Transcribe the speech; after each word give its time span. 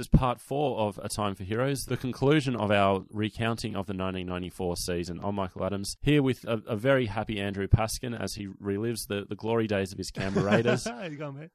is 0.00 0.08
part 0.08 0.40
four 0.40 0.78
of 0.78 0.98
A 1.02 1.08
Time 1.08 1.34
for 1.34 1.44
Heroes, 1.44 1.84
the 1.84 1.96
conclusion 1.96 2.56
of 2.56 2.70
our 2.70 3.04
recounting 3.10 3.72
of 3.72 3.86
the 3.86 3.92
1994 3.92 4.76
season. 4.76 5.20
I'm 5.22 5.34
Michael 5.34 5.64
Adams, 5.64 5.94
here 6.00 6.22
with 6.22 6.42
a, 6.44 6.62
a 6.66 6.74
very 6.74 7.06
happy 7.06 7.38
Andrew 7.38 7.68
Paskin 7.68 8.18
as 8.18 8.34
he 8.34 8.46
relives 8.46 9.06
the, 9.08 9.26
the 9.28 9.36
glory 9.36 9.66
days 9.66 9.92
of 9.92 9.98
his 9.98 10.10
Canberra 10.10 10.50
Raiders. 10.50 10.84
How 10.88 11.02
you 11.04 11.16
going, 11.16 11.38
mate? 11.38 11.50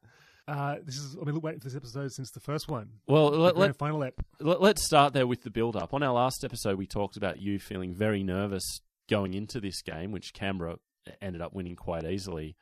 Uh, 0.48 0.76
this 0.86 0.96
is 0.96 1.18
I've 1.18 1.26
been 1.26 1.42
waiting 1.42 1.60
for 1.60 1.66
this 1.66 1.76
episode 1.76 2.12
since 2.12 2.30
the 2.30 2.40
first 2.40 2.70
one. 2.70 2.90
well, 3.08 3.32
let, 3.32 3.58
let, 3.58 3.76
final 3.78 4.04
ep. 4.04 4.14
let, 4.40 4.62
let's 4.62 4.86
start 4.86 5.14
there 5.14 5.26
with 5.26 5.42
the 5.42 5.50
build 5.50 5.76
up. 5.76 5.92
On 5.92 6.04
our 6.04 6.14
last 6.14 6.44
episode, 6.46 6.78
we 6.78 6.86
talked 6.86 7.18
about 7.18 7.42
you 7.42 7.58
feeling 7.58 7.96
very 7.96 8.22
nervous 8.22 8.82
going 9.10 9.34
into 9.34 9.60
this 9.60 9.82
game, 9.82 10.12
which 10.12 10.34
Canberra 10.34 10.78
ended 11.20 11.42
up 11.42 11.54
winning 11.54 11.76
quite 11.76 12.06
easily. 12.06 12.56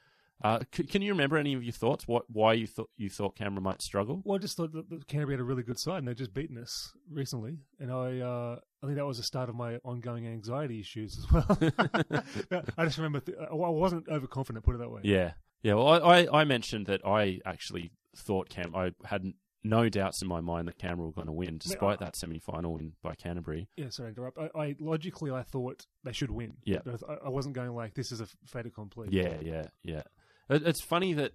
Uh, 0.44 0.60
c- 0.76 0.84
can 0.84 1.02
you 1.02 1.14
remember 1.14 1.38
any 1.38 1.54
of 1.54 1.64
your 1.64 1.72
thoughts? 1.72 2.06
What 2.08 2.26
why 2.30 2.54
you 2.54 2.68
thought 2.68 2.90
you 2.98 3.10
thought 3.10 3.36
Canberra 3.36 3.62
might 3.62 3.82
struggle? 3.82 4.22
Well, 4.26 4.36
I 4.36 4.40
just 4.40 4.58
thought 4.58 4.74
that 4.74 4.90
that 4.90 5.08
Canterbury 5.08 5.36
had 5.36 5.40
a 5.40 5.46
really 5.46 5.64
good 5.64 5.80
side, 5.80 6.00
and 6.00 6.08
they've 6.08 6.16
just 6.16 6.34
beaten 6.34 6.58
us 6.58 6.92
recently. 7.10 7.60
And 7.80 7.92
I, 7.92 8.20
uh, 8.20 8.60
I 8.82 8.86
think 8.86 8.98
that 8.98 9.06
was 9.06 9.18
the 9.18 9.24
start 9.24 9.48
of 9.48 9.56
my 9.56 9.78
ongoing 9.86 10.28
anxiety 10.28 10.82
issues 10.82 11.18
as 11.18 11.32
well. 11.32 11.58
I 12.78 12.86
just 12.86 12.98
remember 12.98 13.22
th- 13.22 13.38
I 13.40 13.54
wasn't 13.54 14.08
overconfident, 14.10 14.66
put 14.66 14.76
it 14.76 14.80
that 14.80 14.90
way. 14.90 15.02
Yeah, 15.04 15.32
yeah. 15.62 15.76
Well, 15.76 15.88
I, 15.88 16.24
I, 16.24 16.42
I 16.42 16.44
mentioned 16.44 16.88
that 16.88 17.06
I 17.06 17.40
actually 17.46 17.92
thought 18.16 18.50
Cam. 18.50 18.76
I 18.76 18.92
had 19.06 19.34
no 19.64 19.88
doubts 19.88 20.22
in 20.22 20.28
my 20.28 20.42
mind 20.42 20.68
that 20.68 20.78
Canberra 20.78 21.08
were 21.08 21.14
going 21.14 21.28
to 21.28 21.32
win, 21.34 21.58
despite 21.58 22.00
that 22.00 22.18
semi-final 22.18 22.74
win 22.74 22.94
by 23.02 23.16
Canterbury. 23.16 23.70
Yeah, 23.78 23.90
sorry 23.90 24.14
to 24.14 24.20
interrupt. 24.20 24.38
I, 24.38 24.50
I 24.62 24.76
logically 24.80 25.32
I 25.32 25.44
thought 25.44 25.86
they 26.04 26.12
should 26.12 26.32
win. 26.32 26.58
Yeah. 26.66 26.80
I, 27.08 27.28
I 27.28 27.30
wasn't 27.30 27.56
going 27.56 27.74
like 27.74 27.94
this 27.94 28.12
is 28.12 28.20
a 28.20 28.28
fait 28.46 28.66
accompli. 28.66 29.08
Yeah, 29.12 29.36
yeah, 29.42 29.68
yeah. 29.84 30.02
It, 30.54 30.68
it's 30.68 30.82
funny 30.82 31.14
that 31.14 31.34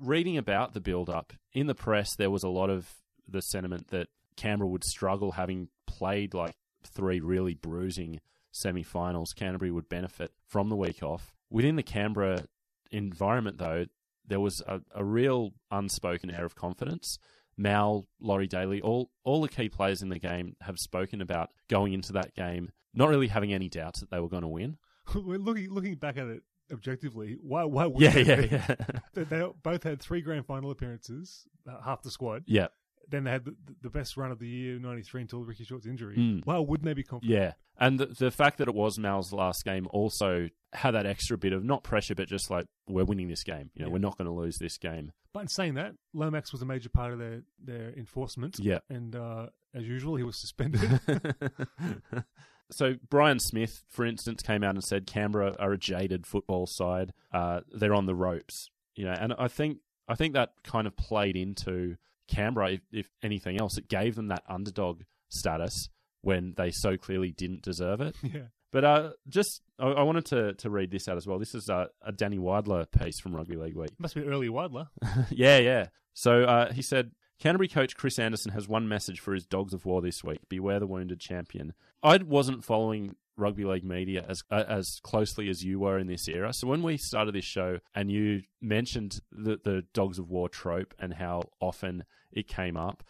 reading 0.00 0.36
about 0.36 0.74
the 0.74 0.80
build-up 0.80 1.32
in 1.52 1.66
the 1.66 1.74
press, 1.74 2.14
there 2.16 2.30
was 2.30 2.42
a 2.42 2.48
lot 2.48 2.70
of 2.70 2.88
the 3.28 3.42
sentiment 3.42 3.88
that 3.88 4.08
Canberra 4.36 4.68
would 4.68 4.84
struggle 4.84 5.32
having 5.32 5.68
played 5.86 6.34
like 6.34 6.54
three 6.84 7.20
really 7.20 7.54
bruising 7.54 8.20
semi-finals. 8.52 9.32
Canterbury 9.32 9.70
would 9.70 9.88
benefit 9.88 10.32
from 10.46 10.68
the 10.68 10.76
week 10.76 11.02
off. 11.02 11.34
Within 11.50 11.76
the 11.76 11.82
Canberra 11.82 12.44
environment, 12.90 13.58
though, 13.58 13.86
there 14.26 14.40
was 14.40 14.62
a, 14.66 14.80
a 14.94 15.04
real 15.04 15.52
unspoken 15.70 16.30
air 16.30 16.44
of 16.44 16.54
confidence. 16.54 17.18
Mal, 17.56 18.06
Laurie 18.20 18.46
Daly, 18.46 18.80
all 18.80 19.10
all 19.24 19.42
the 19.42 19.48
key 19.48 19.68
players 19.68 20.00
in 20.00 20.10
the 20.10 20.18
game 20.18 20.54
have 20.60 20.78
spoken 20.78 21.20
about 21.20 21.50
going 21.68 21.92
into 21.92 22.12
that 22.12 22.34
game, 22.34 22.70
not 22.94 23.08
really 23.08 23.26
having 23.26 23.52
any 23.52 23.68
doubts 23.68 24.00
that 24.00 24.10
they 24.10 24.20
were 24.20 24.28
going 24.28 24.42
to 24.42 24.48
win. 24.48 24.76
Looking 25.14 25.70
looking 25.70 25.96
back 25.96 26.16
at 26.18 26.28
it 26.28 26.42
objectively. 26.72 27.36
Why? 27.40 27.64
Why? 27.64 27.86
would 27.86 28.00
Yeah, 28.00 28.10
they 28.10 28.22
yeah, 28.24 28.40
be? 28.40 28.48
yeah. 28.48 28.74
They, 29.14 29.24
they 29.24 29.46
both 29.62 29.82
had 29.82 30.00
three 30.00 30.20
grand 30.20 30.46
final 30.46 30.70
appearances, 30.70 31.46
uh, 31.68 31.80
half 31.82 32.02
the 32.02 32.10
squad. 32.10 32.44
yeah, 32.46 32.68
Then 33.08 33.24
they 33.24 33.30
had 33.30 33.44
the, 33.44 33.54
the 33.82 33.90
best 33.90 34.16
run 34.16 34.30
of 34.30 34.38
the 34.38 34.48
year, 34.48 34.78
'93, 34.78 35.22
until 35.22 35.44
Ricky 35.44 35.64
Stuart's 35.64 35.86
injury. 35.86 36.16
Mm. 36.16 36.46
Why 36.46 36.58
wouldn't 36.58 36.84
they 36.86 36.94
be 36.94 37.02
confident? 37.02 37.38
yeah. 37.40 37.52
And 37.80 37.98
the, 38.00 38.06
the 38.06 38.30
fact 38.32 38.58
that 38.58 38.66
it 38.66 38.74
was 38.74 38.98
Mal's 38.98 39.32
last 39.32 39.64
game 39.64 39.86
also 39.90 40.48
had 40.72 40.90
that 40.92 41.06
extra 41.06 41.38
bit 41.38 41.52
of 41.52 41.64
not 41.64 41.84
pressure, 41.84 42.14
but 42.16 42.26
just 42.26 42.50
like 42.50 42.66
we're 42.88 43.04
winning 43.04 43.28
this 43.28 43.44
game. 43.44 43.70
You 43.74 43.82
know, 43.82 43.88
Yeah. 43.88 43.92
we're 43.92 43.98
not 44.00 44.18
going 44.18 44.26
to 44.26 44.34
lose 44.34 44.58
this 44.58 44.78
game. 44.78 45.12
But 45.32 45.40
in 45.40 45.48
saying 45.48 45.74
that, 45.74 45.92
Lomax 46.12 46.50
was 46.52 46.60
a 46.60 46.66
major 46.66 46.88
part 46.88 47.12
of 47.12 47.18
their 47.20 47.42
their 47.64 47.90
enforcement. 47.96 48.58
Yeah. 48.60 48.80
And 48.90 49.14
uh, 49.14 49.46
as 49.74 49.84
usual, 49.86 50.16
he 50.16 50.24
was 50.24 50.36
suspended. 50.36 50.80
so 52.70 52.96
Brian 53.08 53.38
Smith, 53.38 53.82
for 53.88 54.04
instance, 54.04 54.42
came 54.42 54.62
out 54.62 54.74
and 54.74 54.84
said 54.84 55.06
Canberra 55.06 55.54
are 55.58 55.72
a 55.72 55.78
jaded 55.78 56.26
football 56.26 56.66
side. 56.66 57.12
Uh, 57.32 57.60
they're 57.72 57.94
on 57.94 58.06
the 58.06 58.14
ropes, 58.14 58.70
you 58.94 59.04
know, 59.04 59.14
and 59.18 59.34
I 59.38 59.48
think 59.48 59.78
I 60.08 60.14
think 60.14 60.34
that 60.34 60.50
kind 60.64 60.86
of 60.86 60.96
played 60.96 61.36
into 61.36 61.96
Canberra. 62.28 62.72
If, 62.72 62.80
if 62.92 63.10
anything 63.22 63.60
else, 63.60 63.78
it 63.78 63.88
gave 63.88 64.14
them 64.16 64.28
that 64.28 64.42
underdog 64.48 65.02
status 65.28 65.88
when 66.22 66.54
they 66.56 66.70
so 66.70 66.96
clearly 66.96 67.30
didn't 67.30 67.62
deserve 67.62 68.00
it. 68.00 68.16
yeah. 68.22 68.48
But 68.70 68.84
uh, 68.84 69.10
just 69.28 69.62
I, 69.78 69.88
I 69.88 70.02
wanted 70.02 70.26
to 70.26 70.54
to 70.54 70.70
read 70.70 70.90
this 70.90 71.08
out 71.08 71.16
as 71.16 71.26
well. 71.26 71.38
This 71.38 71.54
is 71.54 71.70
uh, 71.70 71.86
a 72.02 72.12
Danny 72.12 72.38
Weidler 72.38 72.90
piece 72.90 73.18
from 73.18 73.34
Rugby 73.34 73.56
League 73.56 73.76
Week. 73.76 73.90
Must 73.98 74.14
be 74.14 74.24
early 74.24 74.48
Weidler. 74.48 74.88
yeah, 75.30 75.58
yeah. 75.58 75.86
So 76.12 76.42
uh, 76.42 76.72
he 76.72 76.82
said 76.82 77.12
Canterbury 77.38 77.68
coach 77.68 77.96
Chris 77.96 78.18
Anderson 78.18 78.52
has 78.52 78.66
one 78.68 78.88
message 78.88 79.20
for 79.20 79.32
his 79.32 79.46
Dogs 79.46 79.72
of 79.72 79.84
War 79.84 80.02
this 80.02 80.24
week: 80.24 80.40
beware 80.48 80.80
the 80.80 80.86
wounded 80.86 81.20
champion. 81.20 81.72
I 82.02 82.16
wasn't 82.18 82.64
following 82.64 83.16
rugby 83.36 83.64
league 83.64 83.84
media 83.84 84.24
as 84.28 84.42
uh, 84.50 84.64
as 84.66 84.98
closely 85.02 85.48
as 85.48 85.62
you 85.62 85.78
were 85.78 85.98
in 85.98 86.08
this 86.08 86.28
era. 86.28 86.52
So 86.52 86.66
when 86.66 86.82
we 86.82 86.96
started 86.96 87.34
this 87.34 87.44
show 87.44 87.78
and 87.94 88.10
you 88.10 88.42
mentioned 88.60 89.20
the 89.30 89.58
the 89.62 89.84
Dogs 89.94 90.18
of 90.18 90.28
War 90.28 90.48
trope 90.48 90.94
and 90.98 91.14
how 91.14 91.44
often 91.60 92.04
it 92.32 92.48
came 92.48 92.76
up. 92.76 93.02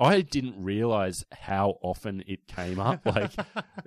I 0.00 0.22
didn't 0.22 0.60
realize 0.60 1.22
how 1.32 1.78
often 1.82 2.24
it 2.26 2.48
came 2.48 2.80
up. 2.80 3.02
Like 3.06 3.32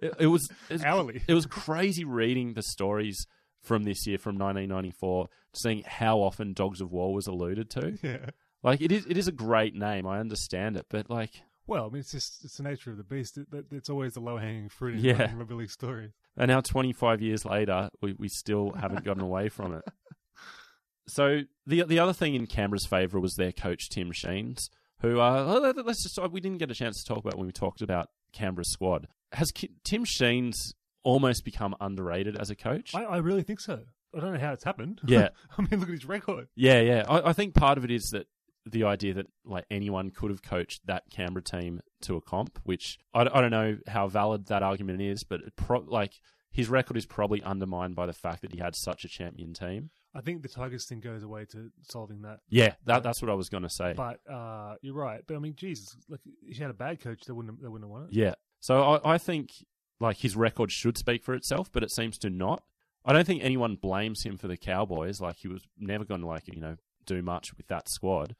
it, 0.01 0.13
it 0.19 0.27
was 0.27 0.49
it, 0.69 0.83
Hourly. 0.83 1.21
It 1.27 1.33
was 1.33 1.45
crazy 1.45 2.05
reading 2.05 2.53
the 2.53 2.61
stories 2.61 3.25
from 3.61 3.83
this 3.83 4.05
year, 4.05 4.17
from 4.17 4.37
1994, 4.37 5.27
seeing 5.53 5.83
how 5.85 6.19
often 6.19 6.53
Dogs 6.53 6.79
of 6.79 6.91
War 6.91 7.13
was 7.13 7.27
alluded 7.27 7.69
to. 7.71 7.97
Yeah. 8.01 8.29
Like 8.65 8.81
it 8.81 8.91
is, 8.91 9.05
it 9.05 9.17
is 9.17 9.27
a 9.27 9.31
great 9.31 9.75
name. 9.75 10.05
I 10.07 10.19
understand 10.19 10.75
it, 10.75 10.87
but 10.89 11.09
like, 11.09 11.31
Well, 11.67 11.85
I 11.85 11.89
mean, 11.89 11.99
it's 11.99 12.11
just 12.11 12.43
it's 12.43 12.57
the 12.57 12.63
nature 12.63 12.91
of 12.91 12.97
the 12.97 13.03
beast. 13.03 13.37
It, 13.37 13.47
it- 13.53 13.65
it's 13.71 13.89
always 13.89 14.13
the 14.15 14.19
low 14.19 14.37
hanging 14.37 14.69
fruit 14.69 14.95
in 14.95 15.01
Yeah. 15.05 15.31
league 15.49 15.69
stories. 15.71 16.11
and 16.35 16.49
now 16.49 16.59
25 16.61 17.21
years 17.21 17.45
later, 17.45 17.89
we, 18.01 18.13
we 18.19 18.27
still 18.27 18.71
haven't 18.73 19.05
gotten 19.05 19.23
away 19.23 19.47
from 19.49 19.73
it. 19.75 19.83
So 21.07 21.41
the 21.67 21.83
the 21.83 21.99
other 21.99 22.13
thing 22.13 22.33
in 22.33 22.47
Canberra's 22.47 22.87
favour 22.87 23.19
was 23.19 23.35
their 23.35 23.51
coach 23.51 23.89
Tim 23.89 24.11
Sheens, 24.11 24.69
who 25.01 25.19
uh, 25.19 25.59
let- 25.61 25.85
let's 25.85 26.01
just 26.01 26.17
we 26.31 26.41
didn't 26.41 26.57
get 26.57 26.71
a 26.71 26.75
chance 26.75 26.97
to 27.03 27.05
talk 27.07 27.19
about 27.23 27.37
when 27.37 27.45
we 27.45 27.53
talked 27.53 27.81
about 27.83 28.09
Canberra's 28.33 28.71
squad. 28.71 29.07
Has 29.33 29.51
Tim 29.83 30.03
Sheens 30.03 30.73
almost 31.03 31.45
become 31.45 31.75
underrated 31.79 32.35
as 32.35 32.49
a 32.49 32.55
coach? 32.55 32.95
I, 32.95 33.03
I 33.03 33.17
really 33.17 33.43
think 33.43 33.59
so. 33.59 33.81
I 34.15 34.19
don't 34.19 34.33
know 34.33 34.39
how 34.39 34.53
it's 34.53 34.63
happened. 34.63 35.01
Yeah. 35.05 35.29
I 35.57 35.61
mean, 35.61 35.79
look 35.79 35.89
at 35.89 35.93
his 35.93 36.05
record. 36.05 36.47
Yeah, 36.55 36.79
yeah. 36.81 37.03
I, 37.07 37.29
I 37.29 37.33
think 37.33 37.53
part 37.53 37.77
of 37.77 37.83
it 37.83 37.91
is 37.91 38.09
that 38.11 38.25
the 38.65 38.83
idea 38.83 39.13
that 39.13 39.27
like 39.45 39.65
anyone 39.69 40.09
could 40.09 40.31
have 40.31 40.41
coached 40.41 40.85
that 40.87 41.03
Canberra 41.11 41.43
team 41.43 41.81
to 42.01 42.15
a 42.15 42.21
comp, 42.21 42.59
which 42.63 42.97
I, 43.13 43.21
I 43.21 43.41
don't 43.41 43.51
know 43.51 43.77
how 43.87 44.07
valid 44.07 44.47
that 44.47 44.63
argument 44.63 45.01
is, 45.01 45.23
but 45.23 45.41
pro- 45.55 45.85
like 45.87 46.19
his 46.51 46.69
record 46.69 46.97
is 46.97 47.05
probably 47.05 47.43
undermined 47.43 47.95
by 47.95 48.05
the 48.05 48.13
fact 48.13 48.41
that 48.41 48.53
he 48.53 48.59
had 48.59 48.75
such 48.75 49.03
a 49.03 49.09
champion 49.09 49.53
team. 49.53 49.89
I 50.15 50.21
think 50.21 50.41
the 50.41 50.47
Tigers 50.47 50.85
thing 50.85 51.01
goes 51.01 51.21
away 51.21 51.45
to 51.51 51.69
solving 51.81 52.21
that. 52.21 52.39
Yeah, 52.49 52.75
that, 52.85 53.03
that's 53.03 53.21
what 53.21 53.29
I 53.29 53.33
was 53.33 53.49
going 53.49 53.63
to 53.63 53.69
say. 53.69 53.93
But 53.95 54.19
uh, 54.31 54.75
you're 54.81 54.95
right. 54.95 55.21
But 55.27 55.35
I 55.35 55.39
mean, 55.39 55.55
Jesus, 55.55 55.97
like 56.07 56.21
if 56.25 56.57
you 56.57 56.63
had 56.63 56.71
a 56.71 56.75
bad 56.75 57.01
coach, 57.01 57.25
they 57.25 57.33
wouldn't 57.33 57.55
have, 57.55 57.61
they 57.61 57.67
wouldn't 57.67 57.89
have 57.89 57.91
won 57.91 58.03
it. 58.03 58.13
Yeah. 58.13 58.35
So 58.61 58.81
I, 58.81 59.15
I 59.15 59.17
think 59.17 59.51
like 59.99 60.17
his 60.17 60.35
record 60.35 60.71
should 60.71 60.97
speak 60.97 61.23
for 61.23 61.33
itself, 61.33 61.69
but 61.71 61.83
it 61.83 61.91
seems 61.91 62.17
to 62.19 62.29
not. 62.29 62.63
I 63.03 63.13
don't 63.13 63.27
think 63.27 63.43
anyone 63.43 63.75
blames 63.75 64.23
him 64.23 64.37
for 64.37 64.47
the 64.47 64.57
Cowboys. 64.57 65.19
Like 65.19 65.35
he 65.37 65.49
was 65.49 65.67
never 65.77 66.05
going 66.05 66.21
to 66.21 66.27
like 66.27 66.47
you 66.47 66.59
know 66.59 66.77
do 67.05 67.21
much 67.21 67.55
with 67.57 67.67
that 67.67 67.89
squad. 67.89 68.35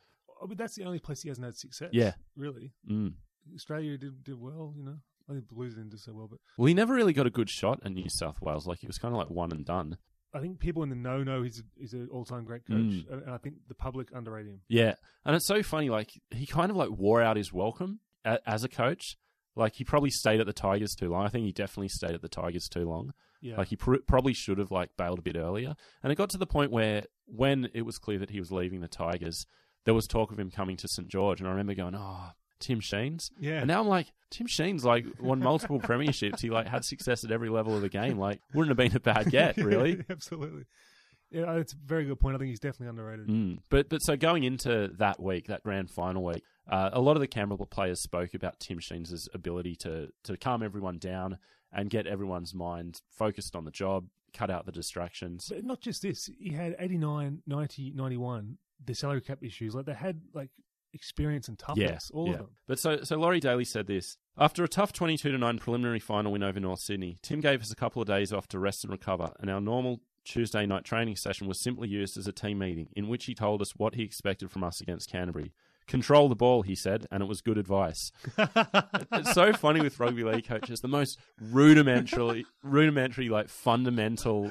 I 0.46 0.48
mean, 0.48 0.58
that's 0.58 0.76
the 0.76 0.86
only 0.86 1.00
place 1.00 1.22
he 1.22 1.30
hasn't 1.30 1.46
had 1.46 1.56
success. 1.58 1.90
Yeah. 1.92 2.14
really. 2.36 2.72
Mm. 2.90 3.14
Australia 3.56 3.98
did 3.98 4.24
did 4.24 4.40
well. 4.40 4.74
You 4.78 4.84
know, 4.84 4.98
I 5.30 5.34
think 5.34 5.48
Blues 5.48 5.76
didn't 5.76 5.90
do 5.92 5.98
so 5.98 6.14
well, 6.14 6.28
but 6.28 6.40
Well, 6.58 6.68
he 6.68 6.74
never 6.74 6.94
really 6.94 7.14
got 7.14 7.28
a 7.28 7.32
good 7.32 7.50
shot 7.50 7.80
at 7.84 7.92
New 7.92 8.10
South 8.10 8.42
Wales. 8.42 8.66
Like 8.66 8.80
he 8.80 8.88
was 8.88 8.98
kind 8.98 9.14
of 9.14 9.18
like 9.20 9.30
one 9.30 9.52
and 9.52 9.66
done. 9.66 9.98
I 10.34 10.40
think 10.40 10.60
people 10.60 10.84
in 10.84 10.90
the 10.90 10.96
know 10.96 11.24
know 11.24 11.44
he's 11.44 11.60
a, 11.60 11.64
he's 11.80 11.94
an 11.94 12.10
all 12.12 12.26
time 12.26 12.44
great 12.44 12.66
coach, 12.66 12.76
Mm. 12.78 13.12
and, 13.12 13.22
and 13.24 13.32
I 13.32 13.38
think 13.38 13.56
the 13.68 13.76
public 13.76 14.10
underrate 14.14 14.48
him. 14.48 14.62
Yeah, 14.68 14.96
and 15.24 15.36
it's 15.36 15.46
so 15.48 15.64
funny. 15.64 15.90
Like 15.90 16.10
he 16.32 16.46
kind 16.46 16.70
of 16.72 16.76
like 16.78 16.90
wore 16.90 17.22
out 17.22 17.38
his 17.38 17.54
welcome 17.54 18.00
a, 18.26 18.40
as 18.46 18.64
a 18.64 18.70
coach. 18.70 19.16
Like 19.56 19.76
he 19.76 19.84
probably 19.86 20.10
stayed 20.10 20.42
at 20.42 20.46
the 20.48 20.52
Tigers 20.54 20.94
too 20.96 21.10
long. 21.10 21.26
I 21.26 21.30
think 21.30 21.46
he 21.46 21.54
definitely 21.54 21.88
stayed 21.90 22.12
at 22.12 22.22
the 22.22 22.28
Tigers 22.28 22.68
too 22.68 22.84
long. 22.90 23.14
Yeah. 23.42 23.56
Like 23.58 23.70
he 23.70 23.76
pr- 23.78 23.98
probably 24.08 24.34
should 24.34 24.58
have 24.58 24.72
like 24.72 24.90
bailed 24.98 25.20
a 25.20 25.22
bit 25.22 25.38
earlier. 25.38 25.76
And 26.04 26.12
it 26.12 26.16
got 26.16 26.30
to 26.32 26.38
the 26.38 26.46
point 26.48 26.72
where 26.72 27.04
when 27.26 27.70
it 27.74 27.84
was 27.84 27.98
clear 27.98 28.18
that 28.20 28.32
he 28.32 28.40
was 28.40 28.52
leaving 28.52 28.82
the 28.82 28.88
Tigers, 28.90 29.46
there 29.86 29.94
was 29.94 30.08
talk 30.08 30.32
of 30.32 30.40
him 30.40 30.52
coming 30.52 30.78
to 30.78 30.88
St 30.88 31.08
George, 31.08 31.40
and 31.40 31.48
I 31.48 31.52
remember 31.52 31.74
going, 31.74 31.96
"Oh, 31.96 32.32
Tim 32.60 32.80
Sheens." 32.80 33.32
Yeah. 33.40 33.60
And 33.60 33.68
now 33.68 33.82
I'm 33.82 33.88
like, 33.88 34.08
Tim 34.32 34.48
Sheens 34.48 34.84
like 34.84 35.06
won 35.20 35.40
multiple 35.40 35.80
premierships. 35.82 36.42
He 36.42 36.50
like 36.50 36.68
had 36.68 36.84
success 36.84 37.24
at 37.24 37.32
every 37.32 37.50
level 37.50 37.76
of 37.76 37.82
the 37.82 37.90
game. 37.90 38.18
Like 38.18 38.42
wouldn't 38.54 38.70
have 38.70 38.78
been 38.78 38.96
a 38.96 39.00
bad 39.00 39.32
get, 39.32 39.58
really. 39.58 40.04
Absolutely. 40.10 40.66
Yeah, 41.32 41.54
it's 41.56 41.74
a 41.74 41.78
very 41.84 42.06
good 42.06 42.20
point. 42.20 42.36
I 42.36 42.40
think 42.40 42.50
he's 42.50 42.60
definitely 42.60 42.90
underrated. 42.90 43.28
Mm. 43.28 43.60
But 43.70 43.90
but 43.90 44.00
so 44.00 44.16
going 44.16 44.44
into 44.44 44.90
that 44.98 45.22
week, 45.22 45.48
that 45.48 45.64
grand 45.64 45.90
final 45.90 46.24
week, 46.24 46.44
uh, 46.70 46.90
a 46.94 47.02
lot 47.02 47.16
of 47.16 47.22
the 47.22 47.28
Canberra 47.28 47.66
players 47.66 48.02
spoke 48.02 48.34
about 48.34 48.60
Tim 48.60 48.80
Sheens' 48.80 49.28
ability 49.34 49.76
to 49.78 50.10
to 50.24 50.38
calm 50.38 50.64
everyone 50.64 50.98
down 50.98 51.38
and 51.72 51.90
get 51.90 52.08
everyone's 52.08 52.54
mind 52.54 53.02
focused 53.10 53.56
on 53.56 53.66
the 53.66 53.72
job, 53.72 54.08
cut 54.34 54.50
out 54.50 54.66
the 54.66 54.72
distractions. 54.72 55.48
But 55.50 55.66
not 55.66 55.82
just 55.82 56.02
this. 56.02 56.30
He 56.40 56.54
had 56.54 56.76
89, 56.80 57.42
90, 57.46 57.92
91, 57.96 58.58
the 58.86 58.96
salary 58.96 59.22
cap 59.22 59.40
issues. 59.42 59.76
Like 59.76 59.86
they 59.86 59.94
had 59.94 60.22
like 60.34 60.50
experience 60.94 61.48
and 61.48 61.60
toughness, 61.60 62.10
all 62.14 62.28
yeah. 62.28 62.34
of 62.34 62.40
them. 62.40 62.50
But 62.68 62.80
so 62.80 63.04
so 63.04 63.18
Laurie 63.18 63.40
Daly 63.40 63.66
said 63.66 63.88
this. 63.88 64.18
After 64.38 64.64
a 64.64 64.68
tough 64.68 64.92
22 64.92 65.32
to 65.32 65.38
9 65.38 65.60
preliminary 65.60 66.00
final 66.00 66.32
win 66.32 66.44
over 66.44 66.60
North 66.60 66.80
Sydney, 66.80 67.18
Tim 67.22 67.40
gave 67.40 67.62
us 67.62 67.72
a 67.72 67.76
couple 67.76 68.02
of 68.02 68.08
days 68.08 68.34
off 68.34 68.48
to 68.50 68.60
rest 68.60 68.84
and 68.84 68.92
recover, 68.92 69.32
and 69.40 69.50
our 69.50 69.62
normal 69.62 70.02
Tuesday 70.26 70.66
night 70.66 70.84
training 70.84 71.16
session 71.16 71.48
was 71.48 71.60
simply 71.60 71.88
used 71.88 72.18
as 72.18 72.28
a 72.28 72.32
team 72.32 72.58
meeting 72.58 72.90
in 72.96 73.08
which 73.08 73.26
he 73.26 73.36
told 73.36 73.62
us 73.62 73.76
what 73.76 73.96
he 73.96 74.04
expected 74.04 74.50
from 74.52 74.64
us 74.64 74.82
against 74.82 75.10
Canterbury. 75.10 75.54
Control 75.88 76.28
the 76.28 76.36
ball, 76.36 76.64
he 76.64 76.74
said, 76.74 77.06
and 77.12 77.22
it 77.22 77.28
was 77.28 77.42
good 77.42 77.60
advice. 77.60 78.12
it's 78.40 79.34
so 79.34 79.54
funny 79.54 79.82
with 79.82 80.00
rugby 80.00 80.24
league 80.24 80.48
coaches. 80.48 80.82
The 80.82 80.88
most 80.88 81.20
rudimentary, 81.40 82.44
rudimentary, 82.64 83.30
like 83.30 83.50
fundamental 83.50 84.50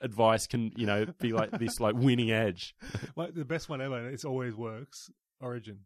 advice 0.00 0.46
can, 0.46 0.72
you 0.76 0.86
know, 0.86 1.06
be 1.20 1.32
like 1.32 1.50
this, 1.52 1.80
like 1.80 1.94
winning 1.98 2.30
edge. 2.30 2.74
Like 3.16 3.34
the 3.34 3.44
best 3.44 3.68
one 3.68 3.80
ever. 3.80 4.08
It's 4.08 4.24
always 4.24 4.54
works. 4.54 5.10
Origin. 5.40 5.80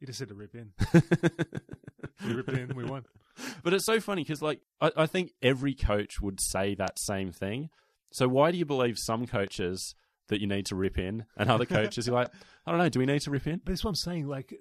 You 0.00 0.06
just 0.06 0.18
said 0.18 0.28
to 0.28 0.34
rip 0.34 0.54
in. 0.54 0.72
we 2.24 2.34
ripped 2.34 2.50
in. 2.50 2.74
We 2.76 2.84
won. 2.84 3.04
But 3.62 3.74
it's 3.74 3.84
so 3.84 4.00
funny 4.00 4.22
because, 4.22 4.42
like, 4.42 4.60
I, 4.80 4.92
I 4.96 5.06
think 5.06 5.32
every 5.42 5.74
coach 5.74 6.20
would 6.20 6.40
say 6.40 6.74
that 6.74 6.98
same 6.98 7.32
thing. 7.32 7.70
So 8.12 8.28
why 8.28 8.50
do 8.50 8.58
you 8.58 8.64
believe 8.64 8.98
some 8.98 9.26
coaches 9.26 9.94
that 10.28 10.40
you 10.40 10.46
need 10.46 10.66
to 10.66 10.74
rip 10.74 10.98
in, 10.98 11.24
and 11.36 11.50
other 11.50 11.66
coaches 11.66 12.08
are 12.08 12.12
like, 12.12 12.28
I 12.66 12.70
don't 12.70 12.78
know, 12.78 12.88
do 12.88 12.98
we 12.98 13.06
need 13.06 13.20
to 13.22 13.30
rip 13.30 13.46
in? 13.46 13.60
But 13.64 13.72
that's 13.72 13.84
what 13.84 13.90
I'm 13.90 13.96
saying. 13.96 14.26
Like 14.26 14.54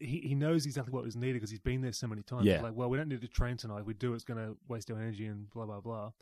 he 0.00 0.20
he 0.20 0.34
knows 0.34 0.66
exactly 0.66 0.92
what 0.92 1.04
was 1.04 1.16
needed 1.16 1.34
because 1.34 1.50
he's 1.50 1.60
been 1.60 1.82
there 1.82 1.92
so 1.92 2.06
many 2.06 2.22
times. 2.22 2.46
Yeah. 2.46 2.62
Like, 2.62 2.74
well, 2.74 2.88
we 2.88 2.96
don't 2.96 3.08
need 3.08 3.20
to 3.20 3.28
train 3.28 3.56
tonight. 3.56 3.80
If 3.80 3.86
we 3.86 3.94
do, 3.94 4.14
it's 4.14 4.24
going 4.24 4.38
to 4.38 4.56
waste 4.68 4.90
our 4.90 4.98
energy 4.98 5.26
and 5.26 5.50
blah 5.50 5.66
blah 5.66 5.80
blah. 5.80 6.12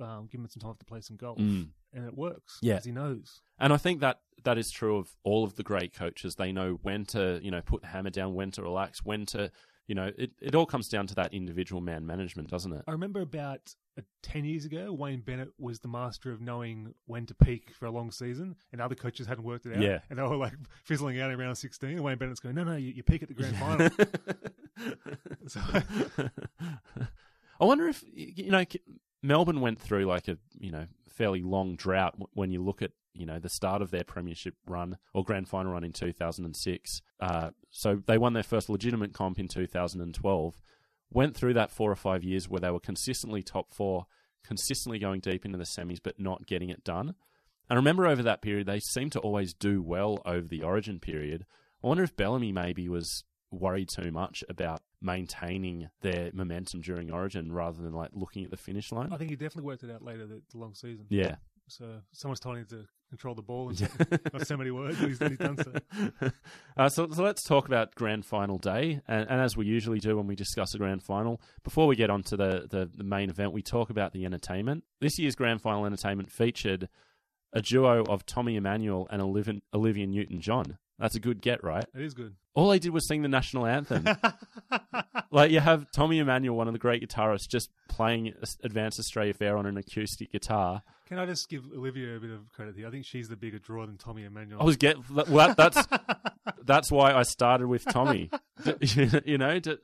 Um, 0.00 0.28
give 0.30 0.40
him 0.40 0.48
some 0.48 0.60
time 0.60 0.74
to 0.78 0.84
play 0.86 1.00
some 1.02 1.16
golf, 1.16 1.38
Mm. 1.38 1.68
and 1.92 2.06
it 2.06 2.16
works. 2.16 2.58
Yeah. 2.62 2.74
because 2.74 2.84
he 2.86 2.92
knows. 2.92 3.40
And 3.58 3.72
I 3.72 3.76
think 3.76 4.00
that 4.00 4.20
that 4.44 4.56
is 4.58 4.70
true 4.70 4.96
of 4.96 5.10
all 5.22 5.44
of 5.44 5.56
the 5.56 5.62
great 5.62 5.92
coaches. 5.94 6.34
They 6.36 6.50
know 6.52 6.78
when 6.82 7.04
to, 7.06 7.38
you 7.42 7.50
know, 7.50 7.60
put 7.62 7.82
the 7.82 7.88
hammer 7.88 8.10
down, 8.10 8.34
when 8.34 8.50
to 8.52 8.62
relax, 8.62 9.04
when 9.04 9.26
to, 9.26 9.50
you 9.86 9.94
know, 9.94 10.10
it, 10.16 10.32
it 10.40 10.54
all 10.54 10.66
comes 10.66 10.88
down 10.88 11.06
to 11.08 11.14
that 11.16 11.34
individual 11.34 11.80
man 11.82 12.06
management, 12.06 12.48
doesn't 12.48 12.72
it? 12.72 12.82
I 12.88 12.92
remember 12.92 13.20
about 13.20 13.74
uh, 13.98 14.02
10 14.22 14.44
years 14.46 14.64
ago, 14.64 14.92
Wayne 14.92 15.20
Bennett 15.20 15.50
was 15.58 15.80
the 15.80 15.88
master 15.88 16.32
of 16.32 16.40
knowing 16.40 16.94
when 17.06 17.26
to 17.26 17.34
peak 17.34 17.70
for 17.78 17.84
a 17.86 17.90
long 17.90 18.10
season, 18.10 18.56
and 18.72 18.80
other 18.80 18.94
coaches 18.94 19.26
hadn't 19.26 19.44
worked 19.44 19.66
it 19.66 19.76
out. 19.76 19.82
Yeah. 19.82 19.98
And 20.08 20.18
they 20.18 20.22
were 20.22 20.36
like 20.36 20.54
fizzling 20.84 21.20
out 21.20 21.30
around 21.30 21.54
16. 21.56 21.90
And 21.90 22.00
Wayne 22.00 22.16
Bennett's 22.18 22.40
going, 22.40 22.54
no, 22.54 22.64
no, 22.64 22.76
you, 22.76 22.92
you 22.92 23.02
peak 23.02 23.22
at 23.22 23.28
the 23.28 23.34
grand 23.34 23.56
final. 23.56 23.90
so, 25.46 25.60
I 27.60 27.64
wonder 27.64 27.86
if 27.88 28.02
you 28.12 28.50
know 28.50 28.64
Melbourne 29.22 29.60
went 29.60 29.80
through 29.80 30.04
like 30.04 30.28
a 30.28 30.38
you 30.58 30.70
know 30.70 30.86
fairly 31.08 31.42
long 31.42 31.76
drought 31.76 32.14
when 32.32 32.50
you 32.50 32.62
look 32.62 32.82
at 32.82 32.92
you 33.14 33.26
know 33.26 33.38
the 33.38 33.48
start 33.48 33.82
of 33.82 33.90
their 33.90 34.04
premiership 34.04 34.54
run 34.66 34.96
or 35.14 35.24
grand 35.24 35.48
final 35.48 35.72
run 35.72 35.84
in 35.84 35.92
2006. 35.92 37.02
Uh, 37.20 37.50
so 37.70 38.02
they 38.06 38.18
won 38.18 38.32
their 38.32 38.42
first 38.42 38.68
legitimate 38.68 39.12
comp 39.12 39.38
in 39.38 39.48
2012. 39.48 40.60
Went 41.10 41.36
through 41.36 41.54
that 41.54 41.70
four 41.70 41.90
or 41.90 41.96
five 41.96 42.24
years 42.24 42.48
where 42.48 42.60
they 42.60 42.70
were 42.70 42.80
consistently 42.80 43.42
top 43.42 43.72
four, 43.72 44.06
consistently 44.44 44.98
going 44.98 45.20
deep 45.20 45.44
into 45.44 45.58
the 45.58 45.64
semis, 45.64 46.00
but 46.02 46.18
not 46.18 46.46
getting 46.46 46.70
it 46.70 46.84
done. 46.84 47.14
And 47.68 47.76
remember 47.76 48.06
over 48.06 48.22
that 48.22 48.42
period, 48.42 48.66
they 48.66 48.80
seemed 48.80 49.12
to 49.12 49.20
always 49.20 49.54
do 49.54 49.82
well 49.82 50.20
over 50.24 50.48
the 50.48 50.62
Origin 50.62 50.98
period. 50.98 51.46
I 51.82 51.86
wonder 51.86 52.02
if 52.02 52.16
Bellamy 52.16 52.52
maybe 52.52 52.88
was 52.88 53.24
worried 53.52 53.88
too 53.88 54.10
much 54.10 54.42
about 54.48 54.82
maintaining 55.00 55.90
their 56.00 56.30
momentum 56.32 56.80
during 56.80 57.10
Origin 57.10 57.52
rather 57.52 57.82
than 57.82 57.92
like 57.92 58.10
looking 58.14 58.44
at 58.44 58.50
the 58.50 58.56
finish 58.56 58.90
line. 58.92 59.12
I 59.12 59.16
think 59.16 59.30
he 59.30 59.36
definitely 59.36 59.64
worked 59.64 59.82
it 59.82 59.90
out 59.90 60.02
later, 60.02 60.26
the, 60.26 60.42
the 60.50 60.58
long 60.58 60.74
season. 60.74 61.06
Yeah. 61.08 61.36
So 61.68 62.00
someone's 62.12 62.40
told 62.40 62.58
him 62.58 62.66
to 62.66 62.86
control 63.08 63.34
the 63.34 63.42
ball 63.42 63.68
and 63.68 63.80
not 64.32 64.46
so 64.46 64.56
many 64.56 64.70
words, 64.70 64.98
he's, 64.98 65.18
he's 65.18 65.38
done 65.38 65.58
so. 65.58 66.30
uh, 66.76 66.88
so, 66.88 67.08
so 67.10 67.22
let's 67.22 67.42
talk 67.42 67.66
about 67.66 67.94
grand 67.94 68.24
final 68.24 68.56
day, 68.58 69.00
and, 69.06 69.28
and 69.28 69.40
as 69.40 69.56
we 69.56 69.66
usually 69.66 70.00
do 70.00 70.16
when 70.16 70.26
we 70.26 70.34
discuss 70.34 70.74
a 70.74 70.78
grand 70.78 71.02
final, 71.02 71.40
before 71.62 71.86
we 71.86 71.94
get 71.94 72.08
on 72.08 72.22
to 72.22 72.36
the, 72.36 72.66
the, 72.70 72.90
the 72.94 73.04
main 73.04 73.28
event, 73.28 73.52
we 73.52 73.62
talk 73.62 73.90
about 73.90 74.12
the 74.12 74.24
entertainment. 74.24 74.84
This 75.00 75.18
year's 75.18 75.34
grand 75.34 75.60
final 75.60 75.84
entertainment 75.84 76.32
featured 76.32 76.88
a 77.52 77.60
duo 77.60 78.02
of 78.04 78.24
Tommy 78.24 78.56
Emmanuel 78.56 79.06
and 79.10 79.20
Olivia, 79.20 79.60
Olivia 79.74 80.06
Newton-John. 80.06 80.78
That's 80.98 81.14
a 81.14 81.20
good 81.20 81.40
get, 81.40 81.64
right? 81.64 81.84
It 81.94 82.02
is 82.02 82.14
good. 82.14 82.34
All 82.54 82.70
they 82.70 82.78
did 82.78 82.90
was 82.90 83.08
sing 83.08 83.22
the 83.22 83.28
national 83.28 83.66
anthem. 83.66 84.06
like 85.30 85.50
you 85.50 85.60
have 85.60 85.90
Tommy 85.90 86.18
Emmanuel, 86.18 86.56
one 86.56 86.68
of 86.68 86.74
the 86.74 86.78
great 86.78 87.02
guitarists, 87.02 87.48
just 87.48 87.70
playing 87.88 88.34
Advanced 88.62 89.00
Australia 89.00 89.34
Fair 89.34 89.56
on 89.56 89.66
an 89.66 89.76
acoustic 89.76 90.30
guitar. 90.30 90.82
Can 91.06 91.18
I 91.18 91.26
just 91.26 91.48
give 91.48 91.64
Olivia 91.74 92.16
a 92.16 92.20
bit 92.20 92.30
of 92.30 92.50
credit 92.52 92.76
here? 92.76 92.86
I 92.86 92.90
think 92.90 93.04
she's 93.04 93.28
the 93.28 93.36
bigger 93.36 93.58
draw 93.58 93.86
than 93.86 93.96
Tommy 93.96 94.24
Emmanuel. 94.24 94.60
I 94.60 94.64
was 94.64 94.76
get 94.76 94.96
well, 95.10 95.54
that, 95.54 95.56
that's 95.56 95.86
that's 96.64 96.90
why 96.90 97.14
I 97.14 97.22
started 97.22 97.66
with 97.66 97.84
Tommy. 97.84 98.30
you 98.80 99.38
know, 99.38 99.58
to, 99.60 99.78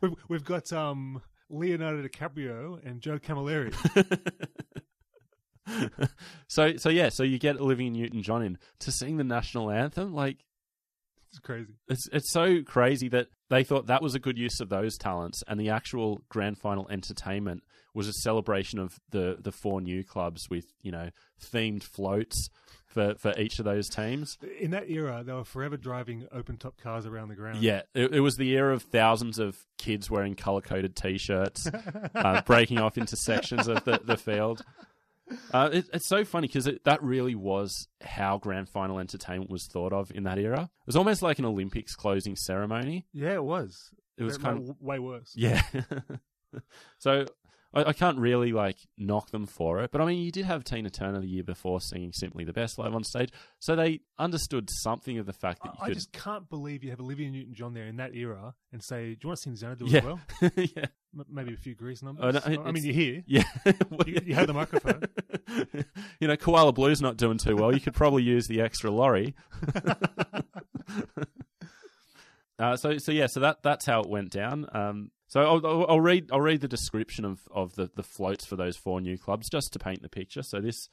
We've, 0.00 0.12
we've 0.28 0.44
got 0.44 0.72
um, 0.72 1.22
Leonardo 1.48 2.06
DiCaprio 2.06 2.84
and 2.84 3.00
Joe 3.00 3.18
Camilleri. 3.18 3.74
so 6.48 6.76
so 6.76 6.88
yeah, 6.88 7.08
so 7.08 7.22
you 7.22 7.38
get 7.38 7.56
Olivia 7.56 7.90
Newton 7.90 8.22
John 8.22 8.42
in 8.42 8.58
to 8.80 8.92
sing 8.92 9.16
the 9.16 9.24
national 9.24 9.70
anthem. 9.70 10.12
Like 10.14 10.38
It's 11.30 11.38
crazy. 11.38 11.74
it's 11.88 12.08
it's 12.12 12.30
so 12.32 12.62
crazy 12.62 13.08
that 13.08 13.28
they 13.50 13.64
thought 13.64 13.86
that 13.86 14.02
was 14.02 14.14
a 14.14 14.18
good 14.18 14.38
use 14.38 14.60
of 14.60 14.68
those 14.68 14.96
talents, 14.96 15.42
and 15.46 15.58
the 15.58 15.70
actual 15.70 16.22
grand 16.28 16.58
final 16.58 16.88
entertainment 16.90 17.62
was 17.94 18.08
a 18.08 18.12
celebration 18.12 18.78
of 18.78 18.98
the 19.10 19.36
the 19.40 19.52
four 19.52 19.80
new 19.80 20.04
clubs 20.04 20.48
with 20.50 20.66
you 20.82 20.92
know 20.92 21.10
themed 21.52 21.82
floats 21.82 22.48
for 22.86 23.14
for 23.16 23.32
each 23.38 23.58
of 23.58 23.64
those 23.64 23.88
teams. 23.88 24.38
In 24.60 24.70
that 24.70 24.88
era, 24.88 25.22
they 25.24 25.32
were 25.32 25.44
forever 25.44 25.76
driving 25.76 26.26
open 26.32 26.56
top 26.56 26.80
cars 26.80 27.06
around 27.06 27.28
the 27.28 27.34
ground. 27.34 27.62
Yeah, 27.62 27.82
it, 27.94 28.14
it 28.14 28.20
was 28.20 28.36
the 28.36 28.50
era 28.52 28.72
of 28.72 28.82
thousands 28.82 29.38
of 29.38 29.56
kids 29.78 30.10
wearing 30.10 30.34
color 30.34 30.60
coded 30.60 30.96
t 30.96 31.18
shirts, 31.18 31.66
uh, 32.14 32.42
breaking 32.46 32.78
off 32.78 32.96
into 32.96 33.16
sections 33.16 33.68
of 33.68 33.84
the, 33.84 34.00
the 34.02 34.16
field. 34.16 34.64
Uh, 35.52 35.70
it, 35.72 35.86
it's 35.92 36.06
so 36.06 36.24
funny 36.24 36.46
because 36.48 36.68
that 36.84 37.02
really 37.02 37.34
was 37.34 37.88
how 38.02 38.36
grand 38.38 38.68
final 38.68 38.98
entertainment 38.98 39.50
was 39.50 39.66
thought 39.66 39.92
of 39.92 40.10
in 40.14 40.24
that 40.24 40.38
era. 40.38 40.62
It 40.62 40.86
was 40.86 40.96
almost 40.96 41.22
like 41.22 41.38
an 41.38 41.44
Olympics 41.46 41.94
closing 41.94 42.36
ceremony. 42.36 43.06
Yeah, 43.12 43.34
it 43.34 43.44
was. 43.44 43.90
It 44.18 44.22
was 44.24 44.36
But, 44.38 44.44
kind 44.44 44.58
of 44.58 44.66
w- 44.68 44.86
way 44.86 44.98
worse. 44.98 45.32
yeah. 45.34 45.62
so 46.98 47.26
I, 47.72 47.84
I 47.86 47.92
can't 47.92 48.18
really 48.18 48.52
like 48.52 48.76
knock 48.96 49.30
them 49.30 49.46
for 49.46 49.80
it, 49.82 49.90
but 49.90 50.00
I 50.00 50.04
mean, 50.06 50.22
you 50.22 50.30
did 50.30 50.44
have 50.44 50.62
Tina 50.62 50.90
Turner 50.90 51.20
the 51.20 51.26
year 51.26 51.42
before 51.42 51.80
singing 51.80 52.12
"Simply 52.12 52.44
the 52.44 52.52
Best" 52.52 52.78
live 52.78 52.94
on 52.94 53.02
stage, 53.02 53.30
so 53.58 53.74
they 53.74 54.00
understood 54.18 54.68
something 54.70 55.18
of 55.18 55.26
the 55.26 55.32
fact 55.32 55.62
that 55.64 55.72
you 55.74 55.78
I 55.82 55.86
could. 55.88 55.94
just 55.94 56.12
can't 56.12 56.48
believe 56.48 56.84
you 56.84 56.90
have 56.90 57.00
Olivia 57.00 57.30
Newton-John 57.30 57.74
there 57.74 57.86
in 57.86 57.96
that 57.96 58.14
era 58.14 58.54
and 58.72 58.82
say, 58.82 59.14
"Do 59.14 59.18
you 59.24 59.28
want 59.28 59.38
to 59.38 59.42
sing 59.42 59.56
Xanadu 59.56 59.86
yeah, 59.88 59.98
as 59.98 60.04
well?" 60.04 60.20
yeah, 60.56 60.86
M- 61.18 61.24
maybe 61.28 61.54
a 61.54 61.56
few 61.56 61.74
Grease 61.74 62.02
numbers. 62.02 62.40
Oh, 62.46 62.48
no, 62.52 62.62
I 62.64 62.70
mean, 62.70 62.84
you're 62.84 62.94
here. 62.94 63.22
yeah. 63.26 63.42
You, 64.06 64.20
you 64.24 64.34
have 64.36 64.46
the 64.46 64.54
microphone. 64.54 65.02
You 66.24 66.28
know, 66.28 66.36
Koala 66.38 66.72
Blue's 66.72 67.02
not 67.02 67.18
doing 67.18 67.36
too 67.36 67.54
well. 67.54 67.70
You 67.70 67.80
could 67.80 67.92
probably 67.92 68.22
use 68.22 68.46
the 68.46 68.62
extra 68.62 68.90
lorry. 68.90 69.34
uh, 72.58 72.78
so, 72.78 72.96
so 72.96 73.12
yeah, 73.12 73.26
so 73.26 73.40
that 73.40 73.62
that's 73.62 73.84
how 73.84 74.00
it 74.00 74.08
went 74.08 74.30
down. 74.30 74.66
Um, 74.72 75.10
so 75.26 75.42
I'll, 75.42 75.86
I'll, 75.86 76.00
read 76.00 76.30
I'll 76.32 76.40
read 76.40 76.62
the 76.62 76.68
description 76.68 77.26
of, 77.26 77.40
of 77.54 77.74
the, 77.74 77.90
the 77.94 78.02
floats 78.02 78.46
for 78.46 78.56
those 78.56 78.74
four 78.74 79.02
new 79.02 79.18
clubs 79.18 79.50
just 79.50 79.74
to 79.74 79.78
paint 79.78 80.00
the 80.00 80.08
picture. 80.08 80.42
So 80.42 80.62
this 80.62 80.88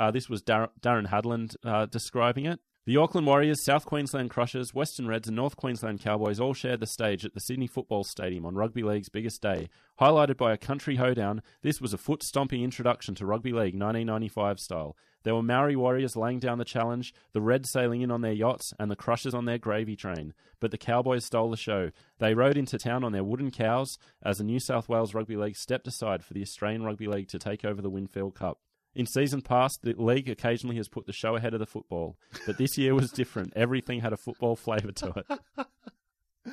uh, 0.00 0.10
this 0.10 0.28
was 0.28 0.42
Dar- 0.42 0.72
Darren 0.80 1.06
Hadland 1.06 1.54
uh, 1.64 1.86
describing 1.86 2.46
it. 2.46 2.58
The 2.84 2.96
Auckland 2.96 3.28
Warriors, 3.28 3.62
South 3.62 3.86
Queensland 3.86 4.30
Crushers, 4.30 4.74
Western 4.74 5.06
Reds, 5.06 5.28
and 5.28 5.36
North 5.36 5.54
Queensland 5.56 6.00
Cowboys 6.00 6.40
all 6.40 6.52
shared 6.52 6.80
the 6.80 6.86
stage 6.88 7.24
at 7.24 7.32
the 7.32 7.38
Sydney 7.38 7.68
Football 7.68 8.02
Stadium 8.02 8.44
on 8.44 8.56
Rugby 8.56 8.82
League's 8.82 9.08
biggest 9.08 9.40
day. 9.40 9.68
Highlighted 10.00 10.36
by 10.36 10.52
a 10.52 10.56
country 10.56 10.96
hoedown, 10.96 11.42
this 11.62 11.80
was 11.80 11.94
a 11.94 11.96
foot 11.96 12.24
stomping 12.24 12.64
introduction 12.64 13.14
to 13.14 13.24
Rugby 13.24 13.52
League 13.52 13.78
1995 13.78 14.58
style. 14.58 14.96
There 15.22 15.36
were 15.36 15.44
Maori 15.44 15.76
Warriors 15.76 16.16
laying 16.16 16.40
down 16.40 16.58
the 16.58 16.64
challenge, 16.64 17.14
the 17.32 17.40
Reds 17.40 17.70
sailing 17.70 18.00
in 18.00 18.10
on 18.10 18.22
their 18.22 18.32
yachts, 18.32 18.74
and 18.80 18.90
the 18.90 18.96
Crushers 18.96 19.32
on 19.32 19.44
their 19.44 19.58
gravy 19.58 19.94
train. 19.94 20.34
But 20.58 20.72
the 20.72 20.76
Cowboys 20.76 21.24
stole 21.24 21.52
the 21.52 21.56
show. 21.56 21.92
They 22.18 22.34
rode 22.34 22.56
into 22.56 22.78
town 22.78 23.04
on 23.04 23.12
their 23.12 23.22
wooden 23.22 23.52
cows 23.52 23.96
as 24.24 24.38
the 24.38 24.44
New 24.44 24.58
South 24.58 24.88
Wales 24.88 25.14
Rugby 25.14 25.36
League 25.36 25.54
stepped 25.54 25.86
aside 25.86 26.24
for 26.24 26.34
the 26.34 26.42
Australian 26.42 26.82
Rugby 26.82 27.06
League 27.06 27.28
to 27.28 27.38
take 27.38 27.64
over 27.64 27.80
the 27.80 27.90
Winfield 27.90 28.34
Cup. 28.34 28.58
In 28.94 29.06
season 29.06 29.40
past, 29.40 29.80
the 29.82 29.94
league 29.96 30.28
occasionally 30.28 30.76
has 30.76 30.88
put 30.88 31.06
the 31.06 31.12
show 31.12 31.34
ahead 31.36 31.54
of 31.54 31.60
the 31.60 31.66
football, 31.66 32.16
but 32.46 32.58
this 32.58 32.76
year 32.76 32.94
was 32.94 33.10
different. 33.10 33.52
Everything 33.56 34.00
had 34.00 34.12
a 34.12 34.16
football 34.18 34.54
flavour 34.56 34.92
to 34.92 35.14
it. 35.16 35.66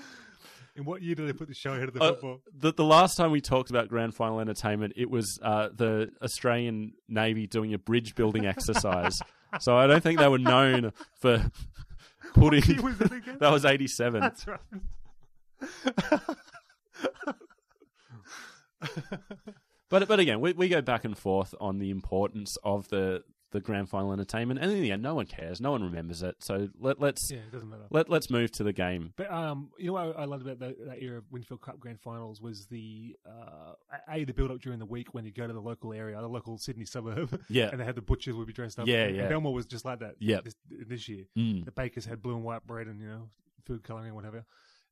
In 0.75 0.85
what 0.85 1.01
year 1.01 1.15
did 1.15 1.27
they 1.27 1.33
put 1.33 1.49
the 1.49 1.53
show 1.53 1.73
ahead 1.73 1.89
of 1.89 1.93
the 1.95 2.01
Uh, 2.01 2.11
football? 2.13 2.39
the, 2.57 2.71
the 2.71 2.85
last 2.85 3.17
time 3.17 3.31
we 3.31 3.41
talked 3.41 3.69
about 3.69 3.89
grand 3.89 4.15
final 4.15 4.39
entertainment, 4.39 4.93
it 4.95 5.09
was 5.09 5.37
uh, 5.41 5.67
the 5.75 6.09
Australian 6.21 6.93
Navy 7.09 7.47
doing 7.47 7.73
a 7.73 7.77
bridge 7.77 8.15
building 8.15 8.45
exercise. 8.45 9.19
so 9.59 9.75
I 9.77 9.87
don't 9.87 10.01
think 10.01 10.19
they 10.19 10.27
were 10.29 10.37
known 10.39 10.93
for 11.19 11.51
putting. 12.33 12.81
was 12.81 12.97
that 12.99 13.21
that 13.41 13.51
was 13.51 13.65
eighty-seven. 13.65 14.21
That's 14.21 14.47
right. 14.47 14.59
But 19.89 20.07
but 20.07 20.19
again, 20.19 20.39
we, 20.41 20.53
we 20.53 20.69
go 20.69 20.81
back 20.81 21.03
and 21.05 21.17
forth 21.17 21.53
on 21.59 21.79
the 21.79 21.89
importance 21.89 22.57
of 22.63 22.87
the 22.89 23.23
the 23.51 23.59
grand 23.59 23.89
final 23.89 24.13
entertainment, 24.13 24.59
and 24.59 24.71
in 24.71 24.79
the 24.79 24.91
end, 24.91 25.01
no 25.01 25.15
one 25.15 25.25
cares, 25.25 25.59
no 25.59 25.71
one 25.71 25.81
remembers 25.81 26.21
it. 26.21 26.35
So 26.37 26.69
let 26.79 26.99
let's 27.01 27.31
Yeah, 27.31 27.37
it 27.39 27.51
doesn't 27.51 27.67
matter. 27.67 27.85
let 27.89 28.07
let's 28.07 28.29
move 28.29 28.51
to 28.51 28.63
the 28.63 28.73
game. 28.73 29.13
But 29.17 29.31
um, 29.31 29.71
you 29.79 29.87
know 29.87 29.93
what 29.93 30.19
I 30.19 30.25
loved 30.25 30.43
about 30.45 30.59
that, 30.59 30.75
that 30.85 31.01
era 31.01 31.17
of 31.17 31.23
Winfield 31.31 31.59
Cup 31.61 31.79
Grand 31.79 31.99
Finals 31.99 32.39
was 32.39 32.67
the 32.67 33.15
uh, 33.27 33.73
a 34.07 34.23
the 34.23 34.33
build 34.33 34.51
up 34.51 34.59
during 34.61 34.77
the 34.77 34.85
week 34.85 35.15
when 35.15 35.25
you 35.25 35.31
go 35.31 35.47
to 35.47 35.53
the 35.53 35.59
local 35.59 35.93
area, 35.93 36.15
the 36.21 36.27
local 36.27 36.59
Sydney 36.59 36.85
suburb, 36.85 37.41
Yeah. 37.49 37.69
and 37.71 37.79
they 37.81 37.85
had 37.85 37.95
the 37.95 38.03
butchers 38.03 38.35
would 38.35 38.45
be 38.45 38.53
dressed 38.53 38.77
up. 38.77 38.85
Yeah, 38.87 39.05
and 39.05 39.15
yeah. 39.15 39.27
Belmore 39.27 39.53
was 39.55 39.65
just 39.65 39.83
like 39.83 39.99
that. 40.01 40.17
Yep. 40.19 40.43
this, 40.43 40.55
this 40.87 41.09
year, 41.09 41.25
Mm. 41.35 41.65
the 41.65 41.71
bakers 41.71 42.05
had 42.05 42.21
blue 42.21 42.35
and 42.35 42.43
white 42.43 42.67
bread 42.67 42.85
and 42.85 43.01
you 43.01 43.07
know 43.07 43.29
food 43.65 43.81
coloring 43.81 44.07
and 44.09 44.15
whatever. 44.15 44.45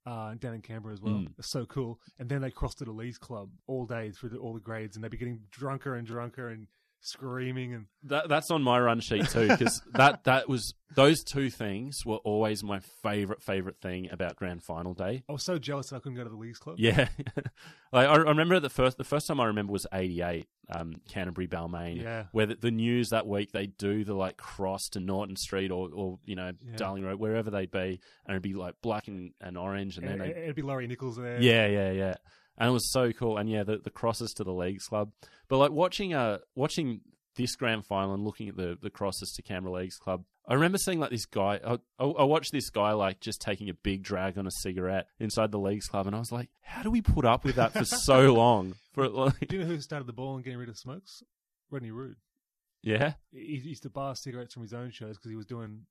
Uh, 0.07 0.35
down 0.35 0.53
in 0.53 0.61
Canberra 0.61 0.93
as 0.93 1.01
well. 1.01 1.15
Mm. 1.15 1.27
It's 1.37 1.49
so 1.49 1.65
cool. 1.65 1.99
And 2.17 2.29
then 2.29 2.39
they 2.39 2.49
crossed 2.49 2.77
to 2.77 2.85
the 2.85 2.93
Leagues 2.93 3.17
Club 3.17 3.49
all 3.67 3.85
day 3.85 4.09
through 4.11 4.29
the, 4.29 4.37
all 4.37 4.53
the 4.53 4.61
grades, 4.61 4.95
and 4.95 5.03
they'd 5.03 5.11
be 5.11 5.17
getting 5.17 5.41
drunker 5.51 5.95
and 5.95 6.07
drunker 6.07 6.47
and 6.47 6.67
screaming 7.07 7.73
and 7.73 7.85
That, 8.03 8.29
that's 8.29 8.51
on 8.51 8.61
my 8.63 8.79
run 8.79 8.99
sheet 8.99 9.27
too, 9.29 9.47
because 9.47 9.81
that 9.93 10.23
that 10.25 10.47
was 10.49 10.73
those 10.95 11.23
two 11.23 11.49
things 11.49 12.05
were 12.05 12.17
always 12.17 12.63
my 12.63 12.79
favorite 13.03 13.41
favorite 13.41 13.77
thing 13.81 14.09
about 14.11 14.35
grand 14.35 14.63
final 14.63 14.93
day. 14.93 15.23
I 15.27 15.31
was 15.33 15.43
so 15.43 15.57
jealous 15.59 15.89
that 15.89 15.97
I 15.97 15.99
couldn't 15.99 16.17
go 16.17 16.23
to 16.23 16.29
the 16.29 16.35
leagues 16.35 16.59
Club. 16.59 16.75
Yeah, 16.79 17.07
like, 17.91 18.07
I, 18.07 18.13
I 18.13 18.17
remember 18.17 18.59
the 18.59 18.69
first 18.69 18.97
the 18.97 19.03
first 19.03 19.27
time 19.27 19.39
I 19.39 19.45
remember 19.45 19.73
was 19.73 19.85
'88, 19.91 20.47
um, 20.73 20.95
Canterbury 21.09 21.47
Balmain, 21.47 22.01
Yeah. 22.01 22.25
where 22.31 22.45
the, 22.45 22.55
the 22.55 22.71
news 22.71 23.09
that 23.09 23.27
week 23.27 23.51
they 23.51 23.67
do 23.67 24.03
the 24.03 24.13
like 24.13 24.37
cross 24.37 24.89
to 24.89 24.99
Norton 24.99 25.35
Street 25.35 25.71
or, 25.71 25.89
or 25.93 26.19
you 26.25 26.35
know 26.35 26.51
Yeah. 26.65 26.75
Darling 26.77 27.03
Road, 27.03 27.19
wherever 27.19 27.49
they'd 27.51 27.71
be, 27.71 27.99
and 28.25 28.29
it'd 28.29 28.41
be 28.41 28.53
like 28.53 28.75
black 28.81 29.07
and, 29.07 29.31
and 29.41 29.57
orange, 29.57 29.97
and 29.97 30.07
And 30.07 30.21
then 30.21 30.29
it'd 30.31 30.55
be 30.55 30.61
Laurie 30.61 30.87
Nichols 30.87 31.17
there. 31.17 31.41
yeah, 31.41 31.67
yeah, 31.67 31.91
yeah. 31.91 32.15
And 32.57 32.69
it 32.69 32.73
was 32.73 32.91
so 32.91 33.11
cool. 33.11 33.37
And 33.37 33.49
yeah, 33.49 33.63
the, 33.63 33.77
the 33.77 33.89
crosses 33.89 34.33
to 34.33 34.43
the 34.43 34.53
leagues 34.53 34.85
club. 34.85 35.11
But 35.47 35.57
like 35.57 35.71
watching 35.71 36.13
uh 36.13 36.39
watching 36.55 37.01
this 37.35 37.55
grand 37.55 37.85
final 37.85 38.13
and 38.13 38.23
looking 38.23 38.49
at 38.49 38.57
the, 38.57 38.77
the 38.81 38.89
crosses 38.89 39.31
to 39.33 39.41
Canberra 39.41 39.73
Leagues 39.73 39.97
Club, 39.97 40.23
I 40.47 40.55
remember 40.55 40.77
seeing 40.77 40.99
like 40.99 41.11
this 41.11 41.25
guy. 41.25 41.59
I, 41.63 41.77
I, 41.99 42.23
watched 42.23 42.51
this 42.51 42.69
guy 42.69 42.93
like 42.93 43.19
just 43.19 43.41
taking 43.41 43.69
a 43.69 43.73
big 43.73 44.01
drag 44.01 44.37
on 44.37 44.47
a 44.47 44.51
cigarette 44.51 45.07
inside 45.19 45.51
the 45.51 45.59
leagues 45.59 45.87
club, 45.87 46.07
and 46.07 46.15
I 46.15 46.19
was 46.19 46.31
like, 46.31 46.49
how 46.61 46.83
do 46.83 46.89
we 46.89 47.01
put 47.01 47.25
up 47.25 47.43
with 47.43 47.55
that 47.55 47.73
for 47.73 47.85
so 47.85 48.33
long? 48.33 48.75
For 48.93 49.07
like, 49.07 49.47
Do 49.47 49.57
you 49.57 49.61
know 49.61 49.67
who 49.67 49.79
started 49.79 50.07
the 50.07 50.13
ball 50.13 50.35
and 50.35 50.43
getting 50.43 50.59
rid 50.59 50.69
of 50.69 50.77
smokes? 50.77 51.21
Rodney 51.69 51.91
Rude. 51.91 52.15
yeah, 52.81 53.13
He 53.31 53.59
he 53.61 53.69
used 53.69 53.83
to 53.83 53.89
bar 53.89 54.15
cigarettes 54.15 54.53
from 54.53 54.63
his 54.63 54.73
own 54.73 54.91
shows 54.91 55.17
because 55.17 55.29
he 55.29 55.35
was 55.35 55.45
doing 55.45 55.81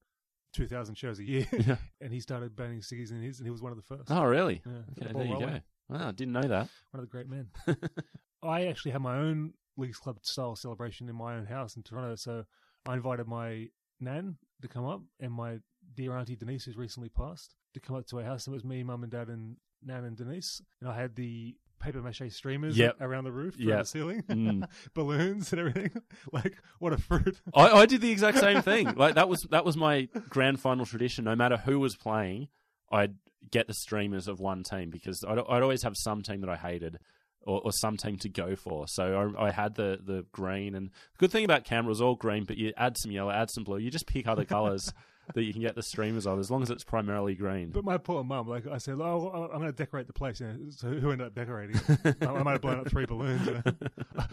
2,000 0.55 0.95
shows 0.95 1.19
a 1.19 1.25
year. 1.25 1.47
Yeah. 1.53 1.77
and 2.01 2.13
he 2.13 2.21
started 2.21 2.57
banning 2.57 2.81
ciggies 2.81 3.11
in 3.11 3.21
his, 3.21 3.39
and 3.39 3.47
he 3.47 3.51
was 3.51 3.61
one 3.61 3.73
of 3.73 3.77
the 3.77 3.85
first. 3.85 4.11
oh 4.11 4.25
really? 4.25 4.63
Yeah, 4.65 4.73
got 4.73 4.97
the 4.97 5.05
okay, 5.05 5.13
there 5.13 5.27
you 5.27 5.47
go. 5.47 5.61
Wow, 5.89 6.09
I 6.09 6.13
didn't 6.13 6.33
know 6.33 6.43
that. 6.43 6.69
One 6.91 6.95
of 6.95 7.01
the 7.03 7.07
great 7.07 7.29
men. 7.29 7.49
I 8.43 8.67
actually 8.67 8.91
had 8.93 9.01
my 9.03 9.17
own 9.17 9.53
Leagues 9.77 9.99
Club 9.99 10.19
style 10.23 10.57
celebration 10.57 11.09
in 11.09 11.15
my 11.17 11.37
own 11.37 11.47
house 11.47 11.77
in 11.77 11.83
Toronto. 11.83 12.17
So 12.17 12.45
I 12.87 12.95
invited 12.95 13.27
my 13.27 13.69
nan 14.01 14.37
to 14.63 14.69
come 14.69 14.85
up 14.87 15.03
and 15.21 15.33
my 15.33 15.59
dear 15.95 16.17
auntie 16.17 16.37
Denise, 16.37 16.65
who's 16.65 16.77
recently 16.77 17.09
passed, 17.09 17.55
to 17.75 17.81
come 17.81 17.97
up 17.97 18.07
to 18.09 18.19
our 18.19 18.25
house. 18.25 18.47
It 18.47 18.51
was 18.51 18.65
me, 18.65 18.83
mum, 18.83 19.03
and 19.03 19.13
dad, 19.13 19.29
and 19.29 19.57
nan 19.85 20.05
and 20.05 20.17
Denise. 20.17 20.61
And 20.81 20.91
I 20.91 20.97
had 20.99 21.15
the 21.15 21.57
paper 21.79 22.01
mache 22.03 22.23
streamers 22.31 22.77
Yep. 22.79 22.97
around 23.01 23.25
the 23.25 23.33
roof, 23.33 23.57
around 23.59 23.69
Yep. 23.69 23.79
the 23.81 23.85
ceiling, 23.87 24.23
Mm. 24.23 24.69
balloons 24.95 25.53
and 25.53 25.61
everything. 25.61 25.91
like, 26.33 26.57
what 26.79 26.93
a 26.93 26.99
fruit. 26.99 27.41
I, 27.55 27.69
I 27.71 27.87
did 27.87 28.01
the 28.01 28.11
exact 28.11 28.39
same 28.39 28.63
thing. 28.63 28.95
Like 28.95 29.15
that 29.17 29.29
was 29.29 29.43
that 29.51 29.65
was 29.65 29.77
my 29.77 30.09
grand 30.31 30.59
final 30.61 30.87
tradition. 30.87 31.25
No 31.25 31.37
matter 31.37 31.59
who 31.59 31.79
was 31.79 31.95
playing, 31.97 32.49
I'd 32.91 33.15
get 33.51 33.67
the 33.67 33.75
streamers 33.75 34.29
of 34.29 34.41
one 34.41 34.63
team 34.63 34.91
because 34.91 35.25
I'd, 35.27 35.39
I'd 35.39 35.63
always 35.63 35.83
have 35.83 35.97
some 35.97 36.23
team 36.23 36.41
that 36.41 36.51
I 36.51 36.57
hated 36.57 36.99
or, 37.47 37.63
or 37.65 37.73
some 37.73 37.97
team 37.97 38.19
to 38.19 38.29
go 38.29 38.57
for. 38.57 38.87
So 38.89 39.33
I, 39.39 39.47
I 39.47 39.51
had 39.51 39.75
the 39.75 39.99
the 40.05 40.27
green 40.33 40.75
and 40.75 40.89
the 40.89 41.19
good 41.19 41.31
thing 41.31 41.45
about 41.45 41.65
Canberra 41.65 41.91
was 41.91 42.01
all 42.01 42.17
green, 42.17 42.45
but 42.45 42.57
you 42.57 42.73
add 42.77 42.99
some 42.99 43.11
yellow, 43.11 43.31
add 43.31 43.51
some 43.51 43.65
blue. 43.65 43.79
You 43.79 43.91
just 43.91 44.07
pick 44.07 44.27
other 44.27 44.45
colours 44.45 44.93
that 45.35 45.43
you 45.43 45.53
can 45.53 45.63
get 45.63 45.75
the 45.75 45.83
streamers 45.83 46.27
of 46.27 46.39
as 46.39 46.51
long 46.51 46.63
as 46.63 46.71
it's 46.71 46.85
primarily 46.85 47.35
green. 47.35 47.71
But 47.71 47.85
my 47.85 47.99
poor 47.99 48.23
mum, 48.23 48.49
like 48.49 48.67
I 48.67 48.79
said, 48.79 48.97
oh, 49.01 49.51
I'm 49.53 49.61
going 49.61 49.73
to 49.73 49.77
decorate 49.77 50.07
the 50.07 50.13
place. 50.13 50.41
You 50.41 50.47
know, 50.47 50.57
so 50.71 50.89
who 50.89 51.11
ended 51.11 51.27
up 51.27 51.35
decorating? 51.35 51.81
I, 52.05 52.27
I 52.27 52.43
might 52.43 52.53
have 52.53 52.61
blown 52.61 52.81
up 52.81 52.89
three 52.89 53.07
balloons. 53.07 53.47
You 53.47 53.63
know. 53.65 53.73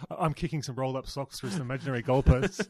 I'm 0.18 0.34
kicking 0.34 0.62
some 0.62 0.76
rolled 0.76 0.96
up 0.96 1.08
socks 1.08 1.40
through 1.40 1.52
some 1.52 1.62
imaginary 1.62 2.04
goalposts. 2.04 2.68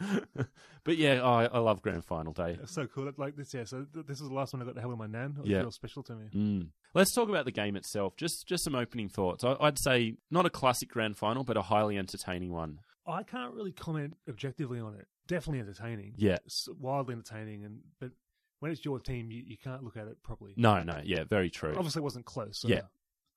but 0.84 0.96
yeah, 0.96 1.22
I, 1.22 1.44
I 1.46 1.58
love 1.58 1.82
grand 1.82 2.04
final 2.04 2.32
day. 2.32 2.58
It's 2.62 2.72
so 2.74 2.86
cool. 2.86 3.10
Like 3.16 3.36
this, 3.36 3.54
yeah. 3.54 3.64
So 3.64 3.86
th- 3.92 4.06
this 4.06 4.20
was 4.20 4.28
the 4.28 4.34
last 4.34 4.52
one 4.52 4.62
I 4.62 4.64
got 4.64 4.74
to 4.74 4.80
have 4.80 4.90
with 4.90 4.98
my 4.98 5.06
nan. 5.06 5.34
It 5.36 5.40
was 5.40 5.48
Yeah. 5.48 5.58
real 5.60 5.70
special 5.70 6.02
to 6.04 6.14
me. 6.14 6.26
Mm. 6.34 6.68
Let's 6.94 7.12
talk 7.12 7.28
about 7.28 7.44
the 7.44 7.52
game 7.52 7.76
itself. 7.76 8.16
Just 8.16 8.46
just 8.46 8.64
some 8.64 8.74
opening 8.74 9.08
thoughts. 9.08 9.44
I, 9.44 9.56
I'd 9.60 9.78
say 9.78 10.16
not 10.30 10.46
a 10.46 10.50
classic 10.50 10.88
grand 10.90 11.16
final, 11.16 11.44
but 11.44 11.56
a 11.56 11.62
highly 11.62 11.96
entertaining 11.98 12.52
one. 12.52 12.80
I 13.06 13.22
can't 13.22 13.54
really 13.54 13.72
comment 13.72 14.16
objectively 14.28 14.80
on 14.80 14.94
it. 14.94 15.06
Definitely 15.28 15.60
entertaining. 15.60 16.14
Yeah. 16.16 16.38
It's 16.46 16.68
wildly 16.78 17.14
entertaining, 17.14 17.64
and 17.64 17.80
but 18.00 18.10
when 18.60 18.70
it's 18.72 18.84
your 18.84 18.98
team, 18.98 19.30
you, 19.30 19.42
you 19.46 19.56
can't 19.62 19.82
look 19.84 19.96
at 19.96 20.06
it 20.06 20.22
properly. 20.22 20.54
No, 20.56 20.82
no, 20.82 21.00
yeah, 21.04 21.24
very 21.24 21.50
true. 21.50 21.74
Obviously, 21.76 22.00
it 22.00 22.04
wasn't 22.04 22.24
close. 22.24 22.60
So 22.60 22.68
Yeah. 22.68 22.82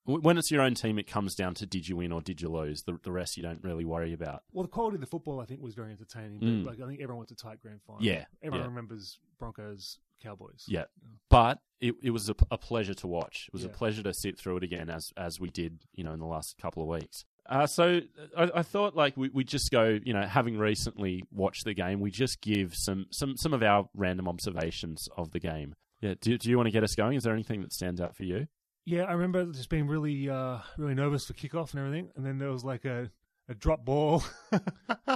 When 0.08 0.38
it's 0.38 0.50
your 0.52 0.62
own 0.62 0.74
team, 0.74 0.98
it 0.98 1.06
comes 1.08 1.36
down 1.36 1.54
to 1.56 1.66
did 1.66 1.88
you 1.88 1.98
win 1.98 2.12
or 2.12 2.22
did 2.22 2.42
you 2.42 2.50
lose. 2.50 2.84
The, 2.84 2.98
the 3.04 3.12
rest 3.12 3.36
you 3.38 3.44
don't 3.44 3.62
really 3.64 3.84
worry 3.86 4.14
about. 4.14 4.44
Well, 4.54 4.64
the 4.64 4.70
quality 4.70 4.96
of 4.96 5.02
the 5.02 5.08
football, 5.08 5.40
I 5.42 5.46
think, 5.46 5.62
was 5.62 5.76
very 5.76 5.92
entertaining. 5.92 6.40
But 6.40 6.48
Mm. 6.48 6.66
like, 6.66 6.82
I 6.82 6.88
think 6.88 7.02
everyone 7.02 7.18
wants 7.18 7.32
a 7.34 7.36
tight 7.36 7.62
grand 7.62 7.82
final. 7.86 8.02
Yeah, 8.04 8.24
Everyone 8.42 8.62
yeah. 8.62 8.68
remembers 8.70 9.20
Broncos, 9.38 10.00
Cowboys. 10.24 10.64
Yeah, 10.68 10.86
but 11.30 11.60
it, 11.82 11.96
it 12.02 12.12
was 12.12 12.30
a, 12.30 12.36
a 12.50 12.58
pleasure 12.58 12.94
to 12.96 13.08
watch. 13.08 13.46
It 13.50 13.54
was 13.54 13.66
a 13.66 13.70
pleasure 13.70 14.02
to 14.04 14.14
sit 14.14 14.40
through 14.40 14.58
it 14.58 14.64
again 14.64 14.90
as 14.90 15.12
as 15.18 15.40
we 15.40 15.50
did, 15.50 15.80
you 15.94 16.04
know, 16.04 16.14
in 16.14 16.20
the 16.20 16.26
last 16.26 16.58
couple 16.58 16.82
of 16.84 16.90
weeks. 16.90 17.26
Uh, 17.50 17.66
so 17.68 18.02
I, 18.38 18.50
I 18.56 18.62
thought 18.64 18.96
like 18.96 19.16
we 19.18 19.30
we 19.30 19.44
just 19.44 19.72
go, 19.72 20.00
you 20.04 20.14
know, 20.14 20.24
having 20.24 20.58
recently 20.58 21.24
watched 21.32 21.66
the 21.66 21.74
game, 21.74 22.00
we 22.00 22.12
just 22.12 22.42
give 22.42 22.76
some 22.76 23.06
some 23.12 23.38
some 23.38 23.54
of 23.54 23.62
our 23.62 23.90
random 23.94 24.28
observations 24.28 25.08
of 25.18 25.32
the 25.32 25.40
game. 25.40 25.76
Yeah, 26.02 26.16
do 26.22 26.38
do 26.38 26.50
you 26.50 26.58
want 26.58 26.68
to 26.68 26.72
get 26.72 26.84
us 26.84 26.96
going? 26.96 27.16
Is 27.18 27.24
there 27.24 27.34
anything 27.34 27.62
that 27.62 27.74
stands 27.74 28.00
out 28.02 28.16
for 28.16 28.24
you? 28.24 28.48
Yeah, 28.90 29.04
I 29.04 29.12
remember 29.12 29.44
just 29.52 29.70
being 29.70 29.86
really, 29.86 30.30
uh, 30.30 30.60
really 30.78 30.96
nervous 30.96 31.26
for 31.26 31.34
kickoff 31.34 31.72
and 31.74 31.82
everything, 31.82 32.10
and 32.16 32.26
then 32.26 32.38
there 32.38 32.50
was 32.50 32.64
like 32.64 32.86
a, 32.86 33.12
a 33.50 33.54
drop 33.54 33.84
ball. 33.84 34.24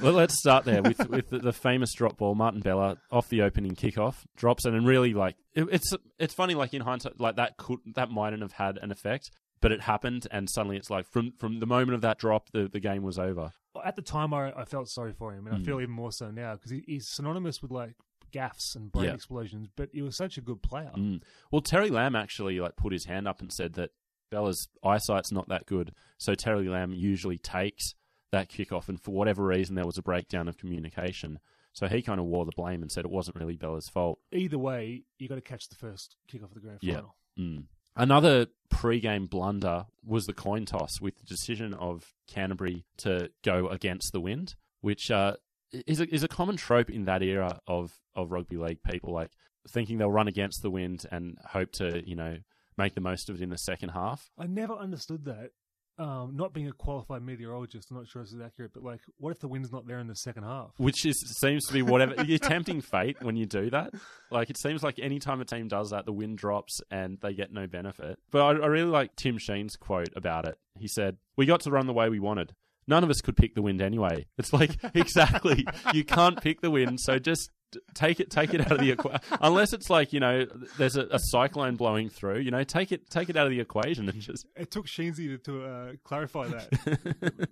Well, 0.00 0.14
let's 0.14 0.38
start 0.38 0.64
there 0.64 0.82
with 0.82 1.06
with 1.10 1.28
the, 1.28 1.38
the 1.38 1.52
famous 1.52 1.92
drop 1.92 2.16
ball. 2.16 2.34
Martin 2.34 2.60
Bella 2.60 2.96
off 3.10 3.28
the 3.28 3.42
opening 3.42 3.74
kickoff 3.76 4.24
drops 4.36 4.64
and 4.64 4.86
really 4.86 5.12
like 5.12 5.36
it, 5.54 5.66
it's 5.70 5.92
it's 6.18 6.32
funny. 6.32 6.54
Like 6.54 6.72
in 6.72 6.80
hindsight, 6.80 7.20
like 7.20 7.36
that 7.36 7.58
could 7.58 7.78
that 7.94 8.10
mightn't 8.10 8.40
have 8.40 8.52
had 8.52 8.78
an 8.78 8.90
effect, 8.90 9.30
but 9.60 9.70
it 9.70 9.82
happened, 9.82 10.26
and 10.30 10.48
suddenly 10.48 10.78
it's 10.78 10.88
like 10.88 11.06
from 11.12 11.32
from 11.38 11.60
the 11.60 11.66
moment 11.66 11.94
of 11.94 12.00
that 12.00 12.18
drop, 12.18 12.48
the, 12.52 12.68
the 12.72 12.80
game 12.80 13.02
was 13.02 13.18
over. 13.18 13.52
At 13.84 13.94
the 13.96 14.02
time, 14.02 14.32
I, 14.32 14.52
I 14.52 14.64
felt 14.64 14.88
sorry 14.88 15.12
for 15.12 15.34
him, 15.34 15.46
and 15.46 15.58
Mm. 15.58 15.60
I 15.60 15.64
feel 15.64 15.78
even 15.80 15.94
more 15.94 16.10
so 16.10 16.30
now 16.30 16.54
because 16.54 16.70
he, 16.70 16.82
he's 16.86 17.06
synonymous 17.10 17.60
with 17.60 17.70
like 17.70 17.92
gaffs 18.32 18.74
and 18.74 18.90
brain 18.90 19.06
Yeah. 19.06 19.14
explosions. 19.14 19.68
But 19.76 19.90
he 19.92 20.02
was 20.02 20.16
such 20.16 20.36
a 20.38 20.40
good 20.40 20.62
player. 20.62 20.90
Mm. 20.96 21.22
Well, 21.50 21.62
Terry 21.62 21.90
Lamb 21.90 22.16
actually 22.16 22.58
like 22.60 22.76
put 22.76 22.92
his 22.92 23.04
hand 23.04 23.28
up 23.28 23.40
and 23.40 23.52
said 23.52 23.74
that 23.74 23.90
Bella's 24.30 24.68
eyesight's 24.82 25.30
not 25.30 25.48
that 25.48 25.66
good, 25.66 25.92
so 26.18 26.34
Terry 26.34 26.68
Lamb 26.68 26.92
usually 26.94 27.38
takes 27.38 27.94
that 28.30 28.48
kickoff, 28.48 28.88
and 28.88 28.98
for 28.98 29.10
whatever 29.10 29.44
reason, 29.44 29.74
there 29.74 29.84
was 29.84 29.98
a 29.98 30.02
breakdown 30.02 30.48
of 30.48 30.56
communication. 30.56 31.38
So 31.74 31.86
he 31.86 32.00
kind 32.02 32.18
of 32.18 32.26
wore 32.26 32.44
the 32.46 32.52
blame 32.56 32.80
and 32.82 32.90
said 32.90 33.04
it 33.04 33.10
wasn't 33.10 33.36
really 33.36 33.56
Bella's 33.56 33.88
fault. 33.90 34.18
Either 34.32 34.58
way, 34.58 35.04
you 35.18 35.28
got 35.28 35.34
to 35.34 35.40
catch 35.42 35.68
the 35.68 35.74
first 35.76 36.16
kick 36.28 36.42
off 36.42 36.48
of 36.48 36.54
the 36.54 36.60
grand 36.60 36.78
Yeah. 36.82 36.94
final. 36.94 37.16
Mm. 37.38 37.64
Another 37.94 38.46
pre-game 38.70 39.26
blunder 39.26 39.84
was 40.02 40.26
the 40.26 40.32
coin 40.32 40.64
toss 40.64 40.98
with 41.00 41.16
the 41.16 41.24
decision 41.26 41.74
of 41.74 42.14
Canterbury 42.26 42.86
to 42.98 43.30
go 43.42 43.68
against 43.68 44.12
the 44.12 44.20
wind, 44.20 44.54
which 44.80 45.10
uh, 45.10 45.36
is 45.72 46.00
a, 46.00 46.14
is 46.14 46.22
a 46.22 46.28
common 46.28 46.56
trope 46.56 46.90
in 46.90 47.04
that 47.06 47.22
era 47.22 47.60
of, 47.66 47.92
of 48.14 48.32
rugby 48.32 48.56
league. 48.56 48.82
People 48.82 49.12
like 49.12 49.30
thinking 49.68 49.98
they'll 49.98 50.10
run 50.10 50.28
against 50.28 50.62
the 50.62 50.70
wind 50.70 51.06
and 51.10 51.38
hope 51.44 51.72
to, 51.72 52.02
you 52.08 52.16
know, 52.16 52.38
make 52.76 52.94
the 52.94 53.00
most 53.00 53.28
of 53.28 53.36
it 53.36 53.42
in 53.42 53.50
the 53.50 53.58
second 53.58 53.90
half. 53.90 54.30
I 54.38 54.46
never 54.46 54.74
understood 54.74 55.24
that. 55.26 55.50
Um, 55.98 56.36
not 56.36 56.54
being 56.54 56.68
a 56.68 56.72
qualified 56.72 57.22
meteorologist, 57.22 57.90
I'm 57.90 57.98
not 57.98 58.08
sure 58.08 58.22
this 58.22 58.32
is 58.32 58.40
accurate, 58.40 58.72
but 58.72 58.82
like, 58.82 59.00
what 59.18 59.30
if 59.30 59.40
the 59.40 59.46
wind's 59.46 59.70
not 59.70 59.86
there 59.86 59.98
in 59.98 60.06
the 60.06 60.16
second 60.16 60.44
half? 60.44 60.70
Which 60.78 61.04
is 61.04 61.20
seems 61.38 61.66
to 61.66 61.72
be 61.72 61.82
whatever 61.82 62.24
you're 62.24 62.38
tempting 62.40 62.80
fate 62.80 63.18
when 63.20 63.36
you 63.36 63.44
do 63.44 63.68
that. 63.70 63.92
Like 64.30 64.48
it 64.48 64.56
seems 64.56 64.82
like 64.82 64.98
any 64.98 65.18
time 65.18 65.42
a 65.42 65.44
team 65.44 65.68
does 65.68 65.90
that, 65.90 66.06
the 66.06 66.12
wind 66.12 66.38
drops 66.38 66.80
and 66.90 67.18
they 67.20 67.34
get 67.34 67.52
no 67.52 67.66
benefit. 67.66 68.18
But 68.30 68.40
I, 68.40 68.48
I 68.64 68.66
really 68.66 68.90
like 68.90 69.14
Tim 69.16 69.36
Sheen's 69.36 69.76
quote 69.76 70.08
about 70.16 70.48
it. 70.48 70.58
He 70.78 70.88
said, 70.88 71.18
"We 71.36 71.44
got 71.44 71.60
to 71.60 71.70
run 71.70 71.86
the 71.86 71.92
way 71.92 72.08
we 72.08 72.18
wanted. 72.18 72.54
None 72.86 73.04
of 73.04 73.10
us 73.10 73.20
could 73.20 73.36
pick 73.36 73.54
the 73.54 73.62
wind 73.62 73.80
anyway." 73.80 74.26
It's 74.38 74.52
like 74.52 74.76
exactly. 74.94 75.66
You 75.92 76.04
can't 76.04 76.40
pick 76.40 76.60
the 76.60 76.70
wind, 76.70 77.00
so 77.00 77.18
just 77.18 77.50
take 77.94 78.20
it 78.20 78.30
take 78.30 78.54
it 78.54 78.60
out 78.60 78.72
of 78.72 78.80
the 78.80 78.90
equation 78.90 79.20
unless 79.40 79.72
it's 79.72 79.88
like 79.88 80.12
you 80.12 80.20
know 80.20 80.46
there's 80.76 80.96
a, 80.96 81.06
a, 81.10 81.18
cyclone 81.18 81.76
blowing 81.76 82.10
through 82.10 82.38
you 82.38 82.50
know 82.50 82.62
take 82.64 82.92
it 82.92 83.08
take 83.08 83.30
it 83.30 83.36
out 83.36 83.46
of 83.46 83.50
the 83.50 83.60
equation 83.60 84.08
and 84.08 84.20
just 84.20 84.46
it 84.56 84.70
took 84.70 84.86
Sheensy 84.86 85.28
to, 85.28 85.38
to 85.38 85.64
uh, 85.64 85.92
clarify 86.04 86.48
that. 86.48 87.48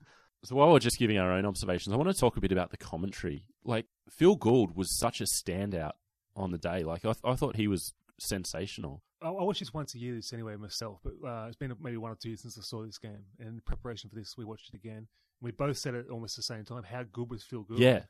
So 0.44 0.54
while 0.54 0.70
we're 0.70 0.78
just 0.78 1.00
giving 1.00 1.18
our 1.18 1.32
own 1.32 1.44
observations 1.44 1.92
I 1.92 1.96
want 1.96 2.10
to 2.10 2.18
talk 2.18 2.36
a 2.36 2.40
bit 2.40 2.52
about 2.52 2.70
the 2.70 2.76
commentary. 2.76 3.44
Like 3.64 3.86
Phil 4.08 4.36
Gould 4.36 4.76
was 4.76 4.96
such 4.96 5.20
a 5.20 5.24
standout 5.24 5.94
on 6.36 6.52
the 6.52 6.58
day. 6.58 6.84
Like 6.84 7.04
I, 7.04 7.08
th- 7.08 7.24
I 7.24 7.34
thought 7.34 7.56
he 7.56 7.66
was 7.66 7.92
sensational 8.20 9.02
I, 9.22 9.28
I 9.28 9.42
watch 9.42 9.58
this 9.60 9.74
once 9.74 9.94
a 9.94 9.98
year 9.98 10.14
this 10.14 10.32
anyway 10.32 10.56
myself 10.56 11.00
but 11.02 11.12
uh, 11.26 11.46
it's 11.46 11.56
been 11.56 11.74
maybe 11.80 11.96
one 11.96 12.10
or 12.12 12.16
two 12.16 12.28
years 12.30 12.42
since 12.42 12.58
I 12.58 12.62
saw 12.62 12.84
this 12.84 12.98
game 12.98 13.24
and 13.38 13.48
in 13.48 13.60
preparation 13.60 14.08
for 14.10 14.16
this 14.16 14.36
we 14.36 14.44
watched 14.44 14.72
it 14.72 14.76
again 14.76 15.08
we 15.40 15.52
both 15.52 15.76
said 15.78 15.94
it 15.94 16.06
almost 16.10 16.34
the 16.34 16.42
same 16.42 16.64
time. 16.64 16.82
How 16.82 17.04
good 17.12 17.30
was 17.30 17.44
Phil 17.44 17.62
Gould? 17.62 17.78
Yeah, 17.78 18.00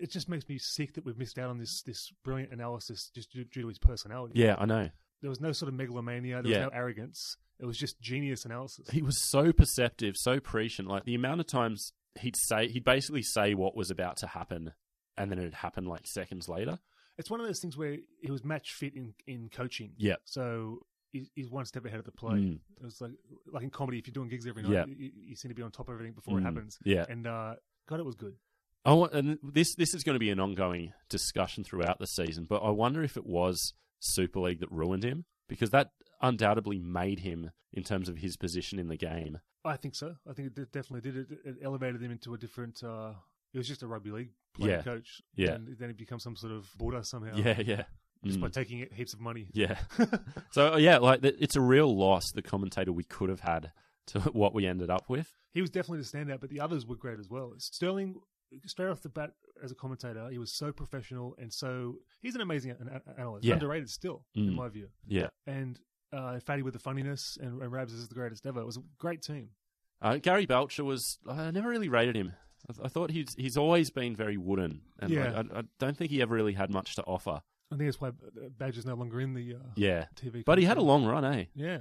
it 0.00 0.10
just 0.10 0.26
makes 0.26 0.48
me 0.48 0.56
sick 0.56 0.94
that 0.94 1.04
we've 1.04 1.18
missed 1.18 1.38
out 1.38 1.50
on 1.50 1.58
this 1.58 1.82
this 1.82 2.10
brilliant 2.24 2.50
analysis 2.50 3.10
just 3.14 3.30
due, 3.30 3.44
due 3.44 3.60
to 3.60 3.68
his 3.68 3.78
personality. 3.78 4.32
Yeah, 4.40 4.56
I 4.58 4.64
know. 4.64 4.88
There 5.20 5.28
was 5.28 5.38
no 5.38 5.52
sort 5.52 5.68
of 5.68 5.74
megalomania. 5.74 6.40
There 6.40 6.50
Yeah. 6.50 6.64
was 6.64 6.72
no 6.72 6.78
arrogance. 6.78 7.36
It 7.60 7.66
was 7.66 7.76
just 7.76 8.00
genius 8.00 8.46
analysis. 8.46 8.88
He 8.88 9.02
was 9.02 9.20
so 9.20 9.52
perceptive, 9.52 10.16
so 10.16 10.40
prescient. 10.40 10.88
Like 10.88 11.04
the 11.04 11.14
amount 11.14 11.40
of 11.40 11.46
times 11.46 11.92
he'd 12.20 12.36
say, 12.36 12.68
he'd 12.68 12.84
basically 12.84 13.22
say 13.22 13.52
what 13.52 13.76
was 13.76 13.90
about 13.90 14.16
to 14.18 14.26
happen, 14.26 14.72
and 15.14 15.30
then 15.30 15.38
it'd 15.38 15.52
happen 15.52 15.84
like 15.84 16.06
seconds 16.06 16.48
later. 16.48 16.78
It's 17.18 17.30
one 17.30 17.40
of 17.40 17.46
those 17.46 17.58
things 17.60 17.76
where 17.76 17.98
he 18.22 18.30
was 18.30 18.44
match 18.44 18.72
fit 18.72 18.94
in 18.94 19.14
in 19.26 19.48
coaching. 19.50 19.92
Yeah. 19.98 20.16
So 20.24 20.86
he- 21.12 21.30
he's 21.34 21.50
one 21.50 21.64
step 21.64 21.84
ahead 21.84 21.98
of 21.98 22.04
the 22.04 22.12
play. 22.12 22.36
Mm. 22.38 22.60
It 22.80 22.84
was 22.84 23.00
like 23.00 23.12
like 23.52 23.62
in 23.64 23.70
comedy, 23.70 23.98
if 23.98 24.06
you're 24.06 24.12
doing 24.12 24.28
gigs 24.28 24.46
every 24.46 24.62
night, 24.62 24.72
Yeah. 24.72 24.84
you, 24.86 25.10
you 25.14 25.36
seem 25.36 25.48
to 25.50 25.54
be 25.54 25.62
on 25.62 25.70
top 25.72 25.88
of 25.88 25.94
everything 25.94 26.14
before 26.14 26.34
Mm. 26.36 26.40
it 26.40 26.44
happens. 26.44 26.78
Yeah. 26.84 27.04
And 27.08 27.26
uh, 27.26 27.56
God, 27.88 28.00
it 28.00 28.06
was 28.06 28.14
good. 28.14 28.36
I 28.84 28.92
want, 28.92 29.12
and 29.12 29.38
this 29.42 29.74
this 29.74 29.92
is 29.94 30.04
going 30.04 30.14
to 30.14 30.20
be 30.20 30.30
an 30.30 30.38
ongoing 30.40 30.92
discussion 31.08 31.64
throughout 31.64 31.98
the 31.98 32.06
season. 32.06 32.46
But 32.48 32.62
I 32.62 32.70
wonder 32.70 33.02
if 33.02 33.16
it 33.16 33.26
was 33.26 33.74
Super 33.98 34.40
League 34.40 34.60
that 34.60 34.70
ruined 34.70 35.04
him 35.04 35.24
because 35.48 35.70
that 35.70 35.90
undoubtedly 36.22 36.78
made 36.78 37.20
him 37.20 37.50
in 37.72 37.82
terms 37.82 38.08
of 38.08 38.18
his 38.18 38.36
position 38.36 38.78
in 38.78 38.88
the 38.88 38.96
game. 38.96 39.40
I 39.64 39.76
think 39.76 39.94
so. 39.96 40.16
I 40.28 40.32
think 40.32 40.56
it 40.56 40.72
definitely 40.72 41.10
did. 41.10 41.30
It, 41.30 41.38
it 41.44 41.56
elevated 41.62 42.00
him 42.00 42.10
into 42.12 42.32
a 42.34 42.38
different. 42.38 42.82
Uh, 42.82 43.14
it 43.54 43.58
was 43.58 43.66
just 43.68 43.82
a 43.82 43.86
rugby 43.86 44.10
league 44.10 44.30
player 44.54 44.76
Yeah. 44.76 44.82
coach. 44.82 45.20
Yeah. 45.34 45.52
And 45.52 45.76
then 45.78 45.88
he 45.88 45.94
becomes 45.94 46.22
some 46.22 46.36
sort 46.36 46.52
of 46.52 46.68
Buddha 46.76 47.02
somehow. 47.04 47.36
Yeah, 47.36 47.60
yeah, 47.60 47.84
Just 48.24 48.40
by 48.40 48.48
Mm. 48.48 48.52
taking 48.52 48.78
it 48.80 48.92
heaps 48.92 49.12
of 49.14 49.20
money. 49.20 49.48
yeah. 49.52 49.78
so 50.50 50.76
yeah, 50.76 50.98
like 50.98 51.22
th- 51.22 51.36
it's 51.38 51.56
a 51.56 51.60
real 51.60 51.94
loss. 51.96 52.32
The 52.32 52.42
commentator 52.42 52.92
we 52.92 53.04
could 53.04 53.28
have 53.28 53.40
had 53.40 53.72
to 54.08 54.20
what 54.32 54.54
we 54.54 54.66
ended 54.66 54.90
up 54.90 55.08
with. 55.08 55.32
He 55.52 55.60
was 55.60 55.70
definitely 55.70 55.98
the 56.02 56.04
standout, 56.08 56.40
but 56.40 56.50
the 56.50 56.60
others 56.60 56.86
were 56.86 56.96
great 56.96 57.18
as 57.18 57.28
well. 57.28 57.52
Sterling, 57.58 58.16
straight 58.66 58.88
off 58.88 59.00
the 59.02 59.08
bat 59.08 59.32
as 59.62 59.70
a 59.72 59.74
commentator, 59.74 60.28
he 60.30 60.38
was 60.38 60.52
so 60.52 60.72
professional 60.72 61.34
and 61.38 61.52
so. 61.52 61.96
He's 62.20 62.34
an 62.34 62.40
amazing 62.40 62.72
an- 62.72 62.88
an- 62.88 63.14
analyst. 63.18 63.44
Yeah. 63.44 63.54
Underrated 63.54 63.88
still, 63.90 64.24
in 64.34 64.50
Mm. 64.50 64.54
my 64.56 64.68
view. 64.68 64.88
Yeah. 65.06 65.28
And 65.46 65.78
uh, 66.12 66.40
Fatty 66.40 66.62
with 66.62 66.72
the 66.74 66.78
funniness 66.80 67.36
and, 67.40 67.60
and 67.62 67.70
Rabs 67.72 67.92
is 67.92 68.08
the 68.08 68.14
greatest 68.14 68.46
ever. 68.46 68.60
It 68.60 68.66
was 68.66 68.76
a 68.78 68.82
great 68.98 69.20
team. 69.22 69.50
Uh, 70.00 70.16
Gary 70.18 70.46
Belcher 70.46 70.84
was. 70.84 71.18
I 71.28 71.50
never 71.50 71.68
really 71.68 71.88
rated 71.88 72.16
him. 72.16 72.32
I, 72.68 72.72
th- 72.72 72.84
I 72.86 72.88
thought 72.88 73.10
he's 73.10 73.34
he's 73.36 73.56
always 73.56 73.90
been 73.90 74.16
very 74.16 74.36
wooden, 74.36 74.80
and 74.98 75.10
Yeah. 75.10 75.30
like, 75.30 75.52
I, 75.54 75.58
I 75.58 75.62
don't 75.78 75.96
think 75.96 76.10
he 76.10 76.22
ever 76.22 76.34
really 76.34 76.54
had 76.54 76.70
much 76.70 76.94
to 76.96 77.02
offer. 77.04 77.40
I 77.70 77.76
think 77.76 77.88
that's 77.88 78.00
why 78.00 78.08
uh, 78.08 78.48
Badger's 78.56 78.86
no 78.86 78.94
longer 78.94 79.20
in 79.20 79.34
the 79.34 79.54
uh, 79.56 79.58
Yeah, 79.76 80.06
TV. 80.16 80.44
but 80.44 80.58
he 80.58 80.64
had 80.64 80.78
a 80.78 80.82
long 80.82 81.04
run, 81.04 81.24
eh? 81.24 81.44
Yeah. 81.54 81.80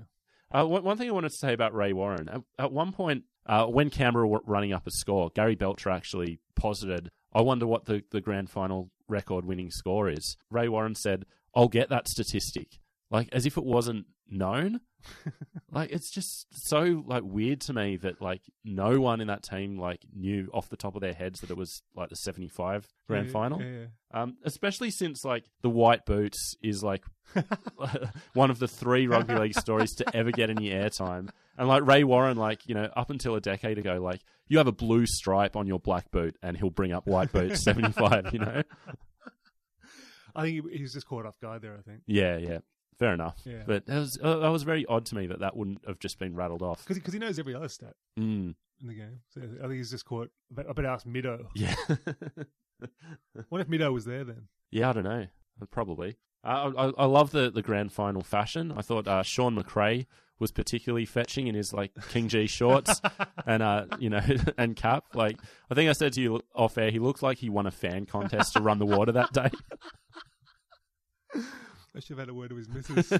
Uh, 0.52 0.66
one, 0.66 0.84
one 0.84 0.98
thing 0.98 1.08
I 1.08 1.12
wanted 1.14 1.30
to 1.32 1.38
say 1.38 1.54
about 1.54 1.74
Ray 1.74 1.94
Warren. 1.94 2.28
At, 2.30 2.42
at 2.60 2.72
one 2.72 2.92
point, 2.92 3.24
uh, 3.46 3.66
when 3.68 3.90
Canberra 3.90 4.28
were 4.28 4.42
running 4.46 4.74
up 4.74 4.86
a 4.86 4.92
score, 4.92 5.30
Gary 5.34 5.56
Belcher 5.56 5.90
actually 5.90 6.40
posited, 6.56 7.10
I 7.34 7.42
wonder 7.42 7.66
what 7.68 7.86
the, 7.86 8.04
the 8.12 8.22
grand 8.22 8.50
final 8.50 8.92
record 9.08 9.46
winning 9.46 9.72
score 9.72 10.10
is. 10.10 10.38
Ray 10.52 10.68
Warren 10.68 10.96
said, 10.96 11.24
I'll 11.56 11.68
get 11.70 11.90
that 11.90 12.08
statistic. 12.10 12.80
Like, 13.10 13.30
as 13.32 13.46
if 13.46 13.58
it 13.58 13.64
wasn't 13.64 14.06
known. 14.30 14.82
like, 15.72 15.92
it's 15.92 16.12
just 16.12 16.48
so, 16.52 17.04
like, 17.06 17.24
weird 17.24 17.62
to 17.62 17.74
me 17.74 17.96
that, 17.98 18.22
like, 18.22 18.42
no 18.66 19.00
one 19.00 19.22
in 19.22 19.28
that 19.28 19.44
team, 19.44 19.80
like, 19.80 20.02
knew 20.14 20.50
off 20.54 20.70
the 20.70 20.76
top 20.76 20.96
of 20.96 21.02
their 21.02 21.14
heads 21.14 21.40
that 21.40 21.50
it 21.50 21.56
was, 21.58 21.82
like, 21.96 22.10
the 22.10 22.16
75 22.18 22.88
grand 23.08 23.28
Yeah, 23.28 23.32
final. 23.32 23.62
Yeah, 23.62 23.70
yeah. 23.70 23.86
Um, 24.12 24.38
especially 24.44 24.90
since 24.90 25.26
like 25.26 25.44
the 25.62 25.70
white 25.70 26.06
boots 26.06 26.56
is 26.64 26.82
like 26.82 27.04
one 28.34 28.50
of 28.50 28.58
the 28.58 28.68
three 28.68 29.06
rugby 29.06 29.36
league 29.36 29.54
stories 29.60 29.94
to 29.96 30.16
ever 30.16 30.32
get 30.32 30.50
any 30.50 30.70
airtime. 30.70 31.30
And 31.58 31.68
like 31.68 31.86
Ray 31.86 32.04
Warren, 32.06 32.38
like 32.38 32.68
you 32.68 32.74
know, 32.76 32.90
up 32.96 33.10
until 33.10 33.36
a 33.36 33.42
decade 33.42 33.78
ago, 33.78 34.00
like 34.02 34.22
you 34.48 34.60
have 34.60 34.68
a 34.68 34.72
blue 34.72 35.06
stripe 35.06 35.56
on 35.58 35.68
your 35.68 35.80
black 35.80 36.10
boot, 36.12 36.38
and 36.42 36.56
he'll 36.56 36.70
bring 36.70 36.94
up 36.94 37.06
white 37.06 37.32
boots 37.34 37.62
seventy 37.64 37.92
five. 37.92 38.32
You 38.32 38.40
know, 38.40 38.62
I 40.36 40.44
think 40.44 40.72
he 40.72 40.82
was 40.82 40.94
just 40.94 41.08
caught 41.08 41.26
off 41.26 41.40
guard 41.40 41.62
there. 41.62 41.76
I 41.78 41.82
think 41.82 42.02
yeah, 42.06 42.38
yeah, 42.38 42.60
fair 43.00 43.14
enough. 43.14 43.40
Yeah. 43.46 43.64
But 43.66 43.86
that 43.88 43.98
was 44.00 44.18
uh, 44.22 44.38
that 44.40 44.50
was 44.50 44.64
very 44.64 44.86
odd 44.86 45.06
to 45.08 45.16
me 45.16 45.28
that 45.28 45.40
that 45.40 45.56
wouldn't 45.56 45.86
have 45.88 46.00
just 46.00 46.20
been 46.20 46.36
rattled 46.36 46.62
off. 46.62 46.86
because 46.88 47.14
he 47.14 47.20
knows 47.20 47.40
every 47.40 47.56
other 47.56 47.70
stat 47.70 47.94
Mm, 48.20 48.56
in 48.82 48.88
the 48.88 48.94
game. 48.94 49.20
So 49.34 49.42
I 49.42 49.64
think 49.68 49.74
he's 49.76 49.92
just 49.92 50.06
caught. 50.06 50.30
I 50.58 50.74
bet- 50.74 50.86
ask 50.86 51.06
Mido. 51.06 51.46
yeah, 51.56 51.76
What 53.50 53.62
if 53.62 53.68
Mido 53.68 53.92
was 53.94 54.06
there 54.06 54.24
then? 54.24 54.48
yeah, 54.72 54.90
I 54.90 54.94
don't 54.94 55.04
know, 55.04 55.28
probably. 55.72 56.18
Uh, 56.44 56.72
I, 56.78 56.86
I, 56.88 56.92
I 57.00 57.06
love 57.06 57.32
the, 57.32 57.50
the 57.50 57.62
grand 57.64 57.92
final 57.92 58.22
fashion. 58.22 58.72
I 58.76 58.82
thought 58.82 59.08
uh, 59.08 59.24
Shaun 59.24 59.56
McRae 59.56 60.06
was 60.40 60.52
particularly 60.52 61.06
fetching 61.06 61.48
in 61.48 61.56
his 61.56 61.74
like 61.74 61.92
King 62.10 62.28
Gee 62.28 62.46
shorts 62.48 63.02
and 63.48 63.64
uh 63.64 63.86
you 63.98 64.12
know 64.12 64.22
and 64.58 64.76
cap. 64.76 65.06
Like 65.16 65.40
I 65.72 65.74
think 65.74 65.90
I 65.90 65.94
said 65.94 66.14
to 66.14 66.22
you 66.22 66.42
off 66.54 66.78
air, 66.78 66.92
he 66.92 67.00
looked 67.00 67.24
like 67.24 67.40
he 67.40 67.50
won 67.50 67.66
a 67.66 67.72
fan 67.72 68.06
contest 68.06 68.54
to 68.54 68.62
run 68.62 68.78
the 68.78 68.86
water 68.86 69.12
that 69.14 69.34
day. 69.34 69.50
I 71.98 72.00
should 72.00 72.18
have 72.18 72.28
had 72.28 72.30
a 72.30 72.34
word 72.34 72.52
with 72.52 72.68
his 72.68 72.88
missus. 72.90 73.12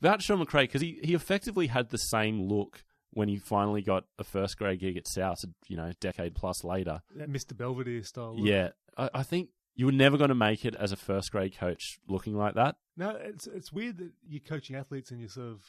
About 0.00 0.22
Shaun 0.22 0.42
McRae 0.42 0.62
because 0.62 0.80
he 0.80 0.98
he 1.02 1.12
effectively 1.12 1.66
had 1.66 1.90
the 1.90 1.98
same 1.98 2.48
look 2.48 2.84
when 3.10 3.28
he 3.28 3.36
finally 3.36 3.82
got 3.82 4.04
a 4.18 4.24
first 4.24 4.56
grade 4.56 4.80
gig 4.80 4.96
at 4.96 5.06
South, 5.06 5.44
you 5.68 5.76
know, 5.76 5.86
a 5.86 5.94
decade 5.94 6.34
plus 6.34 6.64
later. 6.64 7.02
that 7.16 7.30
Mr. 7.30 7.54
Belvedere 7.54 8.02
style. 8.02 8.34
look. 8.34 8.48
Yeah, 8.48 8.70
I, 8.96 9.10
I 9.12 9.22
think 9.22 9.50
you 9.74 9.84
were 9.84 9.92
never 9.92 10.16
going 10.16 10.28
to 10.28 10.34
make 10.34 10.64
it 10.64 10.74
as 10.74 10.90
a 10.92 10.96
first 10.96 11.30
grade 11.32 11.56
coach 11.58 11.98
looking 12.08 12.34
like 12.34 12.54
that. 12.54 12.76
No, 12.96 13.10
it's 13.10 13.46
it's 13.46 13.70
weird 13.72 13.98
that 13.98 14.12
you're 14.26 14.40
coaching 14.40 14.74
athletes 14.74 15.10
and 15.10 15.20
you're 15.20 15.28
sort 15.28 15.48
of 15.48 15.60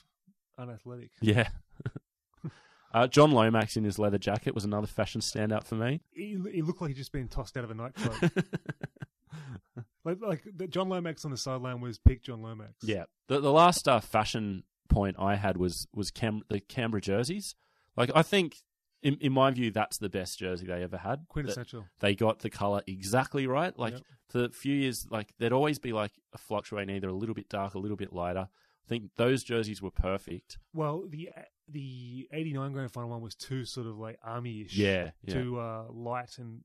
unathletic. 0.58 1.12
Yeah. 1.20 1.50
uh, 2.94 3.08
John 3.08 3.32
Lomax 3.32 3.76
in 3.76 3.84
his 3.84 4.00
leather 4.00 4.18
jacket 4.18 4.56
was 4.56 4.64
another 4.64 4.88
fashion 4.88 5.20
standout 5.20 5.66
for 5.66 5.76
me. 5.76 6.02
He, 6.12 6.38
he 6.54 6.62
looked 6.62 6.80
like 6.80 6.90
he'd 6.90 6.98
just 6.98 7.12
been 7.12 7.28
tossed 7.28 7.58
out 7.58 7.66
of 7.66 7.72
a 7.72 7.74
nightclub. 7.74 8.32
like 10.06 10.18
like 10.22 10.44
the 10.56 10.68
John 10.68 10.90
Lomax 10.90 11.26
on 11.26 11.32
the 11.32 11.38
sideline 11.38 11.82
was 11.82 12.00
peak 12.00 12.22
John 12.24 12.42
Lomax. 12.42 12.74
Yeah. 12.84 13.04
The 13.28 13.40
the 13.40 13.52
last 13.52 13.88
uh, 13.88 14.00
fashion 14.00 14.64
point 14.90 15.16
I 15.20 15.36
had 15.36 15.58
was 15.58 15.88
was 15.94 16.12
Cam- 16.12 16.44
the 16.50 16.60
Canberra 16.60 17.02
jerseys. 17.02 17.56
Like 17.96 18.12
I 18.16 18.22
think 18.24 18.58
in 19.04 19.16
in 19.22 19.32
my 19.34 19.52
view 19.52 19.72
that's 19.72 19.98
the 19.98 20.10
best 20.10 20.40
jersey 20.40 20.66
they 20.68 20.84
ever 20.84 20.98
had. 20.98 21.26
Quintessential. 21.30 21.86
They 22.00 22.16
got 22.16 22.40
the 22.40 22.50
color 22.50 22.82
exactly 22.88 23.48
right. 23.48 23.78
Like 23.78 23.94
Yep. 23.94 24.02
for 24.30 24.44
a 24.46 24.50
few 24.50 24.76
years 24.76 25.08
like 25.10 25.34
there'd 25.40 25.54
always 25.54 25.80
be 25.80 25.94
like 25.94 26.12
a 26.34 26.38
fluctuating 26.38 26.96
either 26.96 27.10
a 27.10 27.14
little 27.14 27.36
bit 27.36 27.50
dark, 27.50 27.74
a 27.74 27.80
little 27.80 27.98
bit 27.98 28.14
lighter. 28.14 28.48
I 28.86 28.88
think 28.88 29.12
those 29.16 29.44
jerseys 29.44 29.82
were 29.82 29.92
perfect. 29.92 30.58
Well, 30.74 31.06
the 31.08 31.30
the 31.70 32.28
'89 32.34 32.74
grand 32.74 32.92
final 32.92 33.10
one 33.12 33.22
was 33.22 33.36
too 33.36 33.64
sort 33.64 33.88
of 33.88 33.98
like 33.98 34.18
army-ish. 34.24 34.76
Yeah, 34.76 35.12
yeah. 35.24 35.34
Too 35.34 35.60
uh, 35.60 35.86
light 35.90 36.38
and 36.40 36.62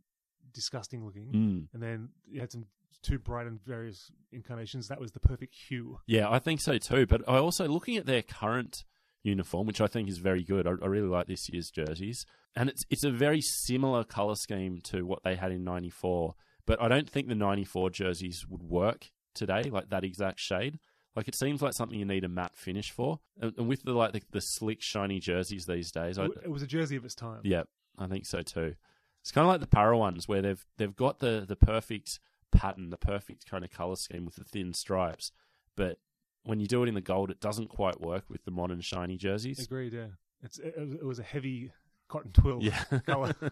disgusting 0.53 1.05
looking, 1.05 1.31
Mm. 1.33 1.69
and 1.75 1.83
then 1.83 2.09
you 2.27 2.41
had 2.41 2.51
some 2.51 2.67
too 3.03 3.19
bright 3.19 3.47
and 3.47 3.63
various 3.65 4.11
incarnations. 4.33 4.89
That 4.89 5.01
was 5.01 5.13
the 5.13 5.21
perfect 5.21 5.55
hue. 5.55 6.01
Yeah, 6.07 6.31
I 6.31 6.39
think 6.39 6.61
so 6.61 6.79
too. 6.79 7.07
But 7.07 7.23
I 7.29 7.37
also 7.39 7.69
looking 7.69 7.97
at 7.97 8.07
their 8.07 8.23
current 8.23 8.85
uniform, 9.23 9.67
which 9.67 9.81
I 9.81 9.87
think 9.87 10.09
is 10.09 10.19
very 10.19 10.43
good. 10.45 10.67
I, 10.67 10.71
I 10.83 10.87
really 10.87 11.09
like 11.09 11.27
this 11.27 11.49
year's 11.49 11.71
jerseys, 11.71 12.27
and 12.55 12.69
it's 12.69 12.85
it's 12.91 13.05
a 13.05 13.11
very 13.11 13.41
similar 13.41 14.05
color 14.05 14.35
scheme 14.37 14.81
to 14.85 15.05
what 15.05 15.23
they 15.25 15.37
had 15.37 15.53
in 15.53 15.65
'94. 15.65 16.35
But 16.67 16.81
I 16.83 16.89
don't 16.89 17.09
think 17.09 17.29
the 17.29 17.35
'94 17.35 17.91
jerseys 17.91 18.47
would 18.49 18.63
work 18.63 19.11
today, 19.35 19.65
like 19.65 19.91
that 19.91 20.05
exact 20.05 20.41
shade. 20.41 20.79
Like 21.15 21.29
it 21.29 21.35
seems 21.35 21.63
like 21.63 21.73
something 21.73 21.99
you 21.99 22.05
need 22.05 22.25
a 22.25 22.29
matte 22.29 22.57
finish 22.57 22.91
for, 22.91 23.21
and, 23.41 23.55
and 23.57 23.69
with 23.69 23.85
the 23.85 23.93
like 23.93 24.13
the, 24.13 24.23
the 24.33 24.41
slick 24.41 24.83
shiny 24.83 25.19
jerseys 25.19 25.65
these 25.67 25.91
days, 25.91 26.19
I, 26.19 26.27
It, 26.27 26.33
it 26.45 26.51
was 26.51 26.63
a 26.63 26.67
jersey 26.67 26.97
of 26.97 27.05
its 27.05 27.15
time. 27.15 27.41
yeah, 27.43 27.63
I 27.99 28.07
think 28.07 28.27
so 28.27 28.43
too. 28.43 28.75
It's 29.23 29.33
kind 29.33 29.45
of 29.45 29.49
like 29.49 29.61
the 29.61 29.67
Parra 29.67 29.97
ones 29.99 30.29
where 30.29 30.43
they've 30.43 30.65
they've 30.77 30.95
got 30.95 31.21
the 31.21 31.45
the 31.49 31.57
perfect 31.57 32.21
pattern, 32.53 32.91
the 32.91 32.97
perfect 32.97 33.47
kind 33.47 33.65
of 33.65 33.71
color 33.71 33.97
scheme 33.97 34.25
with 34.25 34.37
the 34.37 34.45
thin 34.45 34.73
stripes, 34.73 35.33
but 35.77 35.99
when 36.45 36.61
you 36.61 36.67
do 36.67 36.83
it 36.83 36.89
in 36.89 36.95
the 36.95 37.01
gold, 37.01 37.31
it 37.31 37.41
doesn't 37.41 37.69
quite 37.69 38.01
work 38.01 38.25
with 38.29 38.45
the 38.45 38.51
modern 38.51 38.81
shiny 38.81 39.17
jerseys. 39.17 39.59
Agreed. 39.59 39.93
Yeah, 39.93 40.07
it's 40.43 40.59
it, 40.59 40.75
was- 40.79 40.93
it 40.95 41.05
was 41.05 41.19
a 41.19 41.23
heavy 41.25 41.73
cotton 42.09 42.33
twill 42.33 42.59
Yeah. 42.63 42.83
color. 43.07 43.35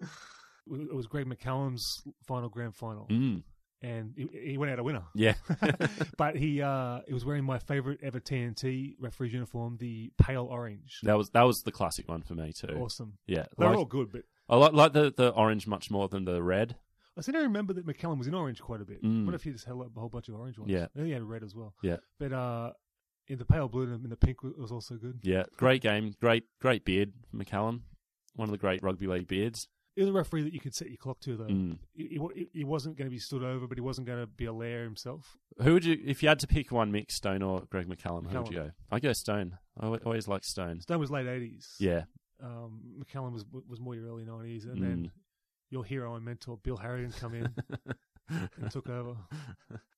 it 0.00 0.94
was 0.94 1.06
Greg 1.06 1.26
McCallum's 1.26 2.02
final 2.26 2.48
grand 2.48 2.74
final, 2.74 3.06
Mm, 3.10 3.42
and 3.82 4.14
he, 4.16 4.28
he 4.50 4.58
went 4.58 4.72
out 4.72 4.78
a 4.78 4.82
winner. 4.82 5.04
yeah. 5.14 5.34
but 6.18 6.36
he 6.36 6.62
uh, 6.62 7.00
he 7.06 7.12
was 7.12 7.24
wearing 7.24 7.44
my 7.44 7.58
favorite 7.58 8.00
ever 8.02 8.20
TNT 8.20 8.94
referee's 8.98 9.32
uniform, 9.32 9.76
the 9.78 10.10
pale 10.18 10.44
orange. 10.50 11.00
that 11.02 11.16
was 11.16 11.30
that 11.30 11.42
was 11.42 11.62
the 11.62 11.72
classic 11.72 12.08
one 12.08 12.22
for 12.22 12.34
me 12.34 12.52
too. 12.52 12.76
Awesome. 12.80 13.18
Yeah, 13.26 13.46
They're 13.58 13.68
like- 13.68 13.78
all 13.78 13.84
good, 13.84 14.10
but 14.12 14.22
I 14.48 14.56
like, 14.56 14.72
like 14.74 14.92
the, 14.92 15.10
the 15.16 15.30
orange 15.30 15.66
much 15.66 15.90
more 15.90 16.06
than 16.08 16.26
the 16.26 16.42
red. 16.42 16.76
I 17.16 17.20
seem 17.20 17.34
to 17.34 17.40
remember 17.40 17.72
that 17.74 17.86
McCallum 17.86 18.18
was 18.18 18.26
in 18.26 18.34
orange 18.34 18.60
quite 18.60 18.80
a 18.80 18.84
bit. 18.84 19.02
Mm. 19.02 19.24
What 19.26 19.34
if 19.34 19.44
he 19.44 19.52
just 19.52 19.64
held 19.66 19.82
up 19.82 19.96
a 19.96 20.00
whole 20.00 20.08
bunch 20.08 20.28
of 20.28 20.34
orange 20.34 20.58
ones? 20.58 20.70
Yeah. 20.72 20.84
I 20.86 20.96
think 20.96 21.06
he 21.06 21.12
had 21.12 21.22
red 21.22 21.42
as 21.44 21.54
well. 21.54 21.74
Yeah. 21.82 21.98
But 22.18 22.32
uh, 22.32 22.72
in 23.28 23.38
the 23.38 23.44
pale 23.44 23.68
blue 23.68 23.84
and 23.92 24.04
the 24.10 24.16
pink 24.16 24.42
was 24.42 24.72
also 24.72 24.96
good. 24.96 25.20
Yeah, 25.22 25.44
great 25.56 25.80
game, 25.82 26.14
great 26.20 26.44
great 26.60 26.84
beard, 26.84 27.12
McCallum, 27.34 27.82
one 28.34 28.48
of 28.48 28.52
the 28.52 28.58
great 28.58 28.82
rugby 28.82 29.06
league 29.06 29.28
beards. 29.28 29.68
He 29.96 30.02
was 30.02 30.10
a 30.10 30.12
referee 30.12 30.42
that 30.42 30.52
you 30.52 30.58
could 30.58 30.74
set 30.74 30.88
your 30.88 30.96
clock 30.96 31.20
to, 31.20 31.36
though. 31.36 31.44
Mm. 31.44 31.78
He, 31.94 32.18
he 32.34 32.48
he 32.52 32.64
wasn't 32.64 32.96
going 32.98 33.06
to 33.06 33.10
be 33.14 33.20
stood 33.20 33.44
over, 33.44 33.68
but 33.68 33.78
he 33.78 33.80
wasn't 33.80 34.08
going 34.08 34.18
to 34.20 34.26
be 34.26 34.46
a 34.46 34.52
lair 34.52 34.82
himself. 34.82 35.36
Who 35.62 35.74
would 35.74 35.84
you, 35.84 35.96
if 36.04 36.20
you 36.20 36.28
had 36.28 36.40
to 36.40 36.48
pick 36.48 36.72
one, 36.72 36.90
Mick 36.92 37.12
Stone 37.12 37.42
or 37.44 37.62
Greg 37.70 37.86
McCallum? 37.86 38.26
Who 38.28 38.38
would 38.38 38.48
you 38.50 38.56
go? 38.56 38.70
I 38.90 38.98
go 38.98 39.12
Stone. 39.12 39.56
I 39.80 39.86
always 39.86 40.26
like 40.26 40.42
Stone. 40.42 40.80
Stone 40.80 40.98
was 40.98 41.12
late 41.12 41.26
80s. 41.26 41.74
Yeah, 41.78 42.02
Um, 42.42 42.80
McCallum 42.98 43.32
was 43.32 43.44
was 43.68 43.78
more 43.78 43.94
your 43.94 44.08
early 44.08 44.24
90s. 44.24 44.64
And 44.64 44.78
Mm. 44.78 44.82
then 44.82 45.10
your 45.74 45.84
hero 45.84 46.14
and 46.14 46.24
mentor, 46.24 46.56
Bill 46.62 46.78
Harrigan, 46.78 47.12
come 47.12 47.34
in 47.34 47.52
and 48.30 48.70
took 48.70 48.88
over. 48.88 49.16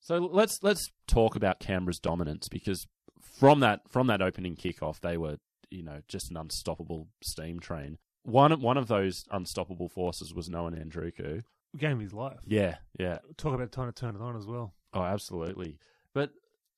So 0.01 0.19
let's 0.19 0.59
let's 0.63 0.91
talk 1.07 1.37
about 1.37 1.61
Canberra's 1.61 2.01
dominance 2.01 2.49
because 2.49 2.87
from 3.21 3.61
that 3.61 3.83
from 3.89 4.09
that 4.09 4.23
opening 4.23 4.57
kickoff, 4.57 5.01
they 5.01 5.17
were 5.17 5.37
you 5.71 5.85
know 5.85 6.01
just 6.09 6.31
an 6.31 6.37
unstoppable 6.37 7.09
steam 7.23 7.61
train. 7.61 7.99
One 8.25 8.61
one 8.61 8.77
of 8.77 8.89
those 8.89 9.25
unstoppable 9.31 9.89
forces 9.89 10.35
was 10.35 10.49
Noa 10.49 10.73
Nadruku. 10.73 11.43
Game 11.77 11.93
of 11.99 12.01
his 12.01 12.15
life. 12.15 12.41
Yeah, 12.47 12.77
yeah. 12.99 13.19
Talk 13.37 13.55
about 13.55 13.71
trying 13.71 13.93
to 13.93 14.01
turn 14.01 14.17
it 14.17 14.23
on 14.23 14.35
as 14.35 14.47
well. 14.47 14.73
Oh, 14.95 15.03
absolutely. 15.03 15.79
But 16.15 16.31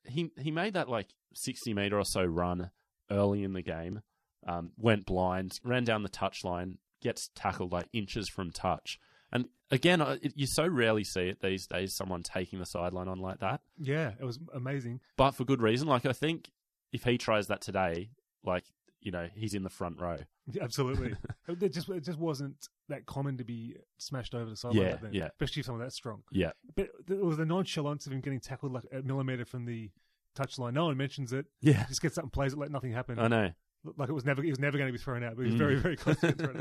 he 0.04 0.32
he 0.38 0.50
made 0.50 0.74
that 0.74 0.88
like 0.88 1.08
sixty 1.34 1.72
meter 1.72 1.98
or 1.98 2.04
so 2.04 2.24
run 2.24 2.70
early 3.10 3.44
in 3.44 3.52
the 3.52 3.62
game. 3.62 4.02
Um, 4.46 4.72
went 4.76 5.04
blind, 5.04 5.58
ran 5.64 5.84
down 5.84 6.02
the 6.02 6.08
touchline, 6.08 6.78
gets 7.00 7.30
tackled 7.34 7.72
like 7.72 7.88
inches 7.92 8.28
from 8.28 8.50
touch. 8.50 8.98
And 9.32 9.46
again, 9.70 10.00
it, 10.00 10.32
you 10.36 10.46
so 10.46 10.66
rarely 10.66 11.04
see 11.04 11.28
it 11.28 11.40
these 11.40 11.66
days. 11.66 11.94
Someone 11.94 12.22
taking 12.22 12.58
the 12.58 12.66
sideline 12.66 13.08
on 13.08 13.18
like 13.18 13.40
that, 13.40 13.60
Yeah, 13.78 14.12
it 14.20 14.24
was 14.24 14.38
amazing. 14.54 15.00
but 15.16 15.32
for 15.32 15.44
good 15.44 15.60
reason. 15.62 15.86
Like 15.88 16.06
I 16.06 16.12
think 16.12 16.50
if 16.92 17.04
he 17.04 17.18
tries 17.18 17.46
that 17.48 17.60
today, 17.60 18.10
like 18.44 18.64
you 19.00 19.12
know, 19.12 19.28
he's 19.34 19.54
in 19.54 19.62
the 19.62 19.70
front 19.70 20.00
row. 20.00 20.16
Yeah, 20.50 20.64
Absolutely. 20.64 21.14
it 21.48 21.72
just 21.72 21.88
it 21.90 22.02
just 22.04 22.18
wasn't 22.18 22.68
that 22.88 23.04
common 23.06 23.36
to 23.36 23.44
be 23.44 23.76
smashed 23.98 24.34
over 24.34 24.48
the 24.48 24.56
sideline. 24.56 24.86
Yeah, 24.86 24.96
then, 24.96 25.12
yeah. 25.12 25.26
Especially 25.28 25.60
if 25.60 25.66
someone 25.66 25.84
that 25.84 25.92
strong. 25.92 26.22
Yeah, 26.32 26.50
But 26.74 26.88
it 27.08 27.22
was 27.22 27.36
the 27.36 27.44
nonchalance 27.44 28.06
of 28.06 28.12
him 28.12 28.20
getting 28.22 28.40
tackled 28.40 28.72
like 28.72 28.84
a 28.90 29.02
millimeter 29.02 29.44
from 29.44 29.66
the 29.66 29.90
touchline. 30.36 30.72
No 30.72 30.86
one 30.86 30.96
mentions 30.96 31.32
it. 31.32 31.46
yeah. 31.60 31.84
Just 31.86 32.00
gets 32.00 32.16
up 32.16 32.24
and 32.24 32.32
plays 32.32 32.54
it 32.54 32.58
like 32.58 32.70
nothing 32.70 32.92
happened. 32.92 33.20
I 33.20 33.28
know. 33.28 33.50
Like 33.96 34.08
it 34.08 34.12
was 34.12 34.24
never, 34.24 34.42
he 34.42 34.50
was 34.50 34.58
never 34.58 34.76
going 34.76 34.88
to 34.88 34.92
be 34.92 34.98
thrown 35.02 35.22
out. 35.22 35.36
But 35.36 35.46
he 35.46 35.52
was 35.52 35.54
Mm. 35.54 35.58
very, 35.58 35.76
very 35.76 35.96
close 35.96 36.18
to 36.20 36.32
thrown 36.32 36.56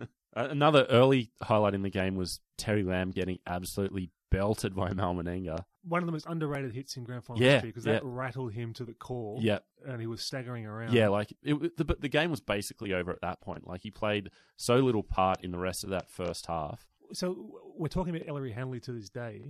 out. 0.00 0.08
Another 0.50 0.86
early 0.90 1.30
highlight 1.42 1.74
in 1.74 1.82
the 1.82 1.90
game 1.90 2.14
was 2.16 2.40
Terry 2.58 2.82
Lamb 2.82 3.10
getting 3.10 3.38
absolutely 3.46 4.10
belted 4.30 4.74
by 4.74 4.92
Mal 4.92 5.14
Meninga. 5.14 5.64
One 5.84 6.02
of 6.02 6.06
the 6.06 6.12
most 6.12 6.26
underrated 6.26 6.72
hits 6.72 6.96
in 6.96 7.04
grand 7.04 7.24
final 7.24 7.40
Yeah, 7.42 7.52
history 7.52 7.70
because 7.70 7.84
that 7.84 8.02
yeah. 8.02 8.10
rattled 8.12 8.52
him 8.52 8.72
to 8.74 8.84
the 8.84 8.92
core. 8.92 9.38
Yeah, 9.40 9.60
and 9.86 10.00
he 10.00 10.06
was 10.06 10.20
staggering 10.20 10.66
around. 10.66 10.92
Yeah, 10.92 11.08
like 11.08 11.32
it, 11.42 11.76
the, 11.76 11.84
but 11.84 12.00
the 12.00 12.08
game 12.08 12.30
was 12.30 12.40
basically 12.40 12.92
over 12.92 13.10
at 13.12 13.20
that 13.22 13.40
point. 13.40 13.66
Like 13.66 13.82
he 13.82 13.90
played 13.90 14.30
so 14.56 14.76
little 14.76 15.02
part 15.04 15.42
in 15.42 15.52
the 15.52 15.58
rest 15.58 15.84
of 15.84 15.90
that 15.90 16.10
first 16.10 16.46
half. 16.46 16.86
So 17.12 17.60
we're 17.76 17.88
talking 17.88 18.14
about 18.14 18.28
Ellery 18.28 18.52
Hanley 18.52 18.80
to 18.80 18.92
this 18.92 19.08
day. 19.08 19.42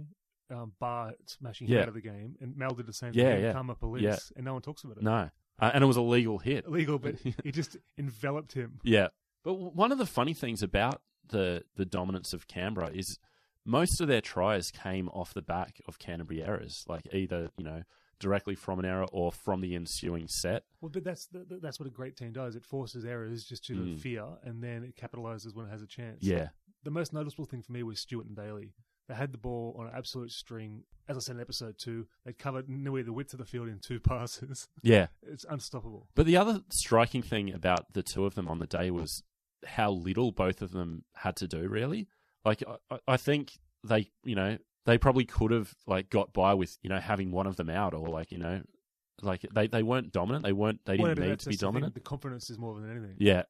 Um, 0.49 0.73
bar 0.79 1.15
smashing 1.25 1.67
Yeah. 1.67 1.79
him 1.79 1.83
out 1.83 1.89
of 1.89 1.95
the 1.95 2.01
game, 2.01 2.37
and 2.41 2.57
Mel 2.57 2.71
did 2.71 2.87
the 2.87 2.93
same 2.93 3.11
Yeah, 3.15 3.33
thing. 3.35 3.43
yeah. 3.43 3.53
Karma 3.53 3.75
police, 3.75 4.03
Yeah. 4.05 4.17
and 4.37 4.45
no 4.45 4.53
one 4.53 4.63
talks 4.63 4.85
about 4.85 4.97
it. 4.99 5.03
No, 5.03 5.29
uh, 5.61 5.71
and 5.75 5.83
it 5.83 5.87
was 5.87 5.97
a 5.97 6.03
legal 6.03 6.39
hit. 6.39 6.65
illegal, 6.67 6.99
but 6.99 7.15
it 7.45 7.53
just 7.53 7.77
enveloped 7.99 8.53
him. 8.53 8.81
Yeah, 8.83 9.09
but 9.45 9.53
w- 9.53 9.71
one 9.75 9.93
of 9.93 9.99
the 9.99 10.07
funny 10.07 10.35
things 10.35 10.63
about 10.63 11.03
the 11.29 11.65
the 11.77 11.85
dominance 11.85 12.33
of 12.33 12.47
Canberra 12.49 12.91
is 12.93 13.19
most 13.65 14.01
of 14.01 14.07
their 14.09 14.21
tries 14.21 14.71
came 14.71 15.09
off 15.09 15.35
the 15.35 15.43
back 15.43 15.81
of 15.89 15.99
Canterbury 15.99 16.43
errors, 16.43 16.85
like 16.89 17.03
either 17.13 17.51
you 17.59 17.65
know 17.65 17.83
directly 18.19 18.55
from 18.55 18.79
an 18.79 18.85
error 18.87 19.07
or 19.13 19.31
from 19.31 19.61
the 19.61 19.75
ensuing 19.75 20.27
set. 20.29 20.63
Well, 20.81 20.91
but 20.91 21.05
that's 21.05 21.27
the, 21.27 21.41
the- 21.41 21.59
that's 21.59 21.79
what 21.79 21.87
a 21.87 21.91
great 21.93 22.17
team 22.17 22.33
does. 22.33 22.57
It 22.57 22.65
forces 22.65 23.05
errors 23.05 23.45
just 23.45 23.65
to 23.67 23.75
Mm. 23.75 24.01
fear, 24.01 24.25
and 24.43 24.63
then 24.63 24.85
it 24.85 24.97
capitalizes 24.97 25.55
when 25.55 25.67
it 25.67 25.71
has 25.71 25.83
a 25.83 25.87
chance. 25.87 26.23
Yeah, 26.23 26.49
The 26.85 26.91
most 26.91 27.13
noticeable 27.13 27.45
thing 27.45 27.61
for 27.63 27.73
me 27.73 27.83
was 27.83 28.01
Stewart 28.01 28.27
and 28.27 28.35
Daly. 28.37 28.73
They 29.09 29.15
had 29.15 29.33
the 29.33 29.39
ball 29.39 29.77
on 29.79 29.87
an 29.87 29.93
absolute 29.95 30.33
string. 30.33 30.83
As 31.09 31.17
I 31.17 31.21
said 31.21 31.37
in 31.37 31.41
episode 31.41 31.79
two, 31.79 32.07
they 32.25 32.33
covered 32.33 32.69
nearly 32.69 33.03
the 33.03 33.13
width 33.13 33.33
of 33.33 33.39
the 33.39 33.45
field 33.45 33.69
in 33.69 33.79
two 33.79 34.01
passes. 34.11 34.69
yeah. 34.83 35.07
It's 35.23 35.45
unstoppable. 35.49 36.09
But 36.15 36.27
the 36.27 36.37
other 36.37 36.61
striking 36.71 37.23
thing 37.23 37.53
about 37.53 37.93
the 37.93 38.03
two 38.03 38.27
of 38.27 38.35
them 38.35 38.49
on 38.49 38.59
the 38.59 38.67
day 38.67 38.91
was 38.91 39.23
how 39.67 39.91
little 39.91 40.33
both 40.33 40.61
of 40.63 40.73
them 40.73 41.05
had 41.15 41.37
to 41.37 41.47
do. 41.49 41.69
Really, 41.69 42.09
like 42.45 42.63
I, 42.91 42.99
I 43.07 43.17
think 43.17 43.59
they, 43.85 44.11
you 44.25 44.35
know, 44.35 44.59
they 44.85 44.99
probably 44.99 45.25
could 45.25 45.51
have 45.53 45.75
like 45.87 46.11
got 46.11 46.33
by 46.33 46.55
with 46.55 46.77
you 46.83 46.91
know 46.91 46.99
having 46.99 47.31
one 47.31 47.47
of 47.47 47.57
them 47.57 47.71
out 47.71 47.95
or 47.95 48.09
like 48.09 48.33
you 48.33 48.39
know, 48.39 48.63
like 49.23 49.47
they, 49.55 49.69
they 49.69 49.83
weren't 49.85 50.13
dominant. 50.13 50.45
They 50.45 50.53
weren't. 50.53 50.81
They 50.85 50.97
didn't 50.97 51.15
but 51.17 51.27
need 51.27 51.39
to 51.41 51.49
be 51.49 51.57
the 51.57 51.61
dominant. 51.61 51.95
The 51.95 52.01
confidence 52.01 52.51
is 52.51 52.59
more 52.59 52.75
than 52.75 52.91
anything. 52.91 53.15
Yeah, 53.19 53.45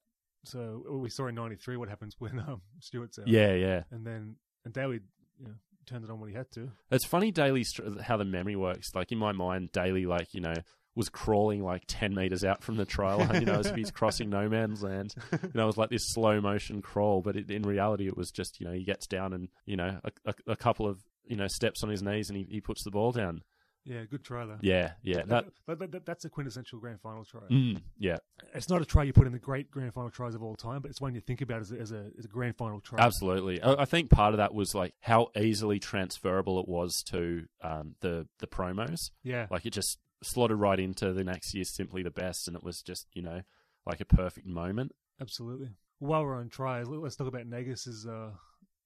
So 0.44 0.84
we 1.02 1.08
saw 1.10 1.26
in 1.26 1.34
'93 1.34 1.76
what 1.78 1.88
happens 1.88 2.14
when 2.18 2.38
um, 2.40 2.60
Stuart's 2.80 3.18
out. 3.18 3.26
yeah, 3.28 3.54
yeah. 3.54 3.82
And 3.90 4.06
then 4.06 4.36
and 4.64 4.72
Daly, 4.74 5.00
you 5.38 5.46
know, 5.48 5.54
turned 5.86 6.04
it 6.04 6.10
on 6.10 6.20
when 6.20 6.30
he 6.30 6.36
had 6.36 6.50
to. 6.52 6.70
It's 6.90 7.04
funny, 7.04 7.30
Daly 7.30 7.64
how 8.02 8.16
the 8.16 8.24
memory 8.24 8.56
works. 8.56 8.94
Like 8.94 9.12
in 9.12 9.18
my 9.18 9.32
mind, 9.32 9.72
Daly 9.72 10.06
like 10.06 10.34
you 10.34 10.40
know, 10.40 10.54
was 10.94 11.08
crawling 11.08 11.62
like 11.62 11.84
ten 11.86 12.14
meters 12.14 12.44
out 12.44 12.62
from 12.62 12.76
the 12.76 12.84
trial 12.84 13.18
line. 13.18 13.40
You 13.40 13.46
know, 13.46 13.58
as 13.60 13.66
if 13.66 13.76
he's 13.76 13.90
crossing 13.92 14.30
no 14.30 14.48
man's 14.48 14.82
land. 14.82 15.14
You 15.32 15.50
know, 15.54 15.64
it 15.64 15.66
was 15.66 15.78
like 15.78 15.90
this 15.90 16.08
slow 16.08 16.40
motion 16.40 16.82
crawl, 16.82 17.22
but 17.22 17.36
it, 17.36 17.50
in 17.50 17.62
reality, 17.62 18.06
it 18.06 18.16
was 18.16 18.30
just 18.30 18.60
you 18.60 18.66
know 18.66 18.72
he 18.72 18.84
gets 18.84 19.06
down 19.06 19.32
and 19.32 19.48
you 19.64 19.76
know 19.76 20.00
a, 20.04 20.10
a, 20.26 20.52
a 20.52 20.56
couple 20.56 20.86
of 20.86 21.00
you 21.26 21.36
know 21.36 21.46
steps 21.48 21.82
on 21.82 21.90
his 21.90 22.02
knees 22.02 22.30
and 22.30 22.38
he, 22.38 22.46
he 22.50 22.60
puts 22.60 22.82
the 22.82 22.90
ball 22.90 23.12
down. 23.12 23.42
Yeah, 23.88 24.02
good 24.10 24.24
try 24.24 24.44
though. 24.44 24.58
Yeah, 24.62 24.92
yeah, 25.02 25.22
that. 25.26 25.46
But, 25.64 25.78
but, 25.78 25.90
but 25.92 26.04
that's 26.04 26.24
a 26.24 26.28
quintessential 26.28 26.80
grand 26.80 27.00
final 27.00 27.24
try. 27.24 27.42
Mm, 27.48 27.80
yeah, 27.98 28.16
It's 28.52 28.68
not 28.68 28.82
a 28.82 28.84
try 28.84 29.04
you 29.04 29.12
put 29.12 29.26
in 29.28 29.32
the 29.32 29.38
great 29.38 29.70
grand 29.70 29.94
final 29.94 30.10
tries 30.10 30.34
of 30.34 30.42
all 30.42 30.56
time, 30.56 30.82
but 30.82 30.90
it's 30.90 31.00
one 31.00 31.14
you 31.14 31.20
think 31.20 31.40
about 31.40 31.60
as 31.60 31.70
a, 31.70 31.76
as 31.78 31.92
a, 31.92 32.10
as 32.18 32.24
a 32.24 32.28
grand 32.28 32.56
final 32.56 32.80
try. 32.80 32.98
absolutely. 32.98 33.62
I, 33.62 33.82
I 33.82 33.84
think 33.84 34.10
part 34.10 34.34
of 34.34 34.38
that 34.38 34.52
was 34.52 34.74
like 34.74 34.94
how 35.00 35.28
easily 35.40 35.78
transferable 35.78 36.58
it 36.60 36.66
was 36.68 37.02
to 37.04 37.46
um, 37.62 37.94
the 38.00 38.26
the 38.40 38.48
promos. 38.48 39.10
Yeah. 39.22 39.46
Like 39.50 39.64
it 39.64 39.70
just 39.72 40.00
slotted 40.22 40.56
right 40.58 40.80
into 40.80 41.12
the 41.12 41.22
next 41.22 41.54
year's 41.54 41.70
simply 41.70 42.02
the 42.02 42.10
best, 42.10 42.48
and 42.48 42.56
it 42.56 42.64
was 42.64 42.82
just 42.82 43.06
you 43.12 43.22
know 43.22 43.42
like 43.86 44.00
a 44.00 44.04
perfect 44.04 44.48
moment. 44.48 44.92
Absolutely. 45.20 45.70
While 46.00 46.24
we're 46.24 46.36
on 46.36 46.48
tries, 46.48 46.88
let- 46.88 47.00
let's 47.00 47.14
talk 47.14 47.28
about 47.28 47.46
Nagas's 47.46 48.04
uh, 48.04 48.32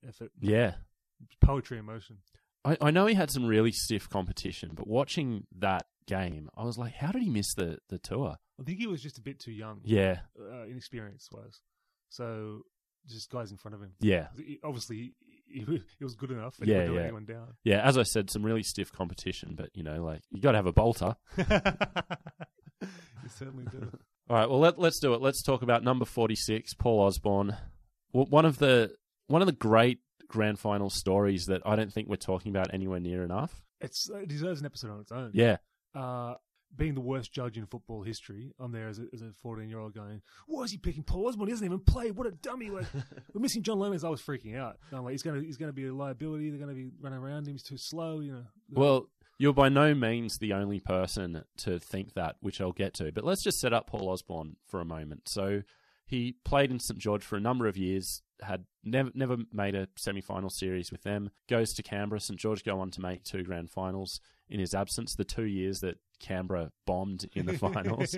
effort. 0.06 0.30
Yeah, 0.40 0.74
Poetry 1.40 1.78
in 1.78 1.86
motion. 1.86 2.18
I, 2.64 2.76
I 2.80 2.90
know 2.90 3.06
he 3.06 3.14
had 3.14 3.30
some 3.30 3.46
really 3.46 3.72
stiff 3.72 4.08
competition, 4.08 4.70
but 4.74 4.86
watching 4.86 5.46
that 5.58 5.86
game, 6.06 6.48
I 6.56 6.64
was 6.64 6.76
like, 6.78 6.94
how 6.94 7.12
did 7.12 7.22
he 7.22 7.30
miss 7.30 7.54
the 7.54 7.78
the 7.88 7.98
tour? 7.98 8.36
I 8.60 8.62
think 8.64 8.78
he 8.78 8.86
was 8.86 9.02
just 9.02 9.16
a 9.18 9.22
bit 9.22 9.38
too 9.40 9.52
young, 9.52 9.80
Yeah, 9.84 10.20
uh, 10.38 10.64
inexperienced 10.64 11.32
wise. 11.32 11.60
So 12.10 12.62
just 13.08 13.30
guys 13.30 13.50
in 13.50 13.56
front 13.56 13.74
of 13.74 13.80
him. 13.80 13.92
yeah, 14.00 14.26
Obviously, 14.62 15.14
he 15.46 15.64
was 16.00 16.14
good 16.14 16.30
enough. 16.30 16.56
Yeah, 16.62 16.66
he 16.66 16.72
wouldn't 16.90 16.94
let 16.94 17.00
yeah. 17.00 17.04
anyone 17.06 17.24
down. 17.24 17.54
yeah. 17.64 17.80
As 17.80 17.96
I 17.96 18.02
said, 18.02 18.28
some 18.30 18.42
really 18.44 18.62
stiff 18.62 18.92
competition, 18.92 19.54
but 19.56 19.70
you 19.74 19.82
know, 19.82 20.04
like 20.04 20.20
you 20.30 20.40
got 20.42 20.52
to 20.52 20.58
have 20.58 20.66
a 20.66 20.72
bolter. 20.72 21.16
you 21.38 21.46
certainly 23.28 23.64
do. 23.70 23.90
All 24.28 24.36
right, 24.36 24.48
well 24.48 24.60
let, 24.60 24.78
let's 24.78 25.00
do 25.00 25.14
it. 25.14 25.20
Let's 25.20 25.42
talk 25.42 25.62
about 25.62 25.82
number 25.82 26.04
forty 26.04 26.36
six, 26.36 26.74
Paul 26.74 27.00
Osborne. 27.00 27.56
One 28.12 28.44
of 28.44 28.58
the 28.58 28.92
one 29.26 29.42
of 29.42 29.46
the 29.46 29.52
great 29.52 29.98
grand 30.30 30.58
final 30.58 30.88
stories 30.88 31.46
that 31.46 31.62
I 31.66 31.76
don't 31.76 31.92
think 31.92 32.08
we're 32.08 32.16
talking 32.16 32.50
about 32.50 32.72
anywhere 32.72 33.00
near 33.00 33.22
enough. 33.22 33.62
It's, 33.80 34.08
it 34.10 34.28
deserves 34.28 34.60
an 34.60 34.66
episode 34.66 34.90
on 34.90 35.00
its 35.00 35.12
own. 35.12 35.30
Yeah, 35.34 35.56
uh, 35.94 36.34
being 36.76 36.94
the 36.94 37.00
worst 37.00 37.32
judge 37.32 37.58
in 37.58 37.66
football 37.66 38.02
history, 38.02 38.52
I'm 38.58 38.72
there 38.72 38.88
as 38.88 38.98
a, 38.98 39.04
14 39.42 39.68
year 39.68 39.78
old 39.78 39.94
going, 39.94 40.22
why 40.46 40.62
is 40.62 40.70
he 40.70 40.78
picking 40.78 41.02
Paul 41.02 41.28
Osborne? 41.28 41.48
He 41.48 41.52
doesn't 41.52 41.66
even 41.66 41.80
play. 41.80 42.10
What 42.10 42.26
a 42.26 42.30
dummy. 42.30 42.70
Like, 42.70 42.86
we're 43.34 43.40
missing 43.40 43.62
John 43.62 43.78
Lomax. 43.78 44.04
I 44.04 44.08
was 44.08 44.22
freaking 44.22 44.56
out. 44.56 44.78
I'm 44.92 45.04
like, 45.04 45.12
he's 45.12 45.22
going 45.22 45.40
to 45.40 45.44
he's 45.44 45.56
gonna 45.56 45.72
be 45.72 45.86
a 45.86 45.94
liability. 45.94 46.50
They're 46.50 46.64
going 46.64 46.74
to 46.74 46.80
be 46.80 46.90
running 47.00 47.18
around 47.18 47.46
him. 47.46 47.54
He's 47.54 47.62
too 47.62 47.78
slow, 47.78 48.20
you 48.20 48.32
know. 48.32 48.44
Well, 48.70 49.06
you're 49.38 49.52
by 49.52 49.68
no 49.68 49.94
means 49.94 50.38
the 50.38 50.52
only 50.52 50.80
person 50.80 51.44
to 51.58 51.78
think 51.78 52.14
that, 52.14 52.36
which 52.40 52.60
I'll 52.60 52.72
get 52.72 52.94
to. 52.94 53.10
But 53.10 53.24
let's 53.24 53.42
just 53.42 53.58
set 53.58 53.72
up 53.72 53.88
Paul 53.88 54.08
Osborne 54.08 54.56
for 54.66 54.80
a 54.80 54.84
moment. 54.84 55.28
So 55.28 55.62
he 56.06 56.36
played 56.44 56.70
in 56.70 56.78
St 56.78 56.98
George 56.98 57.24
for 57.24 57.36
a 57.36 57.40
number 57.40 57.66
of 57.66 57.76
years. 57.76 58.22
Had 58.42 58.64
never 58.85 59.11
never 59.14 59.37
made 59.53 59.74
a 59.74 59.88
semi 59.96 60.20
final 60.20 60.50
series 60.50 60.90
with 60.90 61.03
them. 61.03 61.31
Goes 61.48 61.72
to 61.74 61.83
Canberra. 61.83 62.20
St 62.20 62.38
George 62.38 62.64
go 62.64 62.81
on 62.81 62.90
to 62.92 63.00
make 63.00 63.24
two 63.24 63.42
grand 63.42 63.70
finals 63.70 64.20
in 64.48 64.61
his 64.61 64.74
absence. 64.74 65.14
The 65.14 65.24
two 65.24 65.44
years 65.44 65.81
that 65.81 65.98
Canberra 66.20 66.70
bombed 66.87 67.29
in 67.35 67.46
the 67.46 67.59
finals. 67.59 68.16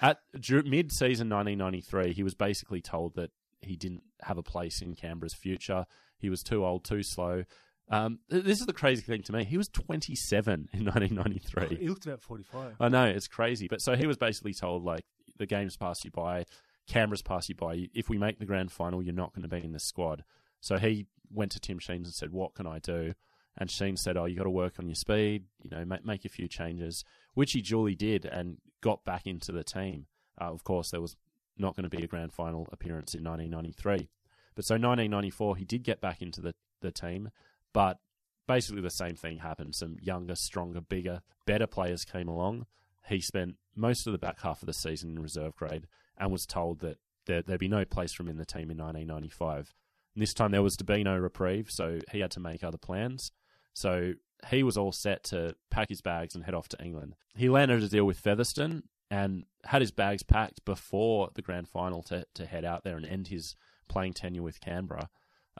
At 0.00 0.18
mid 0.34 0.92
season 0.92 1.28
1993, 1.28 2.12
he 2.12 2.22
was 2.22 2.34
basically 2.34 2.80
told 2.80 3.14
that 3.14 3.30
he 3.62 3.76
didn't 3.76 4.02
have 4.22 4.38
a 4.38 4.42
place 4.42 4.80
in 4.80 4.94
Canberra's 4.94 5.34
future. 5.34 5.86
He 6.18 6.30
was 6.30 6.42
too 6.42 6.64
old, 6.64 6.84
too 6.84 7.02
slow. 7.02 7.44
Um, 7.90 8.20
this 8.28 8.60
is 8.60 8.66
the 8.66 8.72
crazy 8.72 9.02
thing 9.02 9.22
to 9.24 9.32
me. 9.32 9.44
He 9.44 9.58
was 9.58 9.68
27 9.68 10.68
in 10.72 10.84
1993. 10.84 11.76
he 11.76 11.88
looked 11.88 12.06
about 12.06 12.22
45. 12.22 12.76
I 12.78 12.88
know 12.88 13.04
it's 13.04 13.26
crazy, 13.26 13.66
but 13.68 13.80
so 13.80 13.96
he 13.96 14.06
was 14.06 14.16
basically 14.16 14.54
told 14.54 14.84
like 14.84 15.04
the 15.38 15.46
game's 15.46 15.76
pass 15.76 16.04
you 16.04 16.10
by, 16.12 16.44
Canberra's 16.90 17.22
pass 17.22 17.48
you 17.48 17.54
by. 17.54 17.88
If 17.94 18.08
we 18.08 18.18
make 18.18 18.38
the 18.38 18.46
grand 18.46 18.72
final, 18.72 19.00
you're 19.00 19.14
not 19.14 19.32
going 19.32 19.48
to 19.48 19.48
be 19.48 19.64
in 19.64 19.72
the 19.72 19.78
squad. 19.78 20.24
So 20.60 20.76
he 20.76 21.06
went 21.32 21.52
to 21.52 21.60
Tim 21.60 21.78
Sheens 21.78 22.06
and 22.06 22.14
said, 22.14 22.32
"What 22.32 22.54
can 22.54 22.66
I 22.66 22.80
do?" 22.80 23.14
And 23.56 23.70
Sheen 23.70 23.96
said, 23.96 24.16
"Oh, 24.16 24.24
you 24.24 24.36
got 24.36 24.44
to 24.44 24.50
work 24.50 24.74
on 24.78 24.88
your 24.88 24.96
speed. 24.96 25.44
You 25.62 25.70
know, 25.70 25.84
make 25.84 26.04
make 26.04 26.24
a 26.24 26.28
few 26.28 26.48
changes," 26.48 27.04
which 27.34 27.52
he 27.52 27.62
duly 27.62 27.94
did 27.94 28.24
and 28.26 28.58
got 28.80 29.04
back 29.04 29.26
into 29.26 29.52
the 29.52 29.62
team. 29.62 30.06
Uh, 30.40 30.52
of 30.52 30.64
course, 30.64 30.90
there 30.90 31.00
was 31.00 31.16
not 31.56 31.76
going 31.76 31.88
to 31.88 31.96
be 31.96 32.02
a 32.02 32.08
grand 32.08 32.32
final 32.32 32.66
appearance 32.72 33.14
in 33.14 33.22
1993, 33.22 34.08
but 34.54 34.64
so 34.64 34.74
1994 34.74 35.56
he 35.56 35.64
did 35.64 35.84
get 35.84 36.00
back 36.00 36.20
into 36.20 36.40
the 36.40 36.54
the 36.80 36.90
team, 36.90 37.30
but 37.72 38.00
basically 38.48 38.82
the 38.82 38.90
same 38.90 39.14
thing 39.14 39.38
happened. 39.38 39.76
Some 39.76 39.96
younger, 40.00 40.34
stronger, 40.34 40.80
bigger, 40.80 41.22
better 41.46 41.68
players 41.68 42.04
came 42.04 42.26
along. 42.26 42.66
He 43.06 43.20
spent 43.20 43.56
most 43.76 44.06
of 44.06 44.12
the 44.12 44.18
back 44.18 44.40
half 44.40 44.60
of 44.60 44.66
the 44.66 44.72
season 44.72 45.10
in 45.10 45.22
reserve 45.22 45.54
grade 45.54 45.86
and 46.20 46.30
was 46.30 46.46
told 46.46 46.80
that 46.80 46.98
there, 47.26 47.42
would 47.46 47.58
be 47.58 47.68
no 47.68 47.84
place 47.84 48.12
for 48.12 48.22
him 48.22 48.28
in 48.28 48.36
the 48.36 48.44
team 48.44 48.70
in 48.70 48.78
1995. 48.78 49.74
And 50.14 50.22
this 50.22 50.34
time 50.34 50.50
there 50.50 50.62
was 50.62 50.76
to 50.76 50.84
be 50.84 51.02
no 51.02 51.16
reprieve, 51.16 51.68
so 51.70 52.00
he 52.12 52.20
had 52.20 52.30
to 52.32 52.40
make 52.40 52.62
other 52.62 52.78
plans. 52.78 53.32
So 53.72 54.14
he 54.48 54.62
was 54.62 54.76
all 54.76 54.92
set 54.92 55.24
to 55.24 55.54
pack 55.70 55.88
his 55.88 56.00
bags 56.00 56.34
and 56.34 56.44
head 56.44 56.54
off 56.54 56.68
to 56.68 56.82
England. 56.82 57.14
He 57.34 57.48
landed 57.48 57.82
a 57.82 57.88
deal 57.88 58.04
with 58.04 58.18
Featherstone 58.18 58.84
and 59.10 59.44
had 59.64 59.82
his 59.82 59.90
bags 59.90 60.22
packed 60.22 60.64
before 60.64 61.30
the 61.34 61.42
grand 61.42 61.68
final 61.68 62.02
to, 62.04 62.24
to 62.34 62.46
head 62.46 62.64
out 62.64 62.84
there 62.84 62.96
and 62.96 63.06
end 63.06 63.28
his 63.28 63.54
playing 63.88 64.14
tenure 64.14 64.42
with 64.42 64.60
Canberra. 64.60 65.08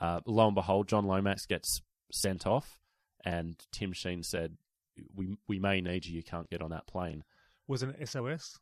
Uh, 0.01 0.20
lo 0.27 0.46
and 0.46 0.55
behold, 0.55 0.88
John 0.88 1.07
Lomax 1.07 1.46
gets 1.46 1.83
sent 2.12 2.46
off, 2.46 2.79
and 3.25 3.57
Tim 3.73 3.92
Sheen 3.92 4.23
said, 4.23 4.57
"We 5.14 5.37
we 5.49 5.59
may 5.59 5.81
need 5.81 6.07
you. 6.07 6.14
You 6.14 6.23
can't 6.23 6.49
get 6.49 6.62
on 6.62 6.70
that 6.70 6.87
plane." 6.87 7.25
Was 7.66 7.83
it 7.83 7.96
an 7.96 8.07
SOS? 8.07 8.59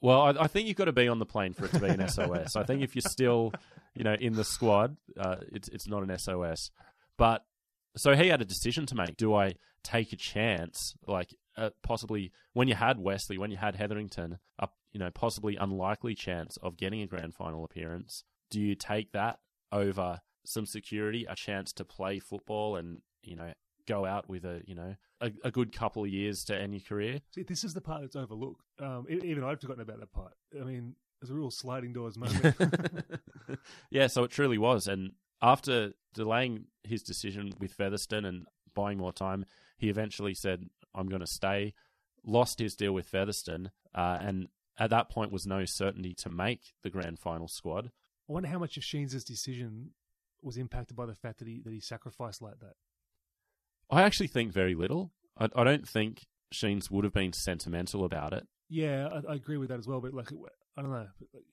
Well, 0.00 0.20
I, 0.20 0.44
I, 0.44 0.46
think 0.46 0.68
you've 0.68 0.76
got 0.76 0.84
to 0.84 0.92
be 0.92 1.08
on 1.08 1.18
the 1.18 1.26
plane 1.26 1.52
for 1.52 1.64
it 1.64 1.72
to 1.72 1.80
be 1.80 1.88
an 1.88 2.06
SOS. 2.08 2.54
I 2.54 2.62
think 2.62 2.82
if 2.82 2.94
you're 2.94 3.02
still, 3.02 3.52
you 3.94 4.04
know, 4.04 4.14
in 4.14 4.34
the 4.34 4.44
squad, 4.44 4.96
uh, 5.18 5.36
it's 5.52 5.68
it's 5.68 5.88
not 5.88 6.02
an 6.02 6.16
SOS. 6.16 6.70
But 7.16 7.44
so 7.96 8.14
he 8.14 8.28
had 8.28 8.40
a 8.40 8.44
decision 8.44 8.86
to 8.86 8.94
make. 8.94 9.16
Do 9.16 9.34
I 9.34 9.54
take 9.82 10.12
a 10.12 10.16
chance, 10.16 10.94
like 11.06 11.34
uh, 11.56 11.70
possibly 11.82 12.32
when 12.52 12.68
you 12.68 12.74
had 12.74 12.98
Westley, 12.98 13.38
when 13.38 13.50
you 13.50 13.56
had 13.56 13.76
Hetherington, 13.76 14.38
a 14.58 14.68
you 14.92 15.00
know 15.00 15.10
possibly 15.10 15.56
unlikely 15.56 16.14
chance 16.14 16.56
of 16.58 16.76
getting 16.76 17.02
a 17.02 17.06
grand 17.06 17.34
final 17.34 17.64
appearance? 17.64 18.24
Do 18.50 18.60
you 18.60 18.76
take 18.76 19.12
that 19.12 19.40
over 19.72 20.20
some 20.44 20.64
security, 20.64 21.26
a 21.28 21.34
chance 21.34 21.72
to 21.74 21.84
play 21.84 22.20
football, 22.20 22.76
and 22.76 23.02
you 23.22 23.34
know 23.34 23.52
go 23.88 24.04
out 24.04 24.28
with 24.28 24.44
a 24.44 24.60
you 24.66 24.74
know 24.74 24.94
a, 25.20 25.32
a, 25.42 25.50
good 25.50 25.72
couple 25.72 26.04
of 26.04 26.10
years 26.10 26.44
to 26.44 26.56
end 26.56 26.74
your 26.74 26.82
career. 26.82 27.20
See, 27.34 27.42
this 27.42 27.64
is 27.64 27.74
the 27.74 27.80
part 27.80 28.02
that's 28.02 28.14
overlooked. 28.14 28.62
Um, 28.78 29.06
even 29.08 29.42
I've 29.42 29.60
forgotten 29.60 29.82
about 29.82 29.98
that 30.00 30.12
part. 30.12 30.34
I 30.54 30.64
mean, 30.64 30.94
it's 31.20 31.30
a 31.30 31.34
real 31.34 31.50
sliding 31.50 31.92
doors 31.92 32.16
moment. 32.16 32.54
yeah, 33.90 34.06
so 34.06 34.22
it 34.22 34.30
truly 34.30 34.58
was. 34.58 34.86
And 34.86 35.12
after 35.42 35.92
delaying 36.14 36.66
his 36.84 37.02
decision 37.02 37.52
with 37.58 37.72
Featherstone 37.72 38.24
and 38.24 38.46
buying 38.74 38.98
more 38.98 39.12
time, 39.12 39.46
he 39.78 39.88
eventually 39.88 40.34
said, 40.34 40.66
"I'm 40.94 41.08
going 41.08 41.20
to 41.20 41.26
stay." 41.26 41.74
Lost 42.24 42.58
his 42.58 42.74
deal 42.74 42.92
with 42.92 43.06
Featherstone, 43.06 43.70
uh, 43.94 44.18
and 44.20 44.48
at 44.78 44.90
that 44.90 45.08
point 45.08 45.32
was 45.32 45.46
no 45.46 45.64
certainty 45.64 46.14
to 46.14 46.28
make 46.28 46.74
the 46.82 46.90
grand 46.90 47.18
final 47.18 47.48
squad. 47.48 47.86
I 48.28 48.32
wonder 48.32 48.48
how 48.48 48.58
much 48.58 48.76
of 48.76 48.84
Sheens' 48.84 49.24
decision 49.24 49.92
was 50.42 50.56
impacted 50.56 50.96
by 50.96 51.06
the 51.06 51.14
fact 51.14 51.38
that 51.38 51.48
he 51.48 51.62
that 51.64 51.72
he 51.72 51.80
sacrificed 51.80 52.42
like 52.42 52.58
that. 52.60 52.74
I 53.90 54.02
actually 54.02 54.28
think 54.28 54.52
very 54.52 54.74
little. 54.74 55.12
I, 55.38 55.48
I 55.54 55.64
don't 55.64 55.88
think 55.88 56.26
Sheens 56.52 56.90
would 56.90 57.04
have 57.04 57.12
been 57.12 57.32
sentimental 57.32 58.04
about 58.04 58.32
it. 58.32 58.46
Yeah, 58.68 59.08
I, 59.08 59.32
I 59.32 59.34
agree 59.36 59.56
with 59.56 59.70
that 59.70 59.78
as 59.78 59.86
well. 59.86 60.00
But 60.00 60.14
like, 60.14 60.30
I 60.76 60.82
don't 60.82 60.90
know. 60.90 61.06
Like, 61.32 61.44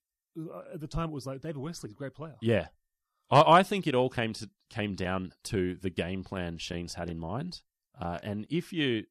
uh, 0.53 0.73
at 0.73 0.79
the 0.79 0.87
time, 0.87 1.09
it 1.09 1.13
was 1.13 1.25
like 1.25 1.41
David 1.41 1.57
Westley's 1.57 1.93
a 1.93 1.95
great 1.95 2.13
player. 2.13 2.35
Yeah, 2.41 2.67
I, 3.31 3.59
I, 3.59 3.63
think 3.63 3.87
it 3.87 3.95
all 3.95 4.09
came 4.09 4.33
to 4.33 4.49
came 4.69 4.95
down 4.95 5.33
to 5.45 5.75
the 5.75 5.89
game 5.89 6.23
plan 6.23 6.57
Sheens 6.57 6.95
had 6.95 7.09
in 7.09 7.19
mind. 7.19 7.61
Uh, 7.99 8.19
and 8.23 8.45
if 8.49 8.73
you, 8.73 9.05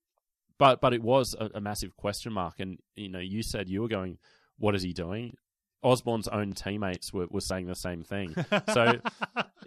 but 0.59 0.81
but 0.81 0.93
it 0.93 1.03
was 1.03 1.35
a, 1.39 1.51
a 1.55 1.61
massive 1.61 1.97
question 1.97 2.33
mark. 2.33 2.61
And 2.61 2.79
you 2.95 3.09
know, 3.09 3.21
you 3.21 3.43
said 3.43 3.69
you 3.69 3.83
were 3.83 3.89
going, 3.89 4.19
"What 4.59 4.75
is 4.75 4.83
he 4.83 4.93
doing?" 4.93 5.37
Osborne's 5.85 6.29
own 6.29 6.53
teammates 6.53 7.13
were, 7.13 7.27
were 7.31 7.41
saying 7.41 7.67
the 7.67 7.75
same 7.75 8.03
thing. 8.03 8.35
So 8.73 8.99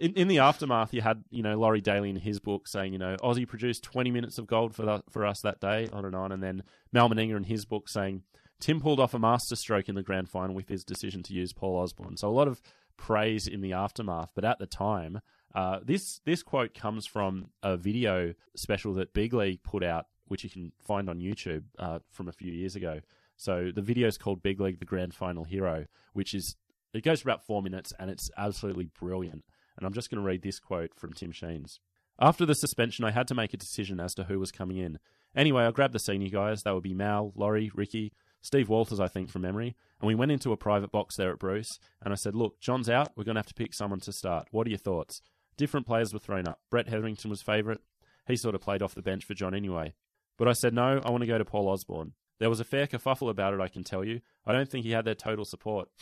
in, 0.00 0.12
in 0.14 0.28
the 0.28 0.40
aftermath, 0.40 0.92
you 0.92 1.00
had 1.00 1.22
you 1.30 1.42
know 1.42 1.58
Laurie 1.58 1.80
Daly 1.80 2.10
in 2.10 2.16
his 2.16 2.40
book 2.40 2.66
saying 2.66 2.92
you 2.92 2.98
know 2.98 3.16
Ossie 3.22 3.46
produced 3.46 3.82
20 3.84 4.10
minutes 4.10 4.38
of 4.38 4.46
gold 4.46 4.74
for 4.74 4.82
the, 4.82 5.02
for 5.08 5.24
us 5.24 5.40
that 5.42 5.60
day, 5.60 5.88
on 5.92 6.04
and 6.04 6.14
on, 6.14 6.32
and 6.32 6.42
then 6.42 6.62
Mal 6.92 7.08
Meninga 7.08 7.36
in 7.36 7.44
his 7.44 7.64
book 7.64 7.88
saying 7.88 8.22
Tim 8.60 8.80
pulled 8.80 9.00
off 9.00 9.14
a 9.14 9.18
masterstroke 9.18 9.88
in 9.88 9.94
the 9.94 10.02
grand 10.02 10.28
final 10.28 10.54
with 10.54 10.68
his 10.68 10.84
decision 10.84 11.22
to 11.24 11.32
use 11.32 11.52
Paul 11.52 11.76
Osborne. 11.78 12.16
So 12.16 12.28
a 12.28 12.30
lot 12.30 12.48
of 12.48 12.60
praise 12.96 13.46
in 13.46 13.60
the 13.60 13.72
aftermath, 13.72 14.32
but 14.34 14.44
at 14.44 14.58
the 14.58 14.66
time, 14.66 15.20
uh, 15.54 15.80
this 15.84 16.20
this 16.24 16.42
quote 16.42 16.74
comes 16.74 17.06
from 17.06 17.50
a 17.62 17.76
video 17.76 18.34
special 18.56 18.94
that 18.94 19.14
Big 19.14 19.32
League 19.32 19.62
put 19.62 19.84
out, 19.84 20.06
which 20.26 20.44
you 20.44 20.50
can 20.50 20.72
find 20.80 21.08
on 21.08 21.20
YouTube 21.20 21.64
uh, 21.78 22.00
from 22.10 22.28
a 22.28 22.32
few 22.32 22.52
years 22.52 22.76
ago. 22.76 23.00
So 23.38 23.70
the 23.74 23.80
video 23.80 24.06
is 24.08 24.18
called 24.18 24.42
Big 24.42 24.60
League: 24.60 24.80
The 24.80 24.84
Grand 24.84 25.14
Final 25.14 25.44
Hero, 25.44 25.86
which 26.12 26.34
is 26.34 26.56
it 26.92 27.04
goes 27.04 27.22
for 27.22 27.30
about 27.30 27.46
four 27.46 27.62
minutes 27.62 27.92
and 27.98 28.10
it's 28.10 28.30
absolutely 28.36 28.90
brilliant. 28.98 29.44
And 29.76 29.86
I'm 29.86 29.92
just 29.92 30.10
going 30.10 30.20
to 30.20 30.26
read 30.26 30.42
this 30.42 30.58
quote 30.58 30.90
from 30.96 31.12
Tim 31.12 31.32
Sheens. 31.32 31.78
After 32.20 32.44
the 32.44 32.54
suspension, 32.54 33.04
I 33.04 33.12
had 33.12 33.28
to 33.28 33.34
make 33.34 33.54
a 33.54 33.58
decision 33.58 34.00
as 34.00 34.12
to 34.14 34.24
who 34.24 34.40
was 34.40 34.50
coming 34.50 34.78
in. 34.78 34.98
Anyway, 35.36 35.64
I 35.64 35.70
grabbed 35.70 35.94
the 35.94 36.00
senior 36.00 36.30
guys. 36.30 36.62
That 36.62 36.74
would 36.74 36.82
be 36.82 36.94
Mal, 36.94 37.32
Laurie, 37.36 37.70
Ricky, 37.72 38.12
Steve 38.40 38.68
Walters, 38.68 38.98
I 38.98 39.06
think, 39.06 39.30
from 39.30 39.42
memory. 39.42 39.76
And 40.00 40.08
we 40.08 40.16
went 40.16 40.32
into 40.32 40.52
a 40.52 40.56
private 40.56 40.90
box 40.90 41.16
there 41.16 41.30
at 41.30 41.38
Bruce. 41.38 41.78
And 42.02 42.12
I 42.12 42.16
said, 42.16 42.34
Look, 42.34 42.60
John's 42.60 42.90
out. 42.90 43.12
We're 43.16 43.24
going 43.24 43.36
to 43.36 43.40
have 43.40 43.46
to 43.46 43.54
pick 43.54 43.72
someone 43.72 44.00
to 44.00 44.12
start. 44.12 44.48
What 44.50 44.66
are 44.66 44.70
your 44.70 44.78
thoughts? 44.78 45.22
Different 45.56 45.86
players 45.86 46.12
were 46.12 46.18
thrown 46.18 46.48
up. 46.48 46.60
Brett 46.70 46.88
Hetherington 46.88 47.30
was 47.30 47.42
favourite. 47.42 47.80
He 48.26 48.36
sort 48.36 48.54
of 48.54 48.60
played 48.60 48.82
off 48.82 48.94
the 48.94 49.02
bench 49.02 49.24
for 49.24 49.34
John 49.34 49.54
anyway. 49.54 49.94
But 50.36 50.48
I 50.48 50.52
said, 50.54 50.74
No, 50.74 51.00
I 51.04 51.10
want 51.10 51.22
to 51.22 51.28
go 51.28 51.38
to 51.38 51.44
Paul 51.44 51.68
Osborne. 51.68 52.14
There 52.38 52.50
was 52.50 52.60
a 52.60 52.64
fair 52.64 52.86
kerfuffle 52.86 53.30
about 53.30 53.54
it, 53.54 53.60
I 53.60 53.68
can 53.68 53.84
tell 53.84 54.04
you. 54.04 54.20
I 54.46 54.52
don't 54.52 54.70
think 54.70 54.84
he 54.84 54.92
had 54.92 55.04
their 55.04 55.14
total 55.14 55.44
support. 55.44 55.88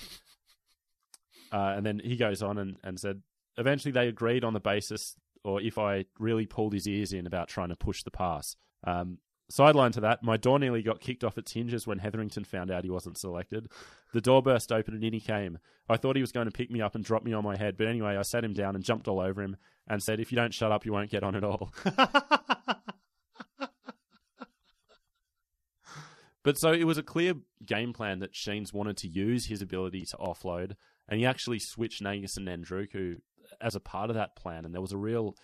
Uh, 1.53 1.75
and 1.77 1.87
then 1.87 2.01
he 2.03 2.16
goes 2.16 2.42
on 2.42 2.59
and, 2.59 2.77
and 2.83 2.99
said, 2.99 3.22
eventually 3.57 3.92
they 3.92 4.09
agreed 4.09 4.44
on 4.44 4.53
the 4.53 4.61
basis, 4.61 5.14
or 5.44 5.61
if 5.61 5.79
I 5.79 6.07
really 6.18 6.44
pulled 6.44 6.72
his 6.72 6.88
ears 6.88 7.12
in 7.12 7.27
about 7.27 7.49
trying 7.49 7.68
to 7.68 7.77
push 7.77 8.03
the 8.03 8.11
pass. 8.11 8.57
Um, 8.85 9.18
sideline 9.49 9.92
to 9.92 10.01
that, 10.01 10.22
my 10.22 10.37
door 10.37 10.59
nearly 10.59 10.83
got 10.83 11.01
kicked 11.01 11.25
off 11.25 11.38
its 11.38 11.53
hinges 11.53 11.87
when 11.87 11.99
Hetherington 11.99 12.44
found 12.44 12.70
out 12.70 12.85
he 12.85 12.90
wasn't 12.90 13.18
selected. 13.18 13.68
The 14.12 14.20
door 14.20 14.42
burst 14.42 14.72
open 14.72 14.94
and 14.94 15.05
in 15.05 15.12
he 15.12 15.20
came. 15.20 15.59
I 15.88 15.96
thought 15.96 16.16
he 16.16 16.22
was 16.22 16.33
going 16.33 16.46
to 16.46 16.53
pick 16.53 16.70
me 16.70 16.81
up 16.81 16.94
and 16.94 17.05
drop 17.05 17.25
me 17.25 17.33
on 17.33 17.44
my 17.44 17.57
head, 17.57 17.77
but 17.77 17.87
anyway, 17.87 18.16
I 18.16 18.22
sat 18.22 18.44
him 18.44 18.53
down 18.53 18.75
and 18.75 18.85
jumped 18.85 19.09
all 19.09 19.20
over 19.20 19.42
him 19.42 19.57
and 19.87 20.03
said, 20.03 20.20
If 20.20 20.33
you 20.33 20.37
don't 20.37 20.55
shut 20.55 20.72
up, 20.72 20.85
you 20.85 20.92
won't 20.92 21.11
get 21.11 21.22
on 21.22 21.37
at 21.37 21.44
all. 21.44 21.72
But 26.46 26.56
so 26.59 26.72
it 26.72 26.85
was 26.85 26.96
a 26.96 27.02
clear 27.02 27.35
game 27.66 27.92
plan 27.92 28.20
that 28.20 28.35
Sheens 28.35 28.72
wanted 28.72 28.96
to 28.98 29.09
use 29.09 29.46
his 29.46 29.61
ability 29.61 30.06
to 30.06 30.16
offload, 30.16 30.76
and 31.09 31.18
he 31.18 31.26
actually 31.26 31.59
switched 31.59 32.00
Nagas 32.00 32.37
and 32.37 32.46
Nadruku 32.46 33.16
as 33.61 33.74
a 33.74 33.80
part 33.80 34.11
of 34.11 34.14
that 34.14 34.37
plan. 34.37 34.64
And 34.64 34.72
there 34.72 34.80
was 34.80 34.92
a 34.92 34.96
real, 34.96 35.35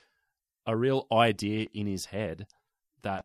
a 0.64 0.76
real 0.76 1.08
idea 1.12 1.66
in 1.74 1.88
his 1.88 2.06
head 2.06 2.46
that 3.02 3.24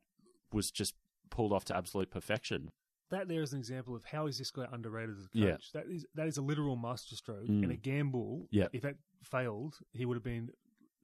was 0.52 0.72
just 0.72 0.96
pulled 1.30 1.54
off 1.54 1.66
to 1.66 1.78
absolute 1.78 2.10
perfection. 2.10 2.70
That 3.12 3.28
there 3.28 3.44
is 3.44 3.54
an 3.54 3.60
example 3.60 3.96
of 3.96 4.04
how 4.06 4.26
is 4.26 4.40
this 4.40 4.50
guy 4.50 4.66
underrated 4.72 5.16
as 5.18 5.26
a 5.26 5.30
coach. 5.30 5.70
Yeah. 5.74 5.82
That 5.82 5.86
is 5.90 6.06
that 6.16 6.28
is 6.28 6.38
a 6.38 6.42
literal 6.42 6.76
masterstroke 6.78 7.46
Mm. 7.48 7.64
and 7.64 7.72
a 7.72 7.76
gamble. 7.78 8.48
Yeah. 8.52 8.68
If 8.74 8.82
that 8.82 8.96
failed, 9.24 9.76
he 9.94 10.04
would 10.06 10.16
have 10.16 10.24
been 10.24 10.50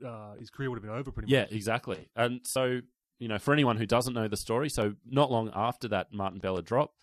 uh, 0.03 0.33
his 0.39 0.49
career 0.49 0.69
would 0.71 0.77
have 0.77 0.83
been 0.83 0.91
over 0.99 1.12
pretty 1.12 1.31
Yeah, 1.31 1.41
much. 1.41 1.51
exactly. 1.51 2.09
And 2.15 2.41
so, 2.43 2.81
you 3.23 3.29
know, 3.29 3.39
for 3.39 3.53
anyone 3.53 3.77
who 3.77 3.86
doesn't 3.86 4.13
know 4.13 4.27
the 4.27 4.36
story, 4.36 4.67
so 4.67 4.95
not 5.09 5.31
long 5.31 5.49
after 5.55 5.88
that 5.88 6.12
Martin 6.12 6.39
Bella 6.39 6.62
drop, 6.62 6.93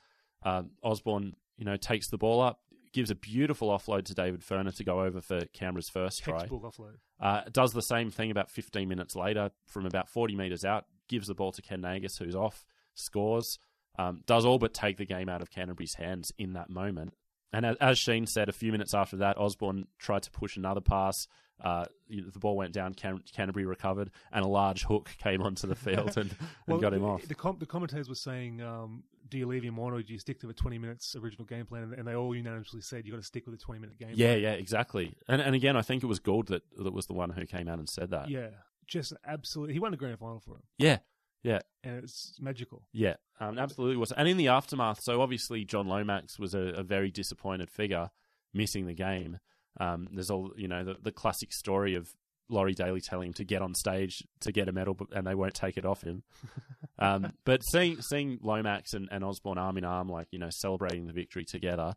um, 0.42 0.72
Osborne, 0.83 1.35
you 1.56 1.64
know, 1.64 1.78
takes 1.78 2.09
the 2.11 2.18
ball 2.18 2.42
up, 2.42 2.61
gives 2.92 3.11
a 3.11 3.14
beautiful 3.14 3.68
offload 3.68 4.04
to 4.04 4.14
David 4.14 4.42
Furner 4.42 4.76
to 4.76 4.85
go 4.85 5.00
over 5.00 5.22
for 5.22 5.46
Canberra's 5.54 5.88
first 5.88 6.22
try. 6.22 6.40
Textbook 6.40 6.62
offload. 6.62 6.96
Uh, 7.18 7.40
does 7.50 7.72
the 7.72 7.80
same 7.80 8.11
thing 8.11 8.30
about 8.30 8.50
15 8.50 8.87
minutes 8.87 9.16
later 9.16 9.50
from 9.66 9.87
about 9.87 10.11
40 10.11 10.37
metres 10.37 10.62
out, 10.62 10.85
gives 11.09 11.26
the 11.26 11.35
ball 11.35 11.52
to 11.52 11.62
Ken 11.62 11.80
Nagas, 11.80 12.18
who's 12.18 12.37
off, 12.37 12.66
scores, 12.92 13.59
um, 13.98 14.20
does 14.26 14.44
all 14.44 14.59
but 14.59 14.74
take 14.74 14.98
the 14.98 15.06
game 15.06 15.30
out 15.30 15.40
of 15.40 15.50
Canterbury's 15.50 15.94
hands 15.94 16.35
in 16.37 16.52
that 16.52 16.68
moment. 16.68 17.14
And 17.50 17.64
as 17.64 17.98
Sheen 17.98 18.26
said, 18.26 18.50
a 18.50 18.52
few 18.52 18.72
minutes 18.72 18.92
after 18.92 19.16
that, 19.16 19.38
Osborne 19.38 19.87
tried 19.98 20.24
to 20.24 20.30
push 20.30 20.59
another 20.59 20.83
pass. 20.83 21.26
Uh, 21.62 21.85
the 22.09 22.38
ball 22.38 22.57
went 22.57 22.73
down, 22.73 22.94
Can- 22.94 23.23
Canterbury 23.33 23.66
recovered, 23.66 24.11
and 24.33 24.44
a 24.44 24.49
large 24.49 24.85
hook 24.85 25.11
came 25.18 25.42
onto 25.42 25.66
the 25.66 25.75
field 25.75 26.16
and, 26.16 26.35
and 26.66 26.81
got 26.81 26.94
him 26.94 27.03
the, 27.03 27.09
off. 27.09 27.27
The, 27.27 27.35
com- 27.35 27.59
the 27.59 27.66
commentators 27.66 28.09
were 28.09 28.14
saying, 28.14 28.62
um, 28.62 29.05
"Do 29.29 29.38
you 29.38 29.46
leave 29.46 29.62
him 29.62 29.79
on, 29.79 29.92
or 29.92 30.03
do 30.03 30.12
you 30.12 30.18
stick 30.18 30.40
to 30.40 30.46
the 30.46 30.55
twenty 30.55 30.79
minutes 30.79 31.14
original 31.16 31.44
game 31.44 31.66
plan?" 31.66 31.83
And, 31.85 31.94
and 31.94 32.09
they 32.09 32.14
all 32.14 32.35
unanimously 32.35 32.81
said, 32.81 33.05
you've 33.05 33.14
got 33.14 33.20
to 33.20 33.27
stick 33.27 33.46
with 33.46 33.59
the 33.59 33.64
twenty 33.64 33.81
minute 33.81 33.99
game." 33.99 34.12
Yeah, 34.14 34.35
yeah, 34.35 34.53
exactly. 34.53 35.14
And 35.29 35.40
and 35.42 35.55
again, 35.55 35.77
I 35.77 35.83
think 35.83 36.03
it 36.03 36.07
was 36.07 36.18
Gould 36.18 36.49
that 36.49 36.62
that 36.79 36.92
was 36.92 37.07
the 37.07 37.14
one 37.14 37.31
who 37.31 37.46
came 37.46 37.68
out 37.68 37.79
and 37.79 37.88
said 37.88 38.11
that. 38.11 38.31
yeah, 38.31 38.49
just 38.87 39.12
absolutely. 39.27 39.75
He 39.75 39.81
won 39.81 39.90
the 39.90 39.96
grand 39.96 40.18
final 40.18 40.40
for 40.40 40.57
him, 40.57 40.62
yeah, 40.79 40.99
yeah. 41.42 41.61
and 41.85 42.03
it's 42.03 42.37
magical. 42.40 42.83
Yeah, 42.92 43.14
um, 43.38 43.59
absolutely 43.59 43.96
was. 43.96 44.12
And 44.12 44.29
in 44.29 44.37
the 44.37 44.49
aftermath, 44.49 45.01
so 45.01 45.20
obviously 45.20 45.64
John 45.64 45.87
Lomax 45.88 46.38
was 46.38 46.55
a, 46.55 46.61
a 46.77 46.83
very 46.83 47.11
disappointed 47.11 47.70
figure, 47.70 48.11
missing 48.53 48.87
the 48.87 48.94
game. 48.94 49.38
Um, 49.78 50.09
there's 50.12 50.30
all 50.30 50.50
you 50.56 50.68
know 50.68 50.85
the, 50.85 50.96
the 51.02 51.12
classic 51.12 51.52
story 51.52 51.94
of 51.94 52.09
Laurie 52.48 52.74
Daly 52.74 53.00
telling 53.00 53.28
him 53.28 53.35
to 53.35 53.44
get 53.44 53.62
on 53.62 53.74
stage 53.74 54.24
to 54.40 54.50
get 54.50 54.68
a 54.68 54.72
medal, 54.72 54.94
but, 54.94 55.06
and 55.12 55.26
they 55.26 55.35
won't 55.37 55.54
take 55.54 55.76
it 55.76 55.85
off 55.85 56.02
him. 56.02 56.24
um, 56.98 57.33
but 57.44 57.62
seeing 57.62 58.00
seeing 58.02 58.38
Lomax 58.42 58.92
and, 58.94 59.09
and 59.12 59.22
Osborne 59.24 59.59
arm 59.59 59.78
in 59.78 59.85
arm, 59.85 60.09
like 60.09 60.26
you 60.33 60.38
know, 60.38 60.50
celebrating 60.50 61.06
the 61.06 61.12
victory 61.12 61.44
together, 61.44 61.94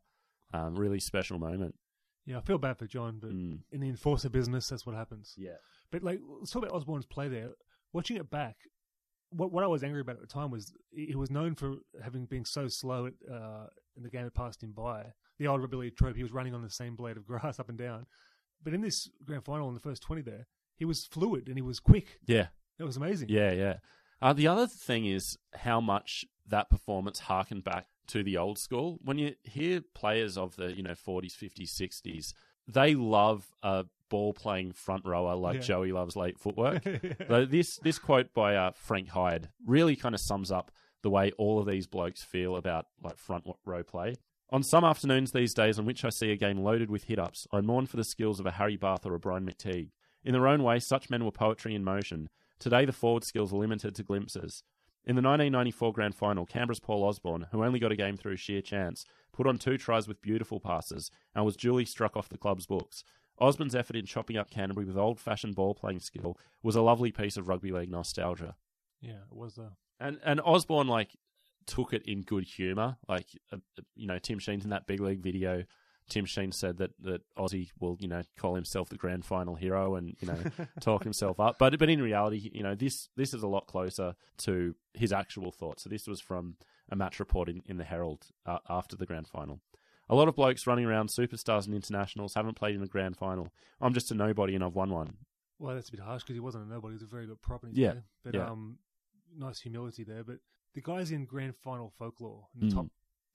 um, 0.54 0.76
really 0.76 1.00
special 1.00 1.40
moment. 1.40 1.76
Yeah, 2.26 2.38
I 2.38 2.42
feel 2.42 2.58
bad 2.58 2.78
for 2.78 2.88
John, 2.88 3.18
but 3.20 3.32
Mm. 3.32 3.60
in 3.72 3.82
the 3.82 3.90
enforcer 3.90 4.30
business, 4.30 4.68
that's 4.70 4.86
what 4.86 4.96
happens. 4.96 5.34
Yeah, 5.36 5.58
But 5.92 6.04
like, 6.04 6.20
let's 6.40 6.52
talk 6.52 6.64
about 6.64 6.74
Osborne's 6.74 7.06
play 7.06 7.28
there. 7.28 7.50
Watching 7.92 8.16
it 8.16 8.30
back, 8.30 8.56
what 9.32 9.52
what 9.52 9.64
I 9.64 9.68
was 9.68 9.84
angry 9.84 10.00
about 10.02 10.16
at 10.16 10.22
the 10.22 10.28
time 10.28 10.50
was 10.52 10.72
he 10.92 11.16
was 11.16 11.30
known 11.32 11.56
for 11.56 11.76
having 12.02 12.26
been 12.26 12.46
so 12.46 12.68
slow 12.70 13.08
at, 13.08 13.14
uh, 13.30 13.66
in 13.98 14.04
the 14.04 14.10
game 14.10 14.24
that 14.24 14.34
passed 14.36 14.64
him 14.64 14.72
by. 14.72 15.08
The 15.40 15.48
old 15.48 15.74
league 15.74 15.96
trope, 15.96 16.16
he 16.16 16.24
was 16.24 16.32
running 16.32 16.54
on 16.54 16.62
the 16.62 16.70
same 16.70 16.96
blade 16.96 17.18
of 17.18 17.26
grass 17.26 17.60
up 17.60 17.70
and 17.70 17.78
down. 17.78 18.06
But 18.64 18.74
in 18.74 18.82
this 18.82 19.10
grand 19.26 19.44
final, 19.44 19.68
in 19.68 19.74
the 19.74 19.80
first 19.80 20.02
twenty, 20.04 20.22
there 20.22 20.48
he 20.76 20.86
was 20.86 21.06
fluid 21.06 21.48
and 21.48 21.58
he 21.58 21.62
was 21.62 21.80
quick. 21.80 22.20
yeah, 22.26 22.48
It 22.80 22.84
was 22.84 22.98
amazing. 22.98 23.30
Yeah, 23.30 23.52
yeah. 23.52 23.76
Uh, 24.22 24.34
the 24.34 24.48
other 24.48 24.68
thing 24.68 25.06
is 25.06 25.38
how 25.54 25.80
much 25.82 26.26
that 26.48 26.70
performance 26.70 27.20
harkened 27.20 27.64
back 27.64 27.88
to 28.08 28.24
the 28.24 28.38
old 28.38 28.58
school. 28.58 29.00
When 29.04 29.18
you 29.18 29.36
hear 29.44 29.82
players 29.94 30.38
of 30.38 30.56
the 30.56 30.76
you 30.76 30.84
know 30.84 30.96
forties, 30.96 31.36
fifties, 31.36 31.72
sixties, 31.72 32.34
they 32.68 32.96
love 32.96 33.48
a 33.62 33.86
ball 34.10 34.34
playing 34.34 34.72
front 34.74 35.06
rower 35.06 35.36
like 35.36 35.56
Yeah. 35.56 35.62
Joey 35.62 35.92
loves 35.92 36.16
late 36.16 36.40
footwork. 36.40 36.84
So 37.28 37.46
this 37.46 37.78
this 37.78 38.00
quote 38.00 38.34
by 38.34 38.56
uh, 38.56 38.72
Frank 38.76 39.10
Hyde 39.10 39.50
really 39.66 39.96
kind 39.96 40.16
of 40.16 40.22
sums 40.22 40.52
up 40.52 40.72
the 41.02 41.10
way 41.10 41.32
all 41.38 41.60
of 41.60 41.66
these 41.66 41.88
blokes 41.88 42.24
feel 42.24 42.56
about 42.56 42.86
like 43.04 43.18
front 43.18 43.46
row 43.66 43.84
play. 43.84 44.16
On 44.54 44.62
some 44.62 44.84
afternoons 44.84 45.32
these 45.32 45.56
days 45.56 45.80
on 45.80 45.86
which 45.86 46.06
I 46.06 46.10
see 46.10 46.32
a 46.32 46.36
game 46.36 46.60
loaded 46.60 46.92
with 46.92 47.06
hit 47.06 47.18
ups, 47.18 47.48
I 47.52 47.62
mourn 47.62 47.88
for 47.88 47.98
the 47.98 48.04
skills 48.04 48.40
of 48.40 48.46
a 48.46 48.52
Harry 48.52 48.78
Bath 48.78 49.04
or 49.04 49.16
a 49.16 49.20
Brian 49.20 49.48
McTeague. 49.48 49.90
In 50.24 50.34
their 50.34 50.48
own 50.48 50.62
way, 50.62 50.78
such 50.78 51.10
men 51.10 51.26
were 51.26 51.32
poetry 51.32 51.74
in 51.74 51.84
motion. 51.84 52.30
Today, 52.60 52.86
the 52.86 52.94
forward 52.94 53.24
skills 53.24 53.52
are 53.52 53.58
limited 53.58 53.96
to 53.96 54.04
glimpses. 54.04 54.64
In 55.06 55.16
the 55.16 55.24
1994 55.24 55.92
grand 55.94 56.14
final, 56.14 56.46
Canberra's 56.46 56.80
Paul 56.80 57.04
Osborne, 57.04 57.48
who 57.52 57.64
only 57.64 57.80
got 57.80 57.92
a 57.92 57.96
game 57.96 58.16
through 58.16 58.38
sheer 58.38 58.62
chance, 58.62 59.06
put 59.34 59.48
on 59.48 59.58
two 59.58 59.76
tries 59.76 60.08
with 60.08 60.22
beautiful 60.22 60.60
passes 60.60 61.10
and 61.34 61.44
was 61.44 61.58
duly 61.58 61.84
struck 61.84 62.16
off 62.16 62.30
the 62.30 62.38
club's 62.38 62.68
books. 62.68 63.04
Osborne's 63.40 63.74
effort 63.74 63.96
in 63.96 64.06
chopping 64.06 64.38
up 64.38 64.52
Canterbury 64.52 64.86
with 64.86 64.96
old 64.96 65.20
fashioned 65.20 65.56
ball 65.56 65.74
playing 65.74 66.00
skill 66.00 66.38
was 66.62 66.76
a 66.76 66.82
lovely 66.84 67.12
piece 67.12 67.38
of 67.38 67.48
rugby 67.48 67.72
league 67.72 67.90
nostalgia. 67.90 68.54
yeah, 69.02 69.24
it 69.32 69.36
was. 69.36 69.58
Uh, 69.58 69.72
And 70.00 70.20
and 70.24 70.40
Osborne 70.42 70.88
like 70.88 71.16
took 71.68 71.94
it 71.94 72.04
in 72.06 72.22
good 72.22 72.44
humour. 72.46 72.98
Like 73.08 73.28
uh, 73.52 73.58
you 73.96 74.08
know, 74.08 74.20
Tim 74.20 74.40
Sheens 74.40 74.64
in 74.64 74.70
that 74.72 74.88
big 74.88 75.00
league 75.00 75.22
video. 75.22 75.64
Tim 76.10 76.26
Sheens 76.26 76.58
said 76.58 76.78
that 76.78 76.92
that 77.04 77.22
Ossie 77.38 77.70
will 77.80 77.98
you 78.00 78.08
know 78.10 78.22
call 78.38 78.56
himself 78.56 78.90
the 78.90 78.98
grand 78.98 79.24
final 79.26 79.56
hero 79.56 79.96
and 79.96 80.16
you 80.20 80.28
know 80.28 80.38
talk 80.82 81.04
himself 81.04 81.40
up. 81.40 81.58
But 81.58 81.78
but 81.80 81.90
in 81.90 82.02
reality, 82.02 82.52
you 82.54 82.62
know 82.64 82.76
this 82.76 83.10
this 83.16 83.34
is 83.34 83.42
a 83.44 83.48
lot 83.48 83.68
closer 83.68 84.16
to 84.40 84.76
his 84.94 85.14
actual 85.14 85.52
thoughts. 85.52 85.84
So 85.84 85.90
this 85.90 86.06
was 86.08 86.20
from 86.20 86.56
a 86.90 86.96
match 86.96 87.20
report 87.20 87.48
in, 87.50 87.62
in 87.66 87.78
the 87.78 87.86
Herald 87.86 88.28
uh, 88.46 88.60
after 88.70 88.96
the 88.98 89.06
grand 89.06 89.28
final. 89.28 89.62
A 90.10 90.16
lot 90.16 90.28
of 90.28 90.36
blokes 90.36 90.68
running 90.68 90.84
around 90.86 91.08
superstars 91.08 91.66
and 91.66 91.74
internationals 91.74 92.34
haven't 92.34 92.56
played 92.56 92.76
in 92.76 92.84
a 92.84 92.88
grand 92.88 93.16
final. 93.16 93.48
I'm 93.80 93.94
just 93.94 94.12
a 94.12 94.14
nobody 94.14 94.54
and 94.54 94.64
I've 94.64 94.76
won 94.76 94.90
one. 94.90 95.14
well, 95.60 95.74
that's 95.74 95.88
a 95.88 95.92
bit 95.94 96.02
harsh 96.02 96.24
because 96.24 96.36
he 96.36 96.42
wasn't 96.42 96.66
a 96.66 96.70
nobody. 96.70 96.92
He 96.92 96.96
was 96.96 97.04
a 97.04 97.08
very 97.08 97.26
good 97.26 97.42
prop 97.42 97.64
in 97.64 97.70
his 97.70 97.78
Yeah, 97.80 97.94
day. 97.94 98.00
But 98.26 98.36
yeah. 98.36 98.50
um, 98.52 98.78
nice 99.36 99.62
humility 99.62 100.04
there. 100.04 100.26
But 100.26 100.40
the 100.74 100.82
guys 100.82 101.12
in 101.12 101.26
grand 101.26 101.56
final 101.56 101.94
folklore, 101.98 102.48
in 102.56 102.68
the 102.70 102.74
Mm. 102.74 102.76
top 102.76 102.88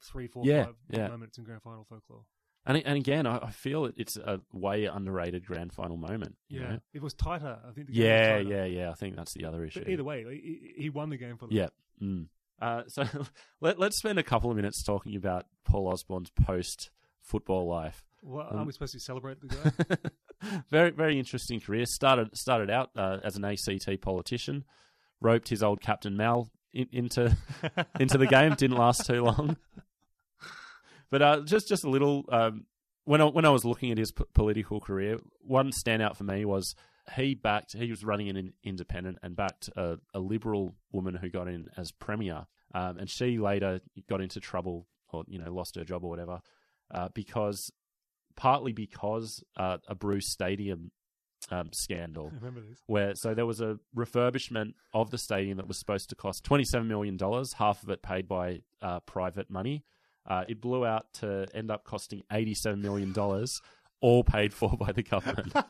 three, 0.03 0.27
four, 0.29 0.45
Yeah, 0.45 0.65
five 0.67 0.75
yeah. 0.91 1.09
moments 1.09 1.39
in 1.39 1.45
grand 1.45 1.63
final 1.63 1.85
folklore. 1.85 2.25
And 2.67 2.77
and 2.85 2.97
again, 2.97 3.27
I, 3.27 3.39
I 3.39 3.51
feel 3.51 3.87
it, 3.87 3.95
it's 3.97 4.17
a 4.17 4.41
way 4.53 4.85
underrated 4.85 5.47
grand 5.47 5.73
final 5.73 5.97
moment. 5.97 6.37
you 6.49 6.61
Yeah, 6.61 6.71
know? 6.73 6.79
it 6.93 7.01
was 7.03 7.15
tighter. 7.15 7.59
I 7.67 7.73
think. 7.73 7.87
The 7.87 7.93
game 7.95 8.03
Yeah, 8.05 8.39
yeah, 8.39 8.65
yeah. 8.65 8.91
I 8.91 8.95
think 8.95 9.17
that's 9.17 9.33
the 9.33 9.45
other 9.47 9.65
issue. 9.65 9.81
But 9.81 9.89
either 9.89 10.05
way, 10.05 10.25
he, 10.25 10.75
he 10.83 10.91
won 10.91 11.09
the 11.09 11.17
game 11.17 11.37
for 11.39 11.47
them. 11.47 11.57
Yeah. 11.57 11.69
Mm. 12.03 12.27
Uh, 12.61 12.83
so 12.89 13.05
let, 13.61 13.79
let's 13.79 13.97
spend 13.97 14.19
a 14.19 14.23
couple 14.23 14.51
of 14.51 14.57
minutes 14.57 14.83
talking 14.83 15.15
about 15.17 15.47
Paul 15.65 15.87
Osborne's 15.89 16.31
post 16.31 16.91
football 17.23 17.67
life. 17.69 18.05
Well, 18.23 18.49
Um, 18.51 18.59
are 18.59 18.65
we 18.65 18.73
supposed 18.73 18.95
to 18.95 19.01
celebrate 19.01 19.39
the 19.41 19.47
guy? 19.47 20.51
very, 20.71 20.91
very 20.91 21.19
interesting 21.19 21.61
career. 21.61 21.87
Started 21.87 22.37
started 22.37 22.69
out 22.69 22.91
uh, 22.97 23.19
as 23.25 23.37
an 23.37 23.45
ACT 23.45 24.01
politician, 24.03 24.65
roped 25.21 25.49
his 25.49 25.63
old 25.63 25.81
captain 25.81 26.17
Mal 26.17 26.51
in, 26.73 26.89
into 26.93 27.37
into 28.01 28.19
the 28.19 28.27
game. 28.27 28.55
Didn't 28.55 28.77
last 28.77 29.07
too 29.07 29.23
long. 29.23 29.57
But 31.11 31.23
uh, 31.23 31.41
just 31.45 31.69
just 31.69 31.85
a 31.85 31.91
little. 31.91 32.25
Um, 32.31 32.67
when 33.05 33.23
I, 33.23 33.25
when 33.25 33.47
I 33.47 33.51
was 33.51 33.65
looking 33.65 33.91
at 33.91 33.97
his 33.97 34.13
p- 34.13 34.25
political 34.35 34.81
career, 34.81 35.19
one 35.41 35.71
standout 35.71 36.17
for 36.17 36.25
me 36.25 36.45
was 36.45 36.75
he 37.17 37.35
backed. 37.35 37.75
He 37.75 37.89
was 37.89 38.05
running 38.05 38.29
an 38.29 38.53
independent 38.63 39.19
and 39.23 39.35
backed 39.35 39.71
a, 39.77 39.99
a 40.13 40.21
liberal 40.21 40.75
woman 40.93 41.15
who 41.15 41.31
got 41.31 41.49
in 41.49 41.69
as 41.77 41.91
premier, 41.91 42.47
um, 42.75 42.99
and 42.99 43.09
she 43.09 43.39
later 43.39 43.81
got 44.11 44.21
into 44.21 44.41
trouble 44.41 44.87
or 45.11 45.25
you 45.27 45.39
know 45.39 45.51
lost 45.53 45.77
her 45.77 45.85
job 45.85 46.05
or 46.05 46.11
whatever 46.11 46.41
uh, 46.91 47.09
because 47.15 47.73
partly 48.37 48.73
because 48.73 49.43
uh, 49.57 49.79
a 49.89 49.95
Bruce 49.95 50.31
Stadium 50.31 50.91
um, 51.51 51.71
scandal 51.73 52.31
I 52.33 52.37
remember 52.37 52.61
this. 52.69 52.79
where 52.87 53.15
so 53.15 53.35
there 53.35 53.47
was 53.47 53.61
a 53.61 53.79
refurbishment 53.97 54.75
of 54.93 55.11
the 55.11 55.19
stadium 55.19 55.57
that 55.57 55.67
was 55.69 55.79
supposed 55.79 56.09
to 56.11 56.15
cost 56.15 56.45
twenty 56.45 56.65
seven 56.65 56.89
million 56.89 57.17
dollars, 57.17 57.55
half 57.55 57.83
of 57.83 57.91
it 57.91 58.03
paid 58.03 58.29
by 58.29 58.61
uh, 58.83 59.01
private 59.01 59.51
money. 59.51 59.85
Uh, 60.27 60.45
it 60.49 60.61
blew 60.61 60.85
out 60.85 61.07
to 61.15 61.47
end 61.55 61.71
up 61.71 61.85
costing 61.85 62.23
eighty 62.33 62.55
seven 62.55 62.83
million 62.83 63.13
dollars, 63.13 63.61
all 64.01 64.23
paid 64.23 64.53
for 64.53 64.77
by 64.77 64.93
the 64.93 65.03
government. 65.03 65.53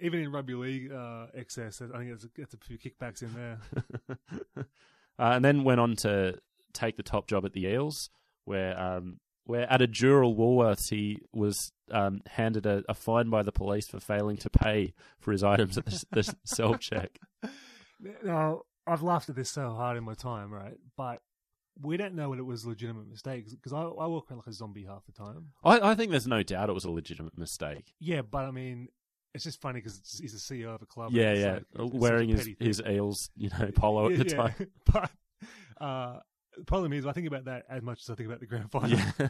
Even 0.00 0.20
in 0.20 0.32
rugby 0.32 0.54
league 0.54 0.90
uh, 0.92 1.26
excess, 1.34 1.80
I 1.80 1.98
think 1.98 2.10
it's 2.10 2.24
a, 2.24 2.28
it's 2.36 2.54
a 2.54 2.56
few 2.56 2.76
kickbacks 2.76 3.22
in 3.22 3.32
there. 3.34 3.58
uh, 4.58 4.62
and 5.18 5.44
then 5.44 5.62
went 5.62 5.78
on 5.78 5.94
to 5.96 6.40
take 6.72 6.96
the 6.96 7.04
top 7.04 7.28
job 7.28 7.44
at 7.44 7.52
the 7.52 7.66
Eels, 7.66 8.10
where 8.44 8.76
um, 8.80 9.20
where 9.44 9.70
at 9.72 9.82
a 9.82 9.88
Dural 9.88 10.36
Woolworths 10.36 10.90
he 10.90 11.18
was 11.32 11.72
um, 11.90 12.22
handed 12.26 12.64
a, 12.66 12.82
a 12.88 12.94
fine 12.94 13.28
by 13.30 13.42
the 13.42 13.52
police 13.52 13.88
for 13.88 14.00
failing 14.00 14.36
to 14.38 14.50
pay 14.50 14.94
for 15.18 15.32
his 15.32 15.42
items 15.44 15.76
at 15.78 15.84
the, 15.86 16.04
the 16.12 16.36
self 16.44 16.78
check. 16.80 17.18
Now, 18.24 18.62
I've 18.86 19.02
laughed 19.02 19.28
at 19.28 19.36
this 19.36 19.50
so 19.50 19.70
hard 19.70 19.96
in 19.96 20.04
my 20.04 20.14
time, 20.14 20.52
right? 20.52 20.76
But 20.96 21.20
we 21.80 21.96
don't 21.96 22.14
know 22.14 22.28
whether 22.30 22.42
it 22.42 22.46
was 22.46 22.64
a 22.64 22.68
legitimate 22.68 23.08
mistake 23.08 23.46
because 23.50 23.72
I, 23.72 23.82
I 23.82 24.06
walk 24.06 24.30
around 24.30 24.38
like 24.38 24.46
a 24.48 24.52
zombie 24.52 24.84
half 24.84 25.04
the 25.06 25.12
time. 25.12 25.48
I, 25.64 25.90
I 25.90 25.94
think 25.94 26.10
there's 26.10 26.26
no 26.26 26.42
doubt 26.42 26.68
it 26.68 26.72
was 26.72 26.84
a 26.84 26.90
legitimate 26.90 27.38
mistake. 27.38 27.94
Yeah, 28.00 28.22
but 28.22 28.44
I 28.44 28.50
mean, 28.50 28.88
it's 29.34 29.44
just 29.44 29.60
funny 29.60 29.80
because 29.80 30.00
he's 30.20 30.32
the 30.32 30.38
CEO 30.62 30.74
of 30.74 30.82
a 30.82 30.86
club. 30.86 31.12
Yeah, 31.12 31.32
yeah. 31.32 31.52
like- 31.52 31.62
it's 31.62 31.68
such 31.72 31.94
a 31.94 31.96
Wearing 31.96 32.28
his, 32.28 32.44
thing. 32.44 32.56
his 32.60 32.82
eels, 32.88 33.30
you 33.36 33.50
know, 33.58 33.70
polo 33.74 34.10
at 34.10 34.18
the 34.18 34.26
Yeah, 34.28 34.36
time. 34.36 34.54
But 34.92 35.10
uh, 35.80 36.18
the 36.56 36.64
problem 36.64 36.92
is, 36.92 37.06
I 37.06 37.12
think 37.12 37.26
about 37.26 37.46
that 37.46 37.64
as 37.68 37.82
much 37.82 38.00
as 38.02 38.10
I 38.10 38.14
think 38.14 38.28
about 38.28 38.40
the 38.40 38.46
grand 38.46 38.70
final. 38.70 38.90
Yeah. 38.90 39.12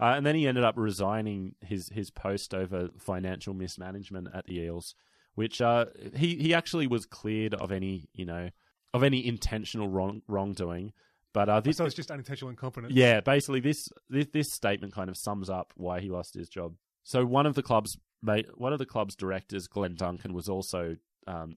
uh, 0.00 0.14
and 0.14 0.26
then 0.26 0.34
he 0.34 0.46
ended 0.46 0.64
up 0.64 0.74
resigning 0.76 1.54
his, 1.60 1.88
his 1.88 2.10
post 2.10 2.54
over 2.54 2.88
financial 2.98 3.54
mismanagement 3.54 4.28
at 4.34 4.46
the 4.46 4.58
Eels, 4.60 4.94
which 5.34 5.60
uh, 5.60 5.86
he 6.16 6.34
he 6.34 6.52
actually 6.52 6.88
was 6.88 7.06
cleared 7.06 7.54
of 7.54 7.70
any 7.70 8.08
you 8.12 8.24
know 8.24 8.50
of 8.92 9.04
any 9.04 9.24
intentional 9.24 9.88
wrong 9.88 10.22
wrongdoing. 10.26 10.92
But 11.32 11.48
uh, 11.48 11.60
this, 11.60 11.76
so 11.76 11.84
it's 11.84 11.94
just 11.94 12.10
unintentional 12.10 12.50
incompetence. 12.50 12.92
yeah, 12.92 13.20
basically 13.20 13.60
this, 13.60 13.88
this 14.08 14.26
this 14.32 14.52
statement 14.52 14.94
kind 14.94 15.08
of 15.08 15.16
sums 15.16 15.48
up 15.48 15.72
why 15.76 16.00
he 16.00 16.10
lost 16.10 16.34
his 16.34 16.48
job. 16.48 16.74
So 17.04 17.24
one 17.24 17.46
of 17.46 17.54
the 17.54 17.62
club's 17.62 17.96
mate, 18.22 18.46
one 18.56 18.72
of 18.72 18.78
the 18.78 18.86
club's 18.86 19.14
directors, 19.14 19.68
Glenn 19.68 19.94
Duncan, 19.94 20.32
was 20.32 20.48
also 20.48 20.96
um, 21.26 21.56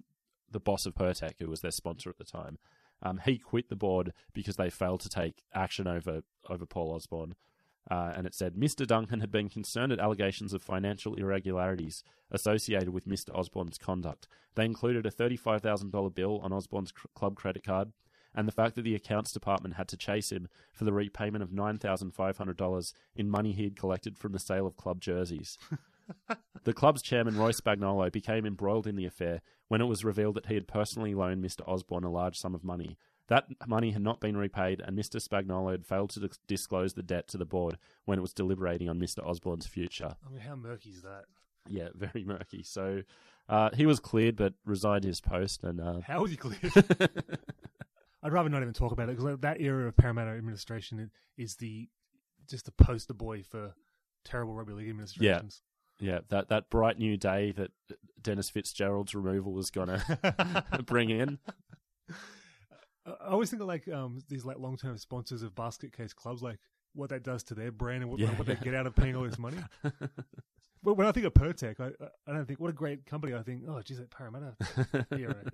the 0.51 0.59
boss 0.59 0.85
of 0.85 0.93
Pertec, 0.93 1.33
who 1.39 1.49
was 1.49 1.61
their 1.61 1.71
sponsor 1.71 2.09
at 2.09 2.17
the 2.17 2.23
time. 2.23 2.59
Um, 3.01 3.19
he 3.25 3.37
quit 3.37 3.69
the 3.69 3.75
board 3.75 4.13
because 4.33 4.55
they 4.55 4.69
failed 4.69 5.01
to 5.01 5.09
take 5.09 5.43
action 5.53 5.87
over 5.87 6.21
over 6.49 6.65
Paul 6.65 6.93
Osborne. 6.93 7.35
Uh, 7.89 8.13
and 8.15 8.27
it 8.27 8.35
said 8.35 8.55
Mr. 8.55 8.85
Duncan 8.85 9.21
had 9.21 9.31
been 9.31 9.49
concerned 9.49 9.91
at 9.91 9.99
allegations 9.99 10.53
of 10.53 10.61
financial 10.61 11.15
irregularities 11.15 12.03
associated 12.29 12.89
with 12.89 13.07
Mr. 13.07 13.35
Osborne's 13.35 13.79
conduct. 13.79 14.27
They 14.55 14.65
included 14.65 15.05
a 15.05 15.11
$35,000 15.11 16.13
bill 16.13 16.39
on 16.43 16.53
Osborne's 16.53 16.91
cr- 16.91 17.07
club 17.15 17.35
credit 17.35 17.63
card, 17.63 17.91
and 18.35 18.47
the 18.47 18.51
fact 18.51 18.75
that 18.75 18.83
the 18.83 18.95
accounts 18.95 19.31
department 19.31 19.75
had 19.75 19.87
to 19.89 19.97
chase 19.97 20.31
him 20.31 20.47
for 20.71 20.85
the 20.85 20.93
repayment 20.93 21.43
of 21.43 21.49
$9,500 21.49 22.93
in 23.15 23.29
money 23.29 23.51
he 23.51 23.63
had 23.63 23.75
collected 23.75 24.17
from 24.17 24.31
the 24.31 24.39
sale 24.39 24.67
of 24.67 24.77
club 24.77 25.01
jerseys. 25.01 25.57
the 26.63 26.73
club's 26.73 27.01
chairman, 27.01 27.37
Roy 27.37 27.51
Spagnolo, 27.51 28.11
became 28.11 28.45
embroiled 28.45 28.87
in 28.87 28.95
the 28.95 29.05
affair 29.05 29.41
when 29.67 29.81
it 29.81 29.85
was 29.85 30.03
revealed 30.03 30.35
that 30.35 30.47
he 30.47 30.55
had 30.55 30.67
personally 30.67 31.13
loaned 31.13 31.43
Mr. 31.43 31.67
Osborne 31.67 32.03
a 32.03 32.11
large 32.11 32.37
sum 32.37 32.55
of 32.55 32.63
money. 32.63 32.97
That 33.27 33.45
money 33.65 33.91
had 33.91 34.01
not 34.01 34.19
been 34.19 34.35
repaid, 34.35 34.81
and 34.85 34.97
Mr. 34.97 35.25
Spagnolo 35.25 35.71
had 35.71 35.85
failed 35.85 36.09
to 36.11 36.19
dis- 36.19 36.39
disclose 36.47 36.93
the 36.93 37.03
debt 37.03 37.27
to 37.29 37.37
the 37.37 37.45
board 37.45 37.77
when 38.05 38.17
it 38.17 38.21
was 38.21 38.33
deliberating 38.33 38.89
on 38.89 38.99
Mr. 38.99 39.25
Osborne's 39.25 39.67
future. 39.67 40.15
I 40.25 40.29
mean, 40.29 40.41
how 40.41 40.55
murky 40.55 40.89
is 40.89 41.01
that? 41.03 41.23
Yeah, 41.69 41.89
very 41.95 42.25
murky. 42.25 42.63
So 42.63 43.03
uh, 43.47 43.69
he 43.73 43.85
was 43.85 43.99
cleared, 43.99 44.35
but 44.35 44.53
resigned 44.65 45.05
his 45.05 45.21
post, 45.21 45.63
and 45.63 45.79
uh, 45.79 46.01
How 46.05 46.21
was 46.21 46.31
he 46.31 46.37
cleared? 46.37 46.59
I'd 48.23 48.33
rather 48.33 48.49
not 48.49 48.61
even 48.61 48.73
talk 48.73 48.91
about 48.91 49.09
it 49.09 49.17
because 49.17 49.39
that 49.39 49.61
era 49.61 49.87
of 49.87 49.95
Parramatta 49.95 50.31
administration 50.31 51.09
is 51.37 51.55
the 51.55 51.89
just 52.47 52.65
the 52.65 52.71
poster 52.71 53.13
boy 53.13 53.43
for 53.43 53.73
terrible 54.23 54.53
rugby 54.53 54.73
league 54.73 54.89
administrations. 54.89 55.61
Yeah, 56.01 56.19
that, 56.29 56.49
that 56.49 56.69
bright 56.69 56.97
new 56.99 57.15
day 57.15 57.51
that 57.53 57.71
Dennis 58.21 58.49
Fitzgerald's 58.49 59.15
removal 59.15 59.53
was 59.53 59.69
going 59.69 59.87
to 59.99 60.83
bring 60.85 61.09
in. 61.09 61.39
I 63.05 63.29
always 63.29 63.49
think 63.49 63.61
of 63.61 63.67
like 63.67 63.87
um, 63.87 64.19
these 64.27 64.43
like 64.43 64.57
long 64.59 64.77
term 64.77 64.97
sponsors 64.97 65.43
of 65.43 65.55
basket 65.55 65.95
case 65.95 66.13
clubs, 66.13 66.41
like 66.41 66.57
what 66.93 67.09
that 67.09 67.23
does 67.23 67.43
to 67.43 67.55
their 67.55 67.71
brand 67.71 68.03
and 68.03 68.11
what, 68.11 68.19
Yeah. 68.19 68.29
what 68.31 68.47
they 68.47 68.55
get 68.55 68.75
out 68.75 68.85
of 68.87 68.95
paying 68.95 69.15
all 69.15 69.23
this 69.23 69.39
money. 69.39 69.57
But 70.83 70.95
when 70.95 71.05
I 71.05 71.11
think 71.11 71.27
of 71.27 71.33
Pertec, 71.33 71.79
I, 71.79 71.91
I 72.27 72.33
don't 72.33 72.47
think 72.47 72.59
what 72.59 72.71
a 72.71 72.73
great 72.73 73.05
company. 73.05 73.35
I 73.35 73.43
think, 73.43 73.65
oh, 73.67 73.79
geez, 73.83 73.99
that 73.99 74.09
Parramatta. 74.09 74.55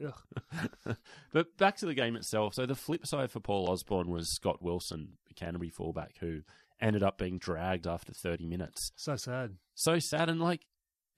Ugh. 0.05 0.95
but 1.33 1.57
back 1.57 1.75
to 1.77 1.85
the 1.85 1.93
game 1.93 2.15
itself. 2.15 2.53
So 2.53 2.65
the 2.65 2.75
flip 2.75 3.05
side 3.05 3.29
for 3.29 3.41
Paul 3.41 3.69
Osborne 3.69 4.09
was 4.09 4.29
Scott 4.29 4.61
Wilson, 4.61 5.17
Canterbury 5.35 5.69
fullback, 5.69 6.15
who 6.21 6.43
ended 6.79 7.03
up 7.03 7.17
being 7.17 7.39
dragged 7.39 7.85
after 7.87 8.13
30 8.13 8.45
minutes. 8.45 8.93
So 8.95 9.17
sad. 9.17 9.57
So 9.77 9.99
sad. 9.99 10.27
And 10.27 10.41
like, 10.41 10.65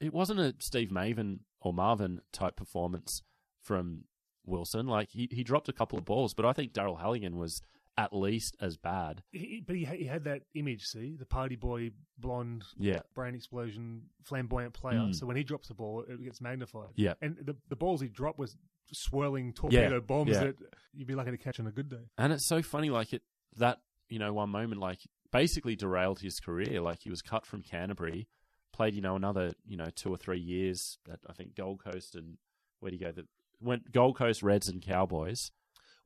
it 0.02 0.14
wasn't 0.14 0.40
a 0.42 0.54
Steve 0.60 0.90
Maven 0.90 1.40
or 1.62 1.74
Marvin 1.74 2.20
type 2.34 2.56
performance 2.58 3.24
from 3.62 4.04
Wilson. 4.46 4.86
Like, 4.86 5.10
he, 5.12 5.30
he 5.32 5.44
dropped 5.44 5.70
a 5.70 5.74
couple 5.74 5.98
of 5.98 6.04
balls, 6.06 6.34
but 6.34 6.46
I 6.46 6.52
think 6.54 6.74
Daryl 6.74 7.00
Halligan 7.00 7.38
was 7.38 7.62
at 7.98 8.14
least 8.14 8.56
as 8.62 8.76
bad. 8.78 9.24
He, 9.32 9.64
but 9.66 9.76
he, 9.76 9.86
he 9.86 10.06
had 10.06 10.24
that 10.26 10.42
image, 10.56 10.84
see, 10.86 11.16
the 11.18 11.26
party 11.26 11.56
boy, 11.56 11.92
blonde, 12.18 12.64
Yeah. 12.78 13.00
brain 13.16 13.34
explosion, 13.34 14.04
flamboyant 14.24 14.74
player. 14.74 15.00
Mm. 15.00 15.16
So 15.16 15.26
when 15.26 15.36
he 15.38 15.44
drops 15.44 15.70
the 15.70 15.74
ball, 15.74 16.04
it 16.08 16.22
gets 16.24 16.42
magnified. 16.42 16.90
Yeah. 16.96 17.14
And 17.22 17.38
the, 17.42 17.56
the 17.70 17.76
balls 17.76 18.02
he 18.02 18.08
dropped 18.08 18.40
was 18.40 18.58
swirling 18.92 19.54
torpedo 19.54 19.94
Yeah, 19.96 20.00
bombs 20.00 20.32
yeah. 20.32 20.40
that 20.40 20.56
you'd 20.94 21.08
be 21.08 21.16
lucky 21.16 21.32
to 21.32 21.38
catch 21.38 21.60
on 21.60 21.68
a 21.68 21.72
good 21.72 21.90
day. 21.90 22.08
And 22.18 22.34
it's 22.34 22.46
so 22.48 22.62
funny, 22.62 22.90
like 22.90 23.14
it 23.14 23.22
that 23.58 23.80
you 24.10 24.18
know 24.20 24.34
one 24.34 24.50
moment 24.50 24.80
like 24.82 25.00
basically 25.32 25.76
derailed 25.76 26.20
his 26.20 26.40
career. 26.40 26.82
Like 26.82 27.00
he 27.04 27.10
was 27.10 27.22
cut 27.22 27.46
from 27.46 27.62
Canterbury, 27.62 28.28
played 28.80 28.96
you 28.96 29.02
know 29.02 29.16
another 29.18 29.52
you 29.68 29.76
know 29.76 29.90
two 29.94 30.10
or 30.10 30.18
three 30.18 30.40
years 30.40 30.98
at 31.12 31.20
I 31.30 31.34
think 31.34 31.54
Gold 31.56 31.84
Coast 31.84 32.16
and 32.16 32.38
where 32.80 32.90
do 32.92 32.96
you 32.98 33.04
go? 33.06 33.12
That 33.12 33.26
went 33.60 33.92
Gold 33.92 34.16
Coast 34.18 34.42
Reds 34.42 34.70
and 34.70 34.82
Cowboys. 34.82 35.52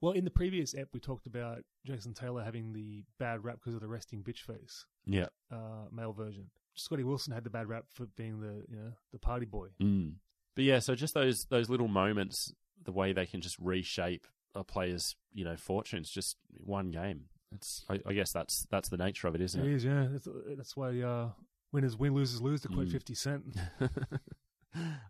Well, 0.02 0.14
in 0.14 0.26
the 0.26 0.32
previous 0.32 0.74
ep, 0.76 0.90
we 0.92 1.00
talked 1.00 1.28
about 1.28 1.60
Jason 1.86 2.14
Taylor 2.16 2.44
having 2.44 2.74
the 2.74 3.04
bad 3.20 3.44
rap 3.44 3.58
because 3.60 3.76
of 3.76 3.82
the 3.82 3.88
resting 3.88 4.22
bitch 4.24 4.40
face 4.40 4.86
Yeah. 5.06 5.28
uh, 5.52 5.86
male 5.92 6.14
version. 6.14 6.50
Scotty 6.76 7.04
Wilson 7.04 7.32
had 7.32 7.44
the 7.44 7.50
bad 7.52 7.68
rap 7.70 7.86
for 7.94 8.08
being 8.18 8.40
the 8.42 8.66
you 8.68 8.76
know 8.76 8.92
the 9.12 9.20
party 9.20 9.46
boy. 9.46 9.68
Mm. 9.82 10.16
But 10.56 10.66
yeah, 10.66 10.80
so 10.80 10.96
just 10.96 11.14
those 11.14 11.46
those 11.46 11.70
little 11.70 11.88
moments, 11.88 12.52
the 12.84 12.92
way 12.92 13.14
they 13.14 13.28
can 13.28 13.40
just 13.42 13.58
reshape 13.60 14.26
a 14.56 14.64
player's 14.64 15.16
you 15.32 15.46
know 15.46 15.56
fortunes, 15.58 16.10
just 16.10 16.38
one 16.58 16.90
game. 16.90 17.26
It's 17.56 17.86
I, 17.88 18.00
I 18.08 18.14
guess 18.14 18.32
that's 18.32 18.66
that's 18.72 18.90
the 18.90 18.98
nature 18.98 19.28
of 19.28 19.36
it, 19.36 19.42
isn't 19.42 19.62
It 19.64 19.68
it? 19.72 19.76
is, 19.76 19.86
yeah. 19.86 20.08
That's, 20.12 20.28
that's 20.58 20.76
why 20.76 21.00
uh, 21.02 21.30
winners 21.74 21.98
win, 21.98 22.14
losers 22.14 22.42
lose. 22.42 22.62
To 22.62 22.70
quote 22.70 22.88
Mm. 22.88 22.92
Fifty 22.92 23.16
Cent. 23.16 23.44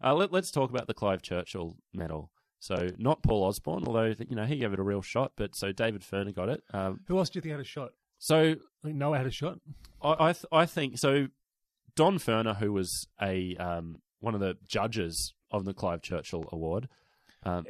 uh, 0.04 0.14
let, 0.14 0.32
let's 0.32 0.52
talk 0.52 0.70
about 0.70 0.88
the 0.88 0.94
Clive 0.94 1.22
Churchill 1.22 1.76
medal. 1.94 2.32
So 2.60 2.90
not 2.98 3.22
Paul 3.24 3.44
Osborne, 3.44 3.84
although 3.86 4.14
you 4.28 4.36
know 4.36 4.46
he 4.46 4.58
gave 4.58 4.74
it 4.74 4.80
a 4.80 4.84
real 4.84 5.02
shot. 5.02 5.34
But 5.36 5.56
so 5.56 5.72
David 5.72 6.02
Furner 6.02 6.34
got 6.34 6.50
it. 6.50 6.64
Um, 6.74 7.02
Who 7.08 7.18
else 7.18 7.30
do 7.30 7.38
you 7.38 7.42
think 7.42 7.52
had 7.52 7.60
a 7.60 7.64
shot? 7.66 7.92
so 8.20 8.56
I 8.86 8.92
Noa 8.94 9.18
had 9.18 9.28
a 9.28 9.32
shot. 9.32 9.60
I 10.02 10.30
I, 10.30 10.34
th- 10.34 10.46
I 10.52 10.66
think 10.66 10.98
so. 10.98 11.28
Don 11.96 12.18
Furner, 12.18 12.56
who 12.58 12.72
was 12.74 13.08
a 13.22 13.56
um, 13.58 13.98
one 14.20 14.34
of 14.34 14.40
the 14.40 14.56
judges 14.68 15.34
of 15.52 15.66
the 15.66 15.74
Clive 15.74 16.02
Churchill 16.02 16.46
Award. 16.52 16.88
Um, 17.44 17.66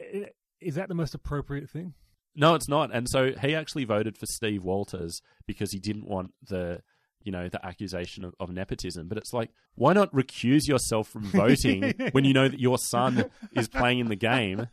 Is 0.61 0.75
that 0.75 0.87
the 0.87 0.93
most 0.95 1.13
appropriate 1.15 1.69
thing? 1.69 1.95
no, 2.35 2.53
it's 2.55 2.69
not. 2.69 2.91
And 2.93 3.09
so 3.09 3.31
he 3.41 3.53
actually 3.55 3.83
voted 3.85 4.17
for 4.17 4.25
Steve 4.27 4.63
Walters 4.63 5.21
because 5.47 5.71
he 5.71 5.79
didn't 5.79 6.07
want 6.07 6.31
the 6.47 6.81
you 7.23 7.31
know 7.31 7.49
the 7.49 7.63
accusation 7.65 8.23
of, 8.23 8.33
of 8.39 8.49
nepotism. 8.49 9.07
But 9.07 9.17
it's 9.17 9.33
like, 9.33 9.51
why 9.75 9.93
not 9.93 10.11
recuse 10.13 10.67
yourself 10.67 11.07
from 11.07 11.23
voting 11.23 11.93
when 12.11 12.25
you 12.25 12.33
know 12.33 12.47
that 12.47 12.59
your 12.59 12.77
son 12.77 13.25
is 13.53 13.67
playing 13.67 13.99
in 13.99 14.07
the 14.07 14.15
game? 14.15 14.67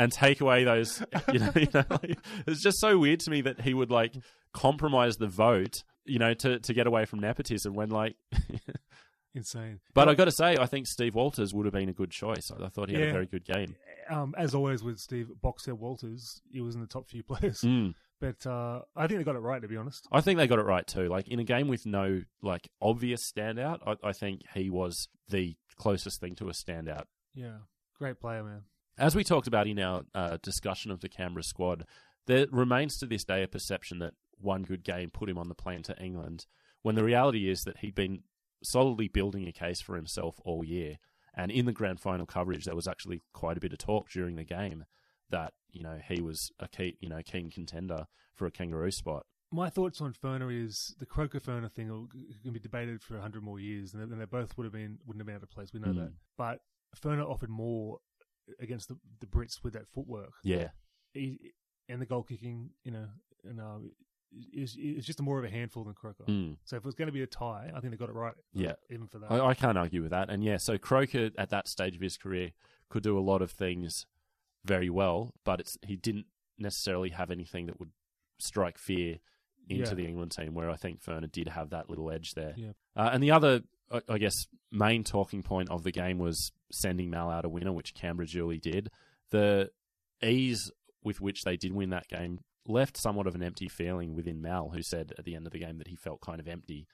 And 0.00 0.12
take 0.12 0.40
away 0.40 0.62
those, 0.62 1.02
you 1.32 1.40
know, 1.40 1.50
you 1.56 1.66
know 1.74 1.82
like, 1.90 2.18
it's 2.46 2.62
just 2.62 2.78
so 2.78 2.96
weird 2.98 3.18
to 3.18 3.32
me 3.32 3.40
that 3.40 3.62
he 3.62 3.74
would 3.74 3.90
like 3.90 4.14
compromise 4.52 5.16
the 5.16 5.26
vote, 5.26 5.82
you 6.04 6.20
know, 6.20 6.34
to, 6.34 6.60
to 6.60 6.72
get 6.72 6.86
away 6.86 7.04
from 7.04 7.18
nepotism 7.18 7.74
when 7.74 7.90
like, 7.90 8.14
Insane. 9.34 9.80
but 9.94 10.08
I 10.08 10.14
got 10.14 10.26
to 10.26 10.30
say, 10.30 10.56
I 10.56 10.66
think 10.66 10.86
Steve 10.86 11.16
Walters 11.16 11.52
would 11.52 11.66
have 11.66 11.72
been 11.72 11.88
a 11.88 11.92
good 11.92 12.12
choice. 12.12 12.48
I, 12.56 12.66
I 12.66 12.68
thought 12.68 12.88
he 12.88 12.94
had 12.94 13.08
a 13.08 13.12
very 13.12 13.26
good 13.26 13.44
game. 13.44 13.74
Um, 14.08 14.36
as 14.38 14.54
always 14.54 14.84
with 14.84 14.98
Steve 14.98 15.30
Boxer 15.42 15.74
Walters, 15.74 16.42
he 16.52 16.60
was 16.60 16.76
in 16.76 16.80
the 16.80 16.86
top 16.86 17.08
few 17.08 17.24
players. 17.24 17.62
Mm. 17.62 17.94
But 18.20 18.44
uh, 18.46 18.80
I 18.96 19.06
think 19.06 19.20
they 19.20 19.24
got 19.24 19.36
it 19.36 19.40
right, 19.40 19.62
to 19.62 19.68
be 19.68 19.76
honest. 19.76 20.08
I 20.10 20.20
think 20.20 20.38
they 20.38 20.48
got 20.48 20.58
it 20.58 20.64
right 20.64 20.86
too. 20.86 21.08
Like 21.08 21.28
in 21.28 21.38
a 21.38 21.44
game 21.44 21.68
with 21.68 21.86
no 21.86 22.22
like 22.42 22.68
obvious 22.82 23.30
standout, 23.30 23.78
I, 23.86 24.08
I 24.08 24.12
think 24.12 24.42
he 24.54 24.70
was 24.70 25.08
the 25.28 25.56
closest 25.76 26.20
thing 26.20 26.34
to 26.36 26.48
a 26.48 26.52
standout. 26.52 27.04
Yeah, 27.34 27.58
great 27.96 28.18
player, 28.20 28.42
man. 28.42 28.62
As 28.98 29.14
we 29.14 29.22
talked 29.22 29.46
about 29.46 29.68
in 29.68 29.78
our 29.78 30.02
uh, 30.14 30.38
discussion 30.42 30.90
of 30.90 31.00
the 31.00 31.08
Canberra 31.08 31.44
squad, 31.44 31.84
there 32.26 32.46
remains 32.50 32.98
to 32.98 33.06
this 33.06 33.24
day 33.24 33.44
a 33.44 33.48
perception 33.48 34.00
that 34.00 34.14
one 34.40 34.62
good 34.62 34.82
game 34.82 35.10
put 35.10 35.30
him 35.30 35.38
on 35.38 35.48
the 35.48 35.54
plane 35.54 35.82
to 35.84 35.96
England, 36.02 36.46
when 36.82 36.96
the 36.96 37.04
reality 37.04 37.48
is 37.48 37.62
that 37.62 37.78
he'd 37.78 37.94
been 37.94 38.24
solidly 38.62 39.06
building 39.06 39.46
a 39.46 39.52
case 39.52 39.80
for 39.80 39.94
himself 39.94 40.40
all 40.44 40.64
year. 40.64 40.96
And 41.34 41.52
in 41.52 41.66
the 41.66 41.72
grand 41.72 42.00
final 42.00 42.26
coverage, 42.26 42.64
there 42.64 42.74
was 42.74 42.88
actually 42.88 43.22
quite 43.32 43.56
a 43.56 43.60
bit 43.60 43.72
of 43.72 43.78
talk 43.78 44.10
during 44.10 44.34
the 44.34 44.44
game 44.44 44.84
that 45.30 45.52
you 45.70 45.82
know 45.82 45.98
he 46.08 46.20
was 46.20 46.50
a 46.58 46.68
key, 46.68 46.96
you 47.00 47.08
know, 47.08 47.20
keen 47.24 47.50
contender 47.50 48.06
for 48.34 48.46
a 48.46 48.50
kangaroo 48.50 48.90
spot. 48.90 49.26
My 49.50 49.70
thoughts 49.70 50.00
on 50.02 50.12
Furner 50.12 50.52
is 50.52 50.94
the 50.98 51.06
Croker 51.06 51.40
Furner 51.40 51.72
thing 51.72 51.88
will- 51.88 52.08
can 52.42 52.52
be 52.52 52.60
debated 52.60 53.00
for 53.02 53.18
hundred 53.18 53.42
more 53.42 53.58
years, 53.58 53.94
and 53.94 54.20
they 54.20 54.24
both 54.26 54.56
would 54.56 54.64
have 54.64 54.72
been 54.72 54.98
wouldn't 55.06 55.20
have 55.20 55.26
been 55.26 55.36
out 55.36 55.42
of 55.42 55.50
place. 55.50 55.72
We 55.72 55.80
know 55.80 55.88
Mm. 55.88 55.96
that, 55.96 56.12
but 56.36 56.60
Furner 56.96 57.24
offered 57.26 57.50
more 57.50 57.98
against 58.60 58.88
the, 58.88 58.96
the 59.20 59.26
Brits 59.26 59.62
with 59.62 59.72
that 59.74 59.86
footwork. 59.88 60.32
Yeah, 60.42 60.70
he, 61.12 61.52
and 61.88 62.00
the 62.00 62.06
goal 62.06 62.22
kicking, 62.22 62.70
you 62.84 62.92
know, 62.92 63.08
and 63.44 63.60
is 64.52 64.76
is 64.76 65.06
just 65.06 65.20
more 65.22 65.38
of 65.38 65.44
a 65.44 65.50
handful 65.50 65.84
than 65.84 65.94
Croker. 65.94 66.24
Mm. 66.24 66.56
So 66.64 66.76
if 66.76 66.82
it 66.82 66.84
was 66.86 66.94
going 66.94 67.06
to 67.08 67.12
be 67.12 67.22
a 67.22 67.26
tie, 67.26 67.70
I 67.74 67.80
think 67.80 67.92
they 67.92 67.96
got 67.96 68.10
it 68.10 68.14
right. 68.14 68.34
Yeah. 68.52 68.74
even 68.90 69.06
for 69.06 69.18
that. 69.20 69.32
I, 69.32 69.46
I 69.48 69.54
can't 69.54 69.78
argue 69.78 70.02
with 70.02 70.10
that. 70.10 70.28
And 70.28 70.44
yeah, 70.44 70.58
so 70.58 70.76
Croker 70.76 71.30
at 71.38 71.48
that 71.50 71.66
stage 71.68 71.94
of 71.96 72.02
his 72.02 72.18
career 72.18 72.50
could 72.90 73.02
do 73.02 73.18
a 73.18 73.20
lot 73.20 73.40
of 73.40 73.50
things 73.50 74.04
very 74.68 74.90
well, 74.90 75.32
but 75.44 75.58
it's 75.60 75.76
he 75.82 75.96
didn't 75.96 76.26
necessarily 76.58 77.08
have 77.10 77.30
anything 77.32 77.66
that 77.66 77.80
would 77.80 77.90
strike 78.38 78.78
fear 78.78 79.16
into 79.68 79.88
Yeah. 79.90 79.94
the 79.94 80.06
England 80.06 80.32
team. 80.32 80.54
Where 80.54 80.70
I 80.70 80.76
think 80.76 81.02
Furner 81.02 81.30
did 81.32 81.48
have 81.48 81.70
that 81.70 81.88
little 81.90 82.10
edge 82.10 82.34
there. 82.34 82.54
Yeah. 82.56 82.72
Uh, 82.94 83.10
and 83.12 83.22
the 83.22 83.30
other, 83.32 83.62
I, 83.90 84.00
I 84.08 84.18
guess, 84.18 84.34
main 84.70 85.02
talking 85.04 85.42
point 85.42 85.70
of 85.70 85.82
the 85.82 85.90
game 85.92 86.18
was 86.18 86.52
sending 86.70 87.10
Mal 87.10 87.30
out 87.30 87.44
a 87.44 87.48
winner, 87.48 87.72
which 87.72 87.94
Canberra 87.94 88.26
duly 88.26 88.58
did. 88.58 88.90
The 89.30 89.70
ease 90.22 90.70
with 91.02 91.20
which 91.20 91.42
they 91.42 91.56
did 91.56 91.72
win 91.72 91.90
that 91.90 92.08
game 92.08 92.40
left 92.66 92.96
somewhat 92.98 93.26
of 93.26 93.34
an 93.34 93.42
empty 93.42 93.68
feeling 93.68 94.14
within 94.14 94.42
Mal, 94.42 94.70
who 94.70 94.82
said 94.82 95.12
at 95.18 95.24
the 95.24 95.34
end 95.34 95.46
of 95.46 95.52
the 95.52 95.58
game 95.58 95.78
that 95.78 95.88
he 95.88 95.96
felt 95.96 96.20
kind 96.20 96.38
of 96.40 96.46
empty, 96.48 96.86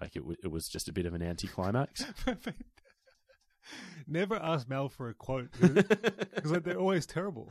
like 0.00 0.16
it, 0.16 0.20
w- 0.20 0.36
it 0.42 0.48
was 0.50 0.68
just 0.68 0.88
a 0.88 0.92
bit 0.92 1.04
of 1.06 1.12
an 1.14 1.22
anticlimax. 1.22 2.04
Never 4.06 4.36
ask 4.36 4.68
Mal 4.68 4.88
for 4.88 5.08
a 5.08 5.14
quote 5.14 5.50
because 5.60 6.50
like, 6.50 6.64
they're 6.64 6.78
always 6.78 7.06
terrible. 7.06 7.50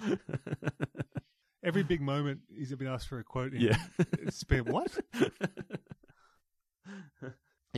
Every 1.64 1.84
big 1.84 2.02
moment 2.02 2.42
he's 2.56 2.74
been 2.74 2.88
asked 2.88 3.08
for 3.08 3.20
a 3.20 3.24
quote. 3.24 3.54
In. 3.54 3.62
Yeah. 3.62 3.78
it's 4.00 4.44
been 4.46 4.66
what? 4.66 4.98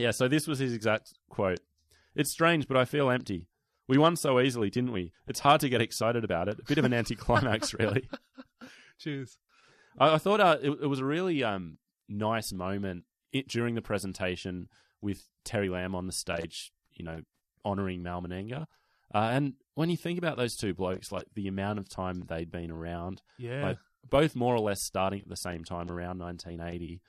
Yeah, 0.00 0.12
so 0.12 0.28
this 0.28 0.46
was 0.46 0.58
his 0.58 0.72
exact 0.72 1.12
quote. 1.28 1.60
It's 2.14 2.30
strange, 2.30 2.66
but 2.66 2.76
I 2.76 2.86
feel 2.86 3.10
empty. 3.10 3.48
We 3.86 3.98
won 3.98 4.16
so 4.16 4.40
easily, 4.40 4.70
didn't 4.70 4.92
we? 4.92 5.12
It's 5.26 5.40
hard 5.40 5.60
to 5.60 5.68
get 5.68 5.82
excited 5.82 6.24
about 6.24 6.48
it. 6.48 6.58
A 6.58 6.64
bit 6.64 6.78
of 6.78 6.86
an 6.86 6.94
anticlimax, 6.94 7.74
really. 7.78 8.08
Cheers. 8.98 9.38
I, 9.98 10.14
I 10.14 10.18
thought 10.18 10.40
uh, 10.40 10.56
it, 10.62 10.70
it 10.70 10.86
was 10.86 11.00
a 11.00 11.04
really 11.04 11.44
um, 11.44 11.76
nice 12.08 12.52
moment 12.52 13.04
it, 13.32 13.46
during 13.48 13.74
the 13.74 13.82
presentation 13.82 14.68
with 15.02 15.26
Terry 15.44 15.68
Lamb 15.68 15.94
on 15.94 16.06
the 16.06 16.12
stage, 16.12 16.72
you 16.92 17.04
know, 17.04 17.20
honouring 17.64 18.02
Mal 18.02 18.22
Meninga. 18.22 18.66
Uh, 19.14 19.28
and 19.32 19.54
when 19.74 19.90
you 19.90 19.96
think 19.96 20.18
about 20.18 20.36
those 20.36 20.56
two 20.56 20.72
blokes, 20.74 21.10
like 21.10 21.24
the 21.34 21.48
amount 21.48 21.78
of 21.78 21.88
time 21.88 22.24
they'd 22.28 22.50
been 22.50 22.70
around, 22.70 23.22
Yeah. 23.38 23.62
like 23.62 23.78
both 24.08 24.36
more 24.36 24.54
or 24.54 24.60
less 24.60 24.82
starting 24.82 25.20
at 25.20 25.28
the 25.28 25.36
same 25.36 25.64
time 25.64 25.90
around 25.90 26.18
1980. 26.18 27.00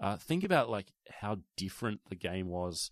Uh, 0.00 0.16
think 0.16 0.42
about 0.44 0.70
like 0.70 0.92
how 1.20 1.38
different 1.56 2.00
the 2.08 2.16
game 2.16 2.48
was 2.48 2.90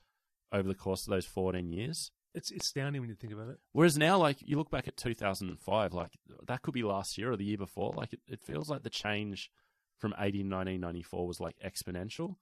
over 0.52 0.68
the 0.68 0.74
course 0.74 1.06
of 1.06 1.10
those 1.10 1.24
14 1.26 1.72
years. 1.72 2.10
It's 2.34 2.50
it's 2.50 2.66
astounding 2.66 3.00
when 3.00 3.08
you 3.08 3.16
think 3.16 3.32
about 3.32 3.48
it. 3.48 3.58
Whereas 3.72 3.96
now, 3.96 4.18
like 4.18 4.36
you 4.42 4.58
look 4.58 4.70
back 4.70 4.86
at 4.86 4.96
2005, 4.98 5.94
like 5.94 6.12
that 6.46 6.60
could 6.62 6.74
be 6.74 6.82
last 6.82 7.16
year 7.16 7.32
or 7.32 7.36
the 7.36 7.44
year 7.44 7.56
before. 7.56 7.94
Like 7.96 8.12
it, 8.12 8.20
it 8.28 8.40
feels 8.42 8.68
like 8.68 8.82
the 8.82 8.90
change 8.90 9.50
from 9.96 10.12
80 10.18 10.42
to 10.42 10.44
1994 10.44 11.26
was 11.26 11.40
like 11.40 11.56
exponential. 11.64 12.36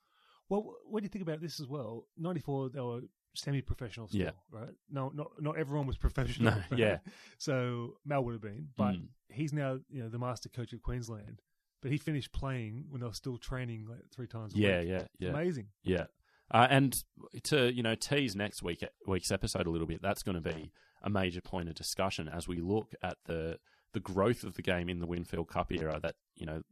Well, 0.49 0.75
when 0.89 1.03
you 1.05 1.09
think 1.09 1.23
about 1.23 1.41
this 1.41 1.61
as 1.61 1.69
well, 1.69 2.09
'94 2.19 2.71
they 2.71 2.81
were 2.81 3.03
semi-professional 3.37 4.09
still, 4.09 4.21
Yeah. 4.21 4.31
right? 4.51 4.69
No, 4.91 5.11
not 5.15 5.31
not 5.41 5.57
everyone 5.59 5.87
was 5.87 5.97
professional. 6.07 6.53
No, 6.53 6.59
right? 6.71 6.79
yeah. 6.79 6.99
So 7.39 7.97
Mal 8.05 8.25
would 8.25 8.33
have 8.33 8.43
been, 8.43 8.69
but 8.77 8.95
Mm. 8.95 9.09
he's 9.29 9.53
now 9.53 9.79
you 9.89 10.03
know 10.03 10.09
the 10.09 10.19
master 10.19 10.49
coach 10.49 10.73
of 10.73 10.83
Queensland. 10.83 11.41
But 11.83 11.91
he 11.93 11.99
finished 11.99 12.33
playing 12.33 12.87
when 12.89 13.01
they 13.01 13.07
were 13.07 13.13
still 13.13 13.37
training 13.39 13.87
like 13.87 14.01
three 14.11 14.27
times. 14.27 14.55
A 14.55 14.59
Yeah, 14.59 14.81
week. 14.81 14.89
yeah, 14.89 15.07
yeah. 15.19 15.29
amazing. 15.31 15.69
Yeah. 15.83 16.07
Uh, 16.51 16.67
and 16.71 16.97
to 17.45 17.73
you 17.73 17.83
know 17.83 17.95
tease 17.95 18.35
next 18.37 18.63
week 18.63 18.83
week's 19.07 19.31
episode 19.31 19.67
a 19.67 19.71
little 19.71 19.87
bit, 19.87 20.01
that's 20.03 20.23
going 20.23 20.41
to 20.43 20.55
be 20.55 20.73
a 21.03 21.11
major 21.11 21.41
point 21.41 21.69
of 21.69 21.75
discussion 21.75 22.29
as 22.29 22.49
we 22.49 22.57
look 22.61 22.95
at 23.03 23.19
the 23.27 23.59
the 23.93 24.01
growth 24.01 24.43
of 24.45 24.55
the 24.55 24.63
game 24.63 24.89
in 24.89 24.99
the 25.01 25.07
Winfield 25.07 25.49
Cup 25.49 25.71
era 25.73 25.99
that 26.03 26.15
you 26.35 26.47
know 26.47 26.63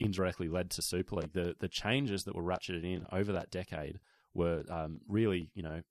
indirectly 0.00 0.48
led 0.48 0.70
to 0.70 0.82
Super 0.82 1.16
League. 1.16 1.32
The 1.32 1.54
the 1.58 1.68
changes 1.68 2.24
that 2.24 2.34
were 2.34 2.42
ratcheted 2.42 2.84
in 2.84 3.06
over 3.12 3.32
that 3.32 3.50
decade 3.50 3.98
were 4.34 4.64
um, 4.70 5.00
really 5.08 5.50
you 5.54 5.62
know 5.62 5.82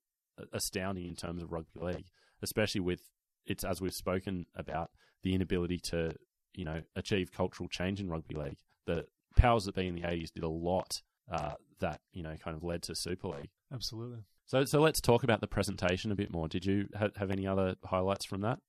astounding 0.53 1.07
in 1.07 1.15
terms 1.15 1.43
of 1.43 1.51
rugby 1.51 1.79
league, 1.79 2.07
especially 2.41 2.81
with 2.81 3.01
it's 3.45 3.63
as 3.63 3.81
we've 3.81 3.93
spoken 3.93 4.45
about 4.55 4.91
the 5.23 5.33
inability 5.33 5.79
to 5.79 6.13
you 6.53 6.65
know 6.65 6.81
achieve 6.95 7.31
cultural 7.31 7.69
change 7.69 7.99
in 7.99 8.09
rugby 8.09 8.35
league. 8.35 8.57
The 8.85 9.05
powers 9.35 9.65
that 9.65 9.75
be 9.75 9.87
in 9.87 9.95
the 9.95 10.07
eighties 10.07 10.31
did 10.31 10.43
a 10.43 10.49
lot 10.49 11.01
uh, 11.31 11.53
that 11.79 12.01
you 12.13 12.23
know 12.23 12.35
kind 12.43 12.55
of 12.55 12.63
led 12.63 12.83
to 12.83 12.95
Super 12.95 13.29
League. 13.29 13.49
Absolutely. 13.73 14.23
So 14.45 14.65
so 14.65 14.79
let's 14.79 15.01
talk 15.01 15.23
about 15.23 15.41
the 15.41 15.47
presentation 15.47 16.11
a 16.11 16.15
bit 16.15 16.31
more. 16.31 16.47
Did 16.47 16.65
you 16.65 16.87
ha- 16.97 17.09
have 17.17 17.31
any 17.31 17.47
other 17.47 17.75
highlights 17.83 18.25
from 18.25 18.41
that? 18.41 18.59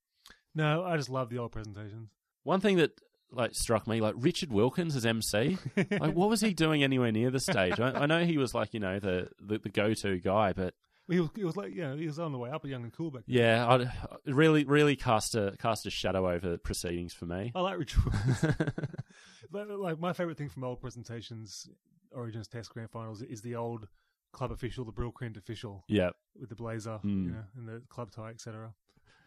No, 0.55 0.83
I 0.83 0.97
just 0.97 1.09
love 1.09 1.29
the 1.29 1.37
old 1.37 1.51
presentations. 1.51 2.09
One 2.43 2.59
thing 2.59 2.77
that 2.77 2.91
like 3.31 3.53
struck 3.53 3.87
me, 3.87 4.01
like 4.01 4.15
Richard 4.17 4.51
Wilkins 4.51 4.95
as 4.95 5.05
MC, 5.05 5.57
like 5.75 6.13
what 6.13 6.29
was 6.29 6.41
he 6.41 6.53
doing 6.53 6.83
anywhere 6.83 7.11
near 7.11 7.31
the 7.31 7.39
stage? 7.39 7.79
I, 7.79 7.91
I 7.91 8.05
know 8.07 8.25
he 8.25 8.37
was 8.37 8.53
like 8.53 8.73
you 8.73 8.79
know 8.79 8.99
the 8.99 9.29
the, 9.39 9.59
the 9.59 9.69
go 9.69 9.93
to 9.93 10.19
guy, 10.19 10.53
but 10.53 10.73
He 11.09 11.19
was, 11.19 11.29
he 11.35 11.43
was 11.43 11.57
like, 11.57 11.73
yeah, 11.73 11.95
he 11.95 12.05
was 12.05 12.19
on 12.19 12.31
the 12.31 12.37
way 12.37 12.49
up, 12.51 12.65
young 12.65 12.83
and 12.83 12.93
cool 12.93 13.09
back 13.11 13.23
then. 13.27 13.37
yeah, 13.37 13.65
I 13.67 13.75
it 13.77 13.91
really 14.35 14.63
really 14.65 14.95
cast 14.95 15.33
a 15.35 15.55
cast 15.59 15.85
a 15.85 15.89
shadow 15.89 16.29
over 16.29 16.57
proceedings 16.57 17.13
for 17.13 17.25
me. 17.25 17.51
I 17.55 17.61
like 17.61 17.77
Richard. 17.79 17.99
Like 19.51 19.99
my 19.99 20.13
favorite 20.13 20.37
thing 20.37 20.49
from 20.49 20.63
old 20.63 20.79
presentations, 20.79 21.67
Origins 22.11 22.47
Test 22.47 22.69
Grand 22.71 22.91
Finals, 22.91 23.21
is 23.23 23.41
the 23.41 23.55
old 23.55 23.87
club 24.31 24.51
official, 24.51 24.85
the 24.85 24.91
Brylcreem 24.91 25.35
official 25.37 25.83
yeah. 25.87 26.09
with 26.39 26.49
the 26.49 26.55
blazer, 26.55 26.99
Mm. 27.03 27.23
you 27.25 27.31
know, 27.31 27.43
and 27.57 27.67
the 27.67 27.81
club 27.89 28.11
tie, 28.11 28.29
etc. 28.29 28.73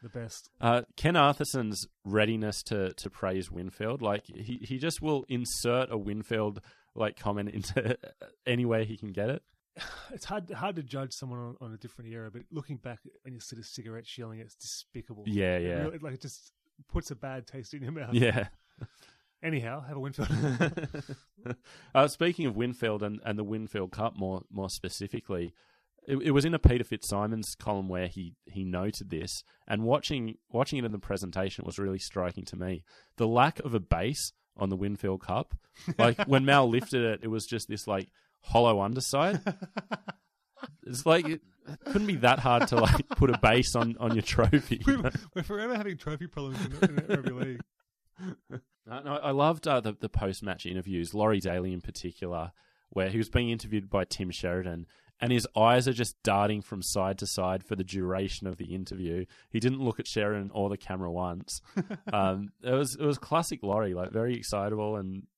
The 0.03 0.09
best. 0.11 0.49
Uh, 0.61 0.83
Ken 0.97 1.15
Arthurson's 1.15 1.89
readiness 2.05 2.63
to, 2.65 2.93
to 2.95 3.11
praise 3.11 3.51
Winfield, 3.51 4.01
like 4.01 4.27
he, 4.27 4.61
he 4.63 4.79
just 4.79 5.03
will 5.03 5.25
insert 5.29 5.91
a 5.91 5.99
Winfield 5.99 6.61
like 6.95 7.19
comment 7.19 7.49
into 7.53 7.99
anywhere 8.47 8.85
he 8.85 8.97
can 8.97 9.09
get 9.09 9.29
it. 9.29 9.43
It's 10.13 10.27
hard 10.27 10.51
hard 10.51 10.77
to 10.77 10.83
judge 10.83 11.13
someone 11.15 11.39
on, 11.39 11.57
on 11.61 11.73
a 11.73 11.79
different 11.79 12.13
era, 12.13 12.31
but 12.31 12.43
looking 12.51 12.77
back 12.77 12.99
when 13.23 13.33
you 13.33 13.41
see 13.41 13.57
the 13.57 13.65
cigarette 13.65 14.07
shelling, 14.07 14.41
it's 14.41 14.55
despicable. 14.55 15.25
Yeah, 15.27 15.57
It 15.57 15.63
yeah, 15.67 15.83
really- 15.85 15.99
like 15.99 16.15
it 16.15 16.21
just 16.23 16.53
puts 16.89 17.11
a 17.11 17.15
bad 17.17 17.47
taste 17.47 17.73
in 17.73 17.83
your 17.83 17.93
mouth. 17.93 18.13
yeah. 18.15 18.49
Anyhow, 19.43 19.81
have 19.81 19.97
a 19.97 20.01
Winfield. 20.01 20.29
uh, 21.95 22.07
speaking 22.09 22.47
of 22.47 22.57
Winfield 22.57 23.03
and, 23.03 23.21
and 23.25 23.39
the 23.39 23.43
Winfield 23.45 23.91
Cup 23.91 24.17
more 24.17 24.43
more 24.53 24.71
specifically, 24.71 25.53
it, 26.07 26.17
it 26.19 26.31
was 26.33 26.45
in 26.45 26.55
a 26.55 26.59
Peter 26.61 26.85
Fitzsimons 26.85 27.55
column 27.57 27.89
where 27.89 28.07
he, 28.07 28.35
he 28.45 28.65
noted 28.65 29.11
this, 29.11 29.43
and 29.67 29.83
watching 29.83 30.37
watching 30.51 30.79
it 30.79 30.85
in 30.85 30.93
the 30.93 30.99
presentation 30.99 31.65
was 31.65 31.79
really 31.79 31.99
striking 31.99 32.45
to 32.45 32.57
me. 32.57 32.85
The 33.17 33.27
lack 33.27 33.59
of 33.61 33.75
a 33.75 33.81
base 33.81 34.33
on 34.57 34.69
the 34.69 34.77
Winfield 34.77 35.23
Cup, 35.23 35.55
like 35.99 36.23
when 36.27 36.45
Mal 36.45 36.69
lifted 36.69 37.03
it, 37.03 37.21
it 37.23 37.29
was 37.29 37.47
just 37.47 37.69
this 37.69 37.87
like 37.89 38.11
hollow 38.43 38.81
underside. 38.81 39.41
It's 40.87 41.07
like 41.07 41.27
it, 41.27 41.41
it 41.69 41.81
couldn't 41.87 42.07
be 42.07 42.17
that 42.17 42.39
hard 42.39 42.69
to 42.69 42.77
like 42.77 43.09
put 43.11 43.31
a 43.31 43.39
base 43.39 43.75
on, 43.75 43.97
on 43.99 44.15
your 44.15 44.23
trophy. 44.23 44.83
you 44.87 44.97
know? 44.97 45.03
we're, 45.03 45.13
we're 45.35 45.43
forever 45.43 45.77
having 45.77 45.97
trophy 45.97 46.27
problems 46.27 46.59
in, 46.65 46.99
in 46.99 47.07
rugby 47.09 47.31
league. 47.31 47.61
Uh, 48.91 48.99
no, 48.99 49.13
I 49.15 49.31
loved 49.31 49.69
uh, 49.69 49.79
the 49.79 49.93
the 49.93 50.09
post 50.09 50.43
match 50.43 50.67
interviews, 50.67 51.15
Laurie 51.15 51.39
Daly 51.39 51.73
in 51.73 51.81
particular, 51.81 52.51
where 52.91 53.11
he 53.11 53.17
was 53.17 53.29
being 53.29 53.49
interviewed 53.49 53.89
by 53.89 54.05
Tim 54.05 54.33
Sheridan, 54.33 54.87
and 55.21 55.31
his 55.31 55.47
eyes 55.57 55.87
are 55.87 55.93
just 55.93 56.21
darting 56.25 56.63
from 56.63 56.83
side 56.83 57.17
to 57.19 57.27
side 57.29 57.63
for 57.63 57.77
the 57.77 57.85
duration 57.85 58.49
of 58.49 58.57
the 58.57 58.75
interview. 58.75 59.25
He 59.51 59.61
didn't 59.61 59.83
look 59.83 60.01
at 60.01 60.09
Sheridan 60.09 60.51
or 60.53 60.69
the 60.69 60.77
camera 60.77 61.13
once. 61.13 61.63
um, 62.13 62.51
it 62.61 62.73
was 62.73 62.97
it 62.97 63.05
was 63.05 63.19
classic 63.19 63.63
Laurie, 63.63 63.95
like 63.95 64.11
very 64.11 64.35
excitable 64.35 64.97
and 64.97 65.29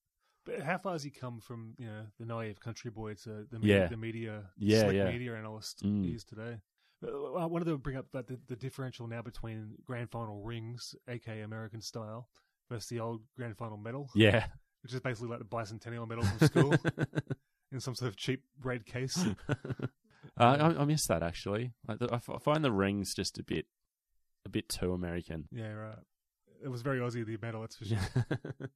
But 0.45 0.61
how 0.61 0.79
far 0.79 0.93
has 0.93 1.03
he 1.03 1.11
come 1.11 1.41
from 1.41 1.75
you 1.79 1.87
know 1.87 2.03
the 2.19 2.27
naive 2.27 2.61
country 2.61 2.91
boy 2.91 3.15
to 3.25 3.47
the 3.51 3.59
media, 3.59 3.81
Yeah. 3.81 3.87
the 3.89 3.97
media 3.97 4.43
Yeah, 4.59 4.81
slick 4.83 4.95
yeah. 4.97 5.11
media 5.11 5.35
analyst 5.37 5.83
Mm. 5.85 6.05
he 6.05 6.13
is 6.13 6.25
today? 6.25 6.61
Uh, 7.07 7.33
I 7.35 7.47
wanted 7.47 7.67
to 7.67 7.79
bring 7.79 7.97
up 7.97 8.07
that 8.13 8.27
the, 8.29 8.39
the 8.47 8.57
differential 8.57 9.07
now 9.07 9.23
between 9.23 9.77
grand 9.85 10.11
final 10.11 10.43
rings, 10.43 10.95
aka 11.09 11.41
American 11.43 11.81
style, 11.81 12.29
versus 12.71 12.89
the 12.89 13.01
old 13.01 13.23
grand 13.37 13.57
final 13.57 13.77
medal, 13.77 14.11
yeah. 14.15 14.47
which 14.83 14.93
is 14.95 15.01
basically 15.01 15.29
like 15.29 15.39
the 15.39 15.45
bicentennial 15.45 16.09
medal 16.09 16.25
from 16.25 16.47
school 16.49 16.75
in 17.73 17.81
some 17.81 17.95
sort 17.95 18.09
of 18.09 18.17
cheap 18.17 18.45
red 18.63 18.85
case. 18.87 19.19
Uh, 20.39 20.73
I, 20.77 20.81
I 20.81 20.85
miss 20.87 21.07
that 21.09 21.23
actually. 21.23 21.75
Like 21.87 21.99
the, 21.99 22.09
I, 22.11 22.17
f- 22.17 22.31
I 22.31 22.39
find 22.39 22.65
the 22.65 22.73
rings 22.73 23.13
just 23.15 23.39
a 23.39 23.43
bit 23.45 23.67
a 24.47 24.49
bit 24.49 24.69
too 24.71 24.93
American. 24.95 25.49
yeah, 25.53 25.71
right. 25.73 25.99
It 26.65 26.69
was 26.69 26.81
very 26.81 26.99
Aussie 26.99 27.25
the 27.27 27.37
medal, 27.41 27.61
that's 27.61 27.77
for 27.77 27.85
sure. 27.85 27.99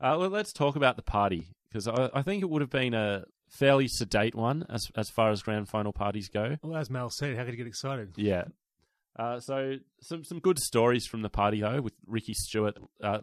uh, 0.00 0.16
well, 0.18 0.28
let's 0.28 0.52
talk 0.52 0.76
about 0.76 0.96
the 0.96 1.02
party 1.02 1.48
because 1.68 1.88
I, 1.88 2.10
I 2.14 2.22
think 2.22 2.42
it 2.42 2.50
would 2.50 2.62
have 2.62 2.70
been 2.70 2.94
a 2.94 3.24
fairly 3.48 3.88
sedate 3.88 4.34
one 4.34 4.66
as 4.68 4.88
as 4.96 5.08
far 5.10 5.30
as 5.30 5.42
grand 5.42 5.68
final 5.68 5.92
parties 5.92 6.28
go. 6.28 6.56
Well, 6.62 6.76
as 6.76 6.90
Mal 6.90 7.10
said, 7.10 7.36
how 7.36 7.44
could 7.44 7.52
you 7.52 7.58
get 7.58 7.66
excited? 7.66 8.12
Yeah. 8.16 8.44
Uh, 9.18 9.40
so 9.40 9.76
some 10.00 10.24
some 10.24 10.38
good 10.38 10.58
stories 10.58 11.06
from 11.06 11.22
the 11.22 11.30
party 11.30 11.60
though, 11.60 11.80
with 11.80 11.94
Ricky 12.06 12.34
Stuart 12.34 12.78
uh, 13.02 13.20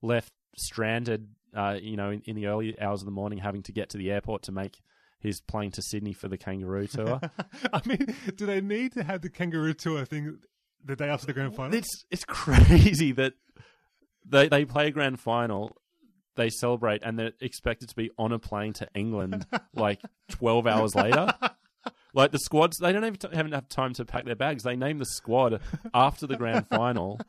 left 0.00 0.32
stranded, 0.56 1.28
uh, 1.54 1.76
you 1.80 1.96
know, 1.96 2.10
in, 2.10 2.22
in 2.24 2.36
the 2.36 2.46
early 2.46 2.80
hours 2.80 3.02
of 3.02 3.06
the 3.06 3.12
morning, 3.12 3.38
having 3.38 3.62
to 3.64 3.72
get 3.72 3.90
to 3.90 3.98
the 3.98 4.10
airport 4.10 4.42
to 4.44 4.52
make 4.52 4.78
his 5.20 5.40
plane 5.40 5.70
to 5.72 5.82
Sydney 5.82 6.12
for 6.12 6.28
the 6.28 6.38
kangaroo 6.38 6.86
tour. 6.86 7.20
I 7.72 7.80
mean, 7.86 8.14
do 8.36 8.46
they 8.46 8.60
need 8.60 8.92
to 8.92 9.02
have 9.02 9.22
the 9.22 9.30
kangaroo 9.30 9.74
tour 9.74 10.04
thing 10.04 10.38
the 10.84 10.96
day 10.96 11.08
after 11.08 11.26
the 11.26 11.32
grand 11.32 11.54
final? 11.56 11.74
it's 11.74 12.04
it's 12.10 12.24
crazy 12.28 13.12
that 13.12 13.34
they 14.24 14.48
they 14.48 14.64
play 14.64 14.88
a 14.88 14.90
grand 14.90 15.20
final, 15.20 15.76
they 16.36 16.50
celebrate, 16.50 17.02
and 17.02 17.18
they're 17.18 17.32
expected 17.40 17.88
to 17.88 17.96
be 17.96 18.10
on 18.18 18.32
a 18.32 18.38
plane 18.38 18.72
to 18.74 18.88
England 18.94 19.46
like 19.74 20.00
twelve 20.28 20.66
hours 20.66 20.94
later. 20.94 21.32
Like 22.14 22.30
the 22.30 22.38
squads, 22.38 22.78
they 22.78 22.92
don't 22.92 23.04
even 23.04 23.18
t- 23.18 23.28
haven't 23.32 23.52
have 23.52 23.68
time 23.68 23.92
to 23.94 24.04
pack 24.04 24.24
their 24.24 24.36
bags. 24.36 24.62
They 24.62 24.76
name 24.76 24.98
the 24.98 25.04
squad 25.04 25.60
after 25.94 26.26
the 26.26 26.36
grand 26.36 26.68
final. 26.68 27.20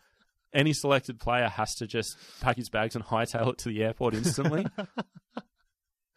Any 0.54 0.74
selected 0.74 1.20
player 1.20 1.50
has 1.50 1.76
to 1.76 1.88
just 1.88 2.18
pack 2.40 2.56
his 2.56 2.70
bags 2.70 2.96
and 2.96 3.04
hightail 3.04 3.50
it 3.50 3.58
to 3.60 3.70
the 3.70 3.84
airport 3.84 4.14
instantly. 4.14 4.66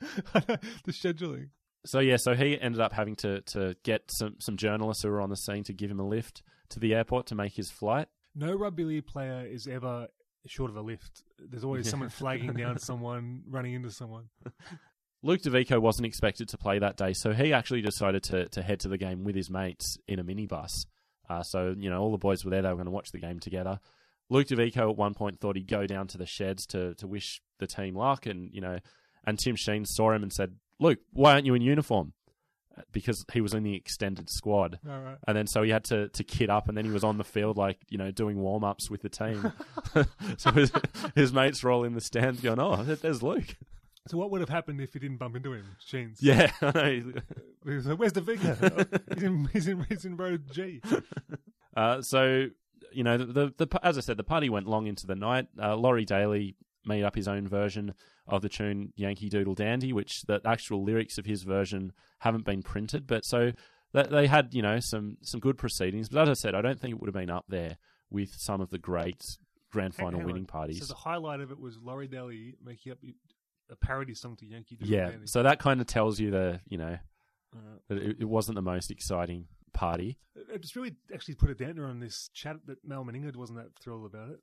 the 0.01 0.61
scheduling. 0.89 1.49
so 1.87 1.99
yeah, 1.99 2.17
so 2.17 2.35
he 2.35 2.61
ended 2.61 2.81
up 2.81 2.93
having 2.93 3.17
to 3.17 3.41
to 3.43 3.75
get 3.83 4.11
some 4.11 4.37
some 4.39 4.57
journalists 4.57 5.03
who 5.03 5.09
were 5.09 5.23
on 5.23 5.31
the 5.31 5.37
scene 5.37 5.65
to 5.65 5.73
give 5.73 5.91
him 5.91 5.99
a 5.99 6.07
lift 6.07 6.43
to 6.69 6.79
the 6.79 6.95
airport 6.95 7.27
to 7.29 7.35
make 7.35 7.55
his 7.55 7.71
flight. 7.71 8.09
No 8.35 8.55
rugby 8.55 8.85
league 8.85 9.07
player 9.07 9.47
is 9.47 9.67
ever 9.67 10.09
short 10.51 10.71
of 10.71 10.77
a 10.77 10.81
lift. 10.81 11.23
There's 11.39 11.65
always 11.65 11.89
someone 11.89 12.09
flagging 12.09 12.53
down 12.55 12.79
someone, 12.79 13.43
running 13.49 13.75
into 13.75 13.91
someone. 13.91 14.29
Luke 15.23 15.43
Davico 15.43 15.81
wasn't 15.81 16.07
expected 16.07 16.49
to 16.51 16.59
play 16.59 16.79
that 16.79 16.97
day, 16.97 17.13
so 17.13 17.33
he 17.33 17.53
actually 17.53 17.83
decided 17.83 18.23
to, 18.25 18.49
to 18.51 18.63
head 18.63 18.81
to 18.81 18.89
the 18.89 18.99
game 18.99 19.25
with 19.25 19.35
his 19.35 19.51
mates 19.51 19.99
in 20.07 20.19
a 20.19 20.25
minibus. 20.25 20.87
Uh, 21.29 21.43
so, 21.43 21.75
you 21.77 21.91
know, 21.91 22.01
all 22.01 22.13
the 22.13 22.19
boys 22.19 22.45
were 22.45 22.51
there, 22.51 22.63
they 22.63 22.69
were 22.69 22.77
going 22.77 22.87
to 22.87 22.93
watch 22.93 23.11
the 23.11 23.19
game 23.19 23.41
together. 23.41 23.81
Luke 24.31 24.47
Davico 24.47 24.91
at 24.91 24.97
one 24.97 25.15
point 25.15 25.41
thought 25.41 25.57
he'd 25.57 25.67
go 25.67 25.87
down 25.87 26.07
to 26.09 26.19
the 26.19 26.27
sheds 26.27 26.67
to, 26.67 26.95
to 26.95 27.07
wish 27.07 27.41
the 27.59 27.67
team 27.67 27.97
luck, 27.97 28.27
and, 28.27 28.51
you 28.53 28.61
know, 28.61 28.79
and 29.27 29.39
Tim 29.39 29.57
Sheens 29.57 29.95
saw 29.95 30.13
him 30.13 30.23
and 30.23 30.33
said, 30.33 30.55
Luke, 30.79 31.01
why 31.13 31.33
aren't 31.33 31.47
you 31.47 31.55
in 31.55 31.63
uniform? 31.63 32.13
Because 32.93 33.25
he 33.33 33.41
was 33.41 33.55
in 33.55 33.63
the 33.63 33.75
extended 33.75 34.31
squad. 34.31 34.79
Right. 34.85 35.17
And 35.27 35.37
then 35.37 35.47
so 35.47 35.63
he 35.63 35.71
had 35.71 35.85
to, 35.85 36.09
to 36.09 36.25
kit 36.25 36.51
up, 36.51 36.69
and 36.69 36.77
then 36.77 36.85
he 36.85 36.91
was 36.91 37.05
on 37.05 37.19
the 37.19 37.25
field, 37.25 37.57
like, 37.57 37.79
you 37.89 37.99
know, 37.99 38.11
doing 38.11 38.39
warm 38.39 38.65
ups 38.65 38.91
with 38.91 39.03
the 39.03 39.09
team. 39.09 39.53
so 40.37 40.53
his, 40.53 40.73
his 41.15 41.33
mates 41.33 41.63
were 41.63 41.71
all 41.71 41.85
in 41.85 41.95
the 41.95 42.01
stands 42.01 42.41
going, 42.41 42.61
Oh, 42.61 42.83
there's 42.83 43.23
Luke. 43.23 43.57
So 44.09 44.17
what 44.17 44.31
would 44.31 44.41
have 44.41 44.49
happened 44.49 44.81
if 44.81 44.95
he 44.95 44.99
didn't 44.99 45.19
bump 45.19 45.37
into 45.37 45.53
him? 45.53 45.77
Sheens. 45.85 46.19
Yeah, 46.23 46.51
I 46.63 46.73
know. 46.73 47.13
He 47.67 47.75
was 47.75 47.87
like, 47.87 47.99
Where's 47.99 48.13
the 48.13 48.23
vicar? 48.23 48.57
Oh, 48.63 48.99
he's, 49.15 49.23
in, 49.23 49.49
he's, 49.53 49.69
in, 49.69 49.87
he's 49.89 50.05
in 50.05 50.17
road 50.17 50.51
G. 50.51 50.81
Uh, 51.77 52.01
so 52.01 52.47
you 52.93 53.05
know, 53.05 53.19
the, 53.19 53.53
the, 53.57 53.67
the 53.67 53.81
as 53.87 53.99
I 53.99 54.01
said, 54.01 54.17
the 54.17 54.25
party 54.25 54.49
went 54.49 54.67
long 54.67 54.87
into 54.87 55.07
the 55.07 55.15
night. 55.15 55.47
Uh, 55.61 55.77
Laurie 55.77 56.05
Daly 56.05 56.57
made 56.89 57.05
up 57.05 57.15
his 57.15 57.29
own 57.29 57.47
version 57.47 57.95
of 58.27 58.43
the 58.43 58.49
tune 58.49 58.93
Yankee 58.97 59.29
Doodle 59.29 59.55
Dandy, 59.55 59.93
which 59.93 60.23
the 60.23 60.41
actual 60.45 60.83
lyrics 60.83 61.19
of 61.19 61.27
his 61.27 61.45
version 61.45 61.93
haven't 62.21 62.45
been 62.45 62.63
printed. 62.63 63.07
But 63.07 63.25
so 63.25 63.53
that 63.93 64.11
they 64.11 64.27
had, 64.27 64.53
you 64.53 64.63
know, 64.63 64.81
some 64.81 65.19
some 65.23 65.39
good 65.41 65.57
proceedings. 65.57 66.09
But 66.09 66.23
as 66.23 66.29
I 66.29 66.35
said, 66.35 66.55
I 66.55 66.63
don't 66.63 66.81
think 66.81 66.93
it 66.93 67.01
would 67.01 67.09
have 67.09 67.15
been 67.15 67.31
up 67.31 67.45
there 67.49 67.77
with 68.11 68.35
some 68.35 68.61
of 68.61 68.71
the 68.71 68.79
great 68.79 69.39
grand 69.71 69.95
final 69.95 70.21
winning 70.23 70.47
parties. 70.47 70.81
So 70.81 70.87
the 70.87 70.95
highlight 70.95 71.41
of 71.41 71.51
it 71.51 71.61
was 71.61 71.79
Laurie 71.79 72.09
Daly 72.09 72.57
making 72.65 72.93
up 72.93 72.99
a 73.71 73.77
parody 73.77 74.15
song 74.15 74.35
to 74.37 74.47
Yankee 74.47 74.77
Doodle 74.77 74.95
yeah, 74.95 75.11
Dandy. 75.11 75.27
so 75.27 75.43
that 75.43 75.59
kind 75.59 75.81
of 75.81 75.87
tells 75.87 76.19
you 76.19 76.31
the, 76.31 76.61
you 76.69 76.79
know, 76.79 76.99
Uh, 77.55 77.77
that 77.89 77.99
it, 77.99 78.17
it 78.21 78.25
wasn't 78.25 78.55
the 78.57 78.63
most 78.63 78.91
exciting 78.91 79.47
party. 79.73 80.19
it 80.35 80.61
just 80.61 80.75
really 80.77 80.97
actually 81.15 81.35
put 81.35 81.51
a 81.51 81.55
dampener 81.55 81.89
on 81.89 82.01
this 82.01 82.31
chat 82.35 82.57
that 82.67 82.79
Mal 82.85 83.05
Meninga 83.05 83.35
wasn't 83.37 83.59
that 83.59 83.75
thrilled 83.81 84.07
about 84.07 84.31
it. 84.31 84.41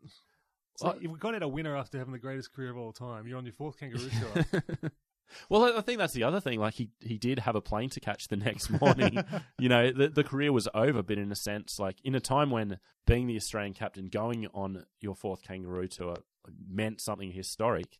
So 0.78 0.88
Well- 0.88 0.98
if 1.02 1.12
we 1.12 1.20
got 1.20 1.36
out 1.36 1.44
a 1.44 1.48
winner 1.48 1.76
after 1.76 1.98
having 1.98 2.14
the 2.14 2.20
greatest 2.20 2.54
career 2.54 2.70
of 2.72 2.78
all 2.78 2.92
time, 2.94 3.28
you're 3.28 3.38
on 3.38 3.46
your 3.46 3.54
fourth 3.54 3.78
kangaroo 3.78 4.10
tour. 4.10 4.92
well, 5.50 5.78
I 5.78 5.82
think 5.82 5.98
that's 6.00 6.14
the 6.14 6.24
other 6.24 6.40
thing. 6.40 6.60
Like 6.60 6.74
he 6.76 6.90
he 7.00 7.18
did 7.18 7.40
have 7.40 7.56
a 7.56 7.62
plane 7.62 7.90
to 7.92 8.00
catch 8.00 8.28
the 8.28 8.36
next 8.38 8.70
morning. 8.70 9.18
you 9.60 9.70
know, 9.70 9.92
the 9.92 10.10
the 10.10 10.24
career 10.24 10.52
was 10.52 10.68
over, 10.74 11.02
but 11.02 11.18
in 11.18 11.32
a 11.32 11.36
sense, 11.36 11.80
like 11.80 11.98
in 12.04 12.16
a 12.16 12.20
time 12.20 12.50
when 12.52 12.80
being 13.08 13.28
the 13.28 13.36
Australian 13.36 13.74
captain, 13.74 14.08
going 14.08 14.48
on 14.54 14.86
your 15.02 15.16
fourth 15.16 15.42
kangaroo 15.44 15.88
tour 15.88 16.16
meant 16.68 17.02
something 17.02 17.32
historic. 17.32 18.00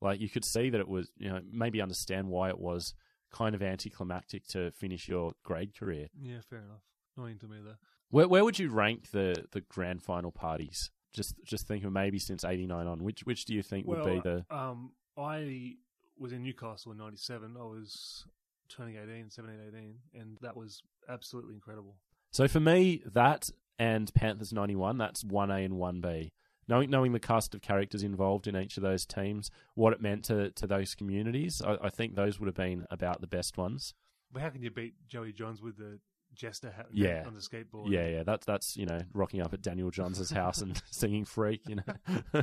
Like 0.00 0.20
you 0.20 0.28
could 0.28 0.44
see 0.44 0.70
that 0.70 0.80
it 0.80 0.88
was, 0.88 1.10
you 1.18 1.28
know, 1.28 1.40
maybe 1.50 1.82
understand 1.82 2.28
why 2.28 2.48
it 2.48 2.58
was 2.58 2.94
kind 3.32 3.54
of 3.54 3.62
anticlimactic 3.62 4.46
to 4.48 4.70
finish 4.72 5.08
your 5.08 5.32
grade 5.44 5.76
career. 5.78 6.08
yeah, 6.20 6.38
fair 6.48 6.60
enough. 6.60 6.82
Not 7.16 7.26
into 7.26 7.46
me 7.46 7.58
though. 7.62 7.76
Where 8.10 8.28
where 8.28 8.44
would 8.44 8.58
you 8.58 8.70
rank 8.70 9.10
the 9.10 9.46
the 9.52 9.60
grand 9.60 10.02
final 10.02 10.30
parties? 10.32 10.90
Just 11.12 11.34
just 11.44 11.66
think 11.66 11.84
of 11.84 11.92
maybe 11.92 12.18
since 12.18 12.44
'89 12.44 12.86
on. 12.86 13.02
Which 13.02 13.22
which 13.22 13.44
do 13.44 13.54
you 13.54 13.62
think 13.62 13.86
would 13.86 14.04
be 14.04 14.20
the 14.20 14.44
um, 14.50 14.92
I 15.16 15.76
was 16.18 16.32
in 16.32 16.42
Newcastle 16.42 16.92
in 16.92 16.98
'97. 16.98 17.56
I 17.58 17.64
was 17.64 18.26
turning 18.68 18.96
18, 18.96 19.30
17, 19.30 19.58
18, 19.68 19.94
and 20.14 20.38
that 20.42 20.56
was 20.56 20.82
absolutely 21.08 21.54
incredible. 21.54 21.96
So 22.30 22.46
for 22.46 22.60
me, 22.60 23.02
that 23.04 23.50
and 23.78 24.12
Panthers 24.14 24.52
'91, 24.52 24.98
that's 24.98 25.24
one 25.24 25.50
A 25.50 25.64
and 25.64 25.74
one 25.74 26.00
B. 26.00 26.32
Knowing 26.68 26.90
knowing 26.90 27.12
the 27.12 27.18
cast 27.18 27.54
of 27.54 27.62
characters 27.62 28.04
involved 28.04 28.46
in 28.46 28.56
each 28.56 28.76
of 28.76 28.82
those 28.82 29.04
teams, 29.04 29.50
what 29.74 29.92
it 29.92 30.00
meant 30.00 30.24
to 30.26 30.50
to 30.52 30.66
those 30.66 30.94
communities, 30.94 31.60
I, 31.60 31.76
I 31.82 31.90
think 31.90 32.14
those 32.14 32.38
would 32.38 32.46
have 32.46 32.54
been 32.54 32.86
about 32.90 33.20
the 33.20 33.26
best 33.26 33.56
ones. 33.58 33.94
But 34.32 34.42
how 34.42 34.50
can 34.50 34.62
you 34.62 34.70
beat 34.70 34.94
Joey 35.08 35.32
Johns 35.32 35.60
with 35.60 35.76
the 35.78 35.98
jester 36.40 36.70
hat 36.70 36.86
Yeah. 36.92 37.24
on 37.26 37.34
the 37.34 37.40
skateboard? 37.40 37.90
Yeah, 37.90 38.08
yeah, 38.08 38.22
that's 38.22 38.46
that's 38.46 38.76
you 38.76 38.86
know 38.86 39.00
rocking 39.12 39.42
up 39.42 39.52
at 39.52 39.62
Daniel 39.62 39.90
Johns' 39.90 40.30
house 40.30 40.60
and 40.62 40.80
singing 40.90 41.24
"Freak," 41.24 41.62
you 41.68 41.76
know. 41.76 42.42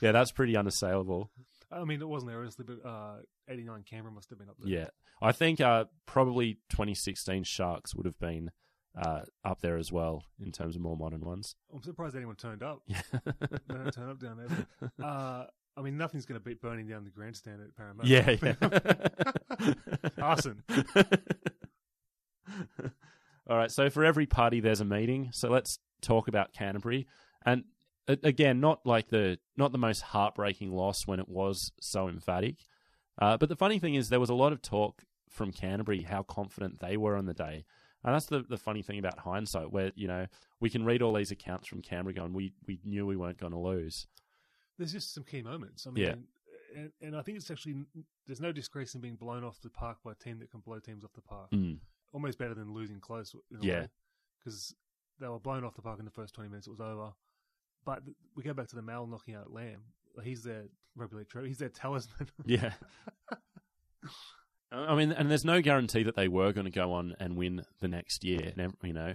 yeah, 0.00 0.12
that's 0.12 0.32
pretty 0.32 0.56
unassailable. 0.56 1.30
I 1.72 1.84
mean, 1.84 2.00
it 2.00 2.08
wasn't 2.08 2.30
there 2.32 2.40
honestly, 2.40 2.64
but 2.66 2.88
uh, 2.88 3.16
'89 3.48 3.84
Canberra 3.88 4.12
must 4.12 4.30
have 4.30 4.38
been 4.38 4.48
up 4.48 4.56
there. 4.58 4.68
Yeah, 4.72 4.86
I 5.22 5.32
think 5.32 5.60
uh, 5.60 5.84
probably 6.06 6.54
2016 6.70 7.44
Sharks 7.44 7.94
would 7.94 8.06
have 8.06 8.18
been 8.18 8.50
uh, 9.00 9.20
up 9.44 9.60
there 9.60 9.76
as 9.76 9.92
well 9.92 10.24
in 10.44 10.50
terms 10.52 10.74
of 10.76 10.82
more 10.82 10.96
modern 10.96 11.20
ones. 11.20 11.54
I'm 11.72 11.82
surprised 11.82 12.16
anyone 12.16 12.36
turned 12.36 12.62
up. 12.62 12.82
Yeah. 12.86 13.00
they 13.12 13.74
don't 13.74 13.92
turn 13.92 14.10
up 14.10 14.18
down 14.18 14.38
there. 14.38 14.66
But, 14.98 15.04
uh, 15.04 15.46
I 15.76 15.82
mean, 15.82 15.96
nothing's 15.96 16.26
going 16.26 16.40
to 16.40 16.44
beat 16.44 16.60
burning 16.60 16.88
down 16.88 17.04
the 17.04 17.10
grandstand 17.10 17.60
at 17.62 17.76
Parramatta. 17.76 18.08
Yeah, 18.08 18.36
yeah. 18.42 19.74
Arson. 20.20 20.62
All 23.48 23.56
right. 23.56 23.70
So 23.70 23.90
for 23.90 24.04
every 24.04 24.26
party, 24.26 24.60
there's 24.60 24.80
a 24.80 24.84
meeting. 24.84 25.30
So 25.32 25.48
let's 25.50 25.78
talk 26.00 26.28
about 26.28 26.52
Canterbury, 26.52 27.06
and 27.44 27.64
again, 28.08 28.60
not 28.60 28.84
like 28.86 29.08
the 29.08 29.38
not 29.56 29.72
the 29.72 29.78
most 29.78 30.00
heartbreaking 30.02 30.72
loss 30.72 31.06
when 31.06 31.20
it 31.20 31.28
was 31.28 31.72
so 31.80 32.08
emphatic. 32.08 32.56
Uh, 33.20 33.36
but 33.36 33.48
the 33.48 33.56
funny 33.56 33.78
thing 33.78 33.94
is, 33.94 34.08
there 34.08 34.20
was 34.20 34.30
a 34.30 34.34
lot 34.34 34.52
of 34.52 34.62
talk 34.62 35.02
from 35.28 35.52
Canterbury 35.52 36.02
how 36.02 36.22
confident 36.22 36.80
they 36.80 36.96
were 36.96 37.16
on 37.16 37.26
the 37.26 37.34
day, 37.34 37.64
and 38.04 38.14
that's 38.14 38.26
the 38.26 38.44
the 38.48 38.56
funny 38.56 38.82
thing 38.82 38.98
about 38.98 39.18
hindsight, 39.18 39.70
where 39.72 39.92
you 39.94 40.08
know 40.08 40.26
we 40.60 40.70
can 40.70 40.84
read 40.84 41.02
all 41.02 41.12
these 41.14 41.30
accounts 41.30 41.66
from 41.68 41.82
Canterbury 41.82 42.14
going, 42.14 42.32
we 42.32 42.52
we 42.66 42.78
knew 42.84 43.06
we 43.06 43.16
weren't 43.16 43.38
going 43.38 43.52
to 43.52 43.58
lose. 43.58 44.06
There's 44.78 44.92
just 44.92 45.12
some 45.12 45.24
key 45.24 45.42
moments. 45.42 45.86
I 45.86 45.90
mean, 45.90 46.04
Yeah. 46.04 46.14
and, 46.74 46.92
and 47.02 47.16
I 47.16 47.20
think 47.20 47.36
it's 47.36 47.50
actually 47.50 47.84
there's 48.26 48.40
no 48.40 48.52
disgrace 48.52 48.94
in 48.94 49.00
being 49.02 49.16
blown 49.16 49.44
off 49.44 49.60
the 49.60 49.68
park 49.68 49.98
by 50.02 50.12
a 50.12 50.14
team 50.14 50.38
that 50.38 50.50
can 50.50 50.60
blow 50.60 50.78
teams 50.78 51.04
off 51.04 51.12
the 51.12 51.20
park. 51.20 51.50
Mm. 51.50 51.78
Almost 52.12 52.38
better 52.38 52.54
than 52.54 52.72
losing 52.74 53.00
close. 53.00 53.34
Yeah. 53.60 53.86
because 54.38 54.74
they 55.20 55.28
were 55.28 55.38
blown 55.38 55.64
off 55.64 55.74
the 55.74 55.82
park 55.82 55.98
in 55.98 56.04
the 56.04 56.10
first 56.10 56.34
20 56.34 56.50
minutes. 56.50 56.66
It 56.66 56.70
was 56.70 56.80
over. 56.80 57.12
But 57.84 58.02
we 58.36 58.42
go 58.42 58.52
back 58.52 58.68
to 58.68 58.76
the 58.76 58.82
Mal 58.82 59.06
knocking 59.06 59.34
out 59.34 59.52
Lamb. 59.52 59.82
He's 60.22 60.42
their 60.42 60.64
rugby 60.96 61.16
league 61.16 61.28
trophy. 61.28 61.48
He's 61.48 61.58
their 61.58 61.68
talisman. 61.68 62.28
Yeah. 62.46 62.72
I 64.72 64.94
mean, 64.94 65.10
and 65.12 65.28
there's 65.30 65.44
no 65.44 65.60
guarantee 65.60 66.04
that 66.04 66.14
they 66.14 66.28
were 66.28 66.52
going 66.52 66.64
to 66.64 66.70
go 66.70 66.92
on 66.92 67.16
and 67.18 67.36
win 67.36 67.62
the 67.80 67.88
next 67.88 68.22
year, 68.22 68.52
you 68.84 68.92
know, 68.92 69.14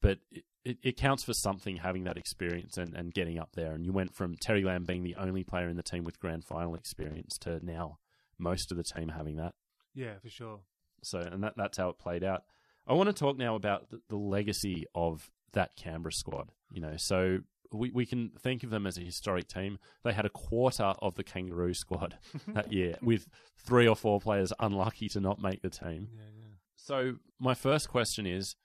but 0.00 0.18
it, 0.32 0.44
it, 0.64 0.78
it 0.82 0.96
counts 0.96 1.22
for 1.22 1.32
something 1.32 1.76
having 1.76 2.04
that 2.04 2.16
experience 2.16 2.76
and, 2.76 2.92
and 2.94 3.14
getting 3.14 3.38
up 3.38 3.50
there. 3.54 3.72
And 3.74 3.86
you 3.86 3.92
went 3.92 4.14
from 4.14 4.34
Terry 4.36 4.64
Lamb 4.64 4.84
being 4.84 5.04
the 5.04 5.14
only 5.14 5.44
player 5.44 5.68
in 5.68 5.76
the 5.76 5.84
team 5.84 6.02
with 6.02 6.18
grand 6.18 6.44
final 6.44 6.74
experience 6.74 7.38
to 7.42 7.64
now 7.64 7.98
most 8.38 8.72
of 8.72 8.76
the 8.76 8.82
team 8.82 9.10
having 9.10 9.36
that. 9.36 9.54
yeah, 9.94 10.14
for 10.20 10.28
sure. 10.28 10.60
So, 11.02 11.18
and 11.20 11.42
that, 11.44 11.54
that's 11.56 11.78
how 11.78 11.88
it 11.88 11.98
played 11.98 12.24
out. 12.24 12.44
I 12.86 12.94
want 12.94 13.08
to 13.08 13.12
talk 13.12 13.36
now 13.38 13.54
about 13.54 13.90
the, 13.90 14.00
the 14.08 14.16
legacy 14.16 14.86
of 14.94 15.30
that 15.52 15.76
Canberra 15.76 16.12
squad. 16.12 16.50
You 16.72 16.80
know, 16.80 16.96
so 16.96 17.38
we, 17.72 17.90
we 17.90 18.06
can 18.06 18.30
think 18.40 18.62
of 18.64 18.70
them 18.70 18.86
as 18.86 18.98
a 18.98 19.02
historic 19.02 19.48
team. 19.48 19.78
They 20.04 20.12
had 20.12 20.26
a 20.26 20.30
quarter 20.30 20.94
of 21.00 21.14
the 21.14 21.24
Kangaroo 21.24 21.74
squad 21.74 22.16
that 22.48 22.72
year, 22.72 22.96
with 23.02 23.28
three 23.58 23.86
or 23.86 23.96
four 23.96 24.20
players 24.20 24.52
unlucky 24.58 25.08
to 25.10 25.20
not 25.20 25.40
make 25.40 25.62
the 25.62 25.70
team. 25.70 26.08
Yeah, 26.14 26.22
yeah. 26.36 26.44
So, 26.76 27.14
my 27.38 27.54
first 27.54 27.88
question 27.88 28.26
is 28.26 28.56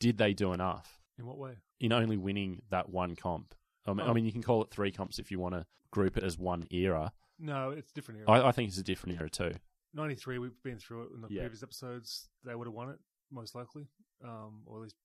did 0.00 0.18
they 0.18 0.32
do 0.34 0.52
enough 0.52 0.98
In 1.18 1.26
what 1.26 1.38
way? 1.38 1.52
in 1.80 1.92
only 1.92 2.16
winning 2.16 2.60
that 2.70 2.88
one 2.90 3.16
comp? 3.16 3.54
I 3.86 3.92
mean, 3.92 4.00
I 4.06 4.10
Oh. 4.10 4.14
mean 4.14 4.24
you 4.24 4.32
can 4.32 4.42
call 4.42 4.62
it 4.62 4.70
three 4.70 4.90
comps 4.92 5.18
if 5.18 5.30
you 5.30 5.38
want 5.40 5.54
to 5.54 5.64
group 5.90 6.16
it 6.16 6.22
as 6.24 6.38
one 6.38 6.66
era. 6.70 7.12
No, 7.38 7.70
it's 7.70 7.90
different 7.92 8.20
era. 8.20 8.30
I, 8.42 8.48
I 8.48 8.52
think 8.52 8.68
it's 8.68 8.78
a 8.78 8.82
different 8.84 9.18
era 9.18 9.28
too. 9.30 9.52
93, 9.94 10.38
we've 10.38 10.62
been 10.62 10.78
through 10.78 11.04
it 11.04 11.12
in 11.14 11.20
the 11.20 11.28
Yeah. 11.30 11.42
previous 11.42 11.62
episodes. 11.62 12.28
They 12.44 12.54
would 12.54 12.66
have 12.66 12.74
won 12.74 12.90
it, 12.90 12.98
most 13.30 13.54
likely. 13.54 13.86
Um, 14.24 14.62
or 14.66 14.78
at 14.78 14.82
least 14.84 14.96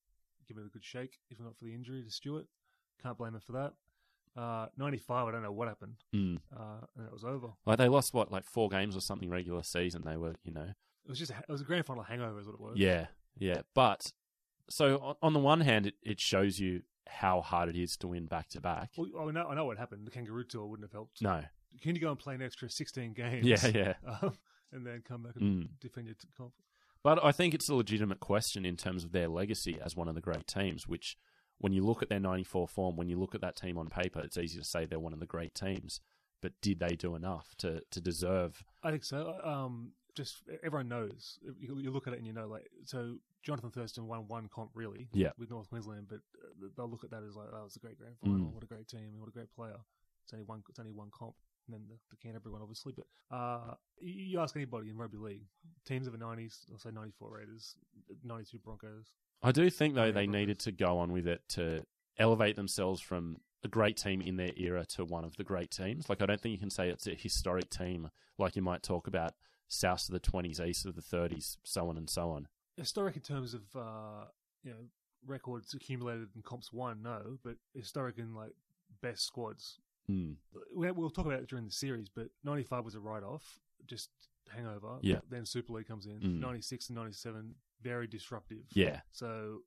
give 0.46 0.56
it 0.58 0.64
a 0.64 0.68
good 0.68 0.84
shake, 0.84 1.18
if 1.30 1.40
not 1.40 1.56
for 1.56 1.64
the 1.64 1.74
injury 1.74 2.02
to 2.02 2.10
Stuart. 2.10 2.46
Can't 3.02 3.18
blame 3.18 3.34
him 3.34 3.40
for 3.40 3.52
that. 3.52 3.74
Uh, 4.40 4.68
95, 4.76 5.26
I 5.28 5.32
don't 5.32 5.42
know 5.42 5.52
what 5.52 5.68
happened. 5.68 5.96
Mm. 6.14 6.38
Uh, 6.56 6.86
and 6.96 7.06
it 7.06 7.12
was 7.12 7.24
over. 7.24 7.48
Like 7.66 7.78
they 7.78 7.88
lost 7.88 8.14
what, 8.14 8.30
like 8.30 8.44
four 8.44 8.68
games 8.68 8.96
or 8.96 9.00
something 9.00 9.28
regular 9.28 9.62
season. 9.62 10.02
They 10.04 10.16
were, 10.16 10.34
you 10.44 10.52
know, 10.52 10.72
It 11.04 11.08
was 11.08 11.18
just, 11.18 11.32
a, 11.32 11.38
it 11.38 11.48
was 11.50 11.60
a 11.60 11.64
grand 11.64 11.86
final 11.86 12.02
hangover, 12.04 12.38
is 12.38 12.46
what 12.46 12.54
it 12.54 12.60
was. 12.60 12.76
Yeah, 12.76 13.06
yeah. 13.38 13.62
But 13.74 14.12
so 14.70 14.98
on, 14.98 15.14
on 15.22 15.32
the 15.32 15.40
one 15.40 15.60
hand, 15.60 15.86
it, 15.86 15.94
it 16.02 16.20
shows 16.20 16.60
you 16.60 16.82
how 17.08 17.40
hard 17.40 17.68
it 17.68 17.76
is 17.76 17.96
to 17.96 18.06
win 18.08 18.26
back 18.26 18.48
to 18.50 18.60
back. 18.60 18.90
Well, 18.96 19.28
I 19.28 19.30
know, 19.32 19.48
I 19.48 19.54
know 19.54 19.64
what 19.64 19.78
happened. 19.78 20.06
The 20.06 20.10
Kangaroo 20.10 20.44
Tour 20.44 20.66
wouldn't 20.66 20.84
have 20.84 20.92
helped. 20.92 21.20
No. 21.22 21.42
Can 21.80 21.94
you 21.94 22.00
go 22.00 22.10
and 22.10 22.18
play 22.18 22.34
an 22.34 22.42
extra 22.42 22.70
16 22.70 23.14
games? 23.14 23.46
Yeah, 23.46 23.66
yeah. 23.74 23.94
Um, 24.22 24.34
and 24.72 24.86
then 24.86 25.02
come 25.06 25.22
back 25.22 25.36
and 25.36 25.64
Mm. 25.64 25.68
defend 25.80 26.06
your 26.06 26.16
comp. 26.36 26.52
But 27.02 27.22
I 27.24 27.32
think 27.32 27.54
it's 27.54 27.68
a 27.68 27.74
legitimate 27.74 28.20
question 28.20 28.64
in 28.64 28.76
terms 28.76 29.04
of 29.04 29.12
their 29.12 29.28
legacy 29.28 29.78
as 29.80 29.94
one 29.96 30.08
of 30.08 30.14
the 30.14 30.20
great 30.20 30.46
teams, 30.46 30.88
which 30.88 31.16
when 31.58 31.72
you 31.72 31.84
look 31.84 32.02
at 32.02 32.08
their 32.08 32.20
94 32.20 32.68
form, 32.68 32.96
when 32.96 33.08
you 33.08 33.18
look 33.18 33.34
at 33.34 33.40
that 33.40 33.56
team 33.56 33.78
on 33.78 33.88
paper, 33.88 34.20
it's 34.20 34.36
easy 34.36 34.58
to 34.58 34.64
say 34.64 34.84
they're 34.84 34.98
one 35.00 35.12
of 35.12 35.20
the 35.20 35.26
great 35.26 35.54
teams. 35.54 36.00
But 36.40 36.52
did 36.60 36.78
they 36.80 36.94
do 36.96 37.14
enough 37.16 37.54
to, 37.58 37.82
to 37.90 38.00
deserve? 38.00 38.62
I 38.82 38.90
think 38.90 39.04
so. 39.04 39.38
Um, 39.42 39.92
just 40.14 40.42
everyone 40.62 40.88
knows. 40.88 41.38
You, 41.58 41.78
you 41.78 41.90
look 41.90 42.06
at 42.06 42.12
it 42.12 42.18
and 42.18 42.26
you 42.26 42.32
know, 42.32 42.46
like, 42.46 42.68
so 42.84 43.16
Jonathan 43.42 43.70
Thurston 43.70 44.06
won 44.06 44.26
one 44.28 44.48
comp 44.48 44.70
really, 44.74 45.08
Yeah. 45.12 45.30
with 45.38 45.50
North 45.50 45.68
Queensland, 45.68 46.06
but 46.08 46.20
uh, 46.44 46.68
they'll 46.76 46.88
look 46.90 47.04
at 47.04 47.10
that 47.10 47.22
as 47.28 47.34
like, 47.36 47.48
oh, 47.52 47.64
was 47.64 47.76
a 47.76 47.80
great 47.80 47.98
grand 47.98 48.16
final. 48.20 48.36
Mm. 48.38 48.52
What 48.52 48.62
a 48.62 48.66
great 48.66 48.86
team! 48.88 49.18
What 49.18 49.28
a 49.28 49.32
great 49.32 49.50
player. 49.52 49.76
It's 50.24 50.32
only 50.32 50.44
one. 50.44 50.62
It's 50.68 50.78
only 50.78 50.92
one 50.92 51.10
comp. 51.16 51.34
And 51.68 51.74
then 51.74 51.82
the, 51.88 51.96
the 52.10 52.16
Canterbury 52.16 52.52
one, 52.52 52.62
obviously. 52.62 52.94
But 52.96 53.06
uh, 53.34 53.74
you, 54.00 54.40
ask 54.40 54.56
anybody 54.56 54.88
in 54.90 54.96
rugby 54.96 55.18
league, 55.18 55.42
teams 55.86 56.06
of 56.06 56.12
the 56.12 56.18
'90s, 56.18 56.64
I'll 56.72 56.78
say 56.78 56.90
'94 56.90 57.30
Raiders, 57.30 57.74
'92 58.24 58.58
Broncos. 58.58 59.12
I 59.42 59.52
do 59.52 59.68
think, 59.70 59.94
though, 59.94 60.06
they 60.06 60.26
Broncos. 60.26 60.32
needed 60.32 60.58
to 60.60 60.72
go 60.72 60.98
on 60.98 61.12
with 61.12 61.28
it 61.28 61.42
to 61.50 61.84
elevate 62.18 62.56
themselves 62.56 63.00
from 63.00 63.36
a 63.64 63.68
great 63.68 63.96
team 63.96 64.20
in 64.20 64.36
their 64.36 64.52
era 64.56 64.84
to 64.86 65.04
one 65.04 65.24
of 65.24 65.36
the 65.36 65.44
great 65.44 65.70
teams. 65.70 66.08
Like, 66.08 66.22
I 66.22 66.26
don't 66.26 66.40
think 66.40 66.52
you 66.52 66.58
can 66.58 66.70
say 66.70 66.88
it's 66.88 67.06
a 67.06 67.14
historic 67.14 67.70
team 67.70 68.10
like 68.38 68.56
you 68.56 68.62
might 68.62 68.82
talk 68.82 69.06
about 69.06 69.34
south 69.68 70.08
of 70.08 70.12
the 70.12 70.20
20s, 70.20 70.64
east 70.66 70.86
of 70.86 70.94
the 70.94 71.02
30s, 71.02 71.58
so 71.62 71.88
on 71.88 71.96
and 71.96 72.08
so 72.08 72.30
on. 72.30 72.48
Historic 72.76 73.16
in 73.16 73.22
terms 73.22 73.54
of 73.54 73.62
uh, 73.76 74.24
you 74.62 74.70
know 74.70 74.86
records 75.26 75.74
accumulated 75.74 76.28
and 76.34 76.44
comps 76.44 76.72
won, 76.72 77.02
no, 77.02 77.38
but 77.44 77.56
historic 77.74 78.18
in 78.18 78.34
like 78.34 78.52
best 79.02 79.26
squads. 79.26 79.78
Mm. 80.10 80.36
we- 80.74 80.90
we'll 80.92 81.10
talk 81.10 81.26
about 81.26 81.40
it 81.40 81.48
during 81.48 81.64
the 81.66 81.70
series, 81.72 82.08
but 82.08 82.28
95 82.44 82.84
was 82.84 82.94
a 82.94 83.00
write 83.00 83.22
off, 83.22 83.60
just 83.86 84.10
hangover. 84.50 84.98
Yeah. 85.02 85.20
Then 85.28 85.44
Super 85.44 85.72
League 85.74 85.86
comes 85.88 86.06
in. 86.06 86.20
Mm. 86.20 86.40
96 86.40 86.88
and 86.88 86.96
97, 86.96 87.54
very 87.82 88.06
disruptive. 88.06 88.64
Yeah. 88.72 89.00
So 89.12 89.60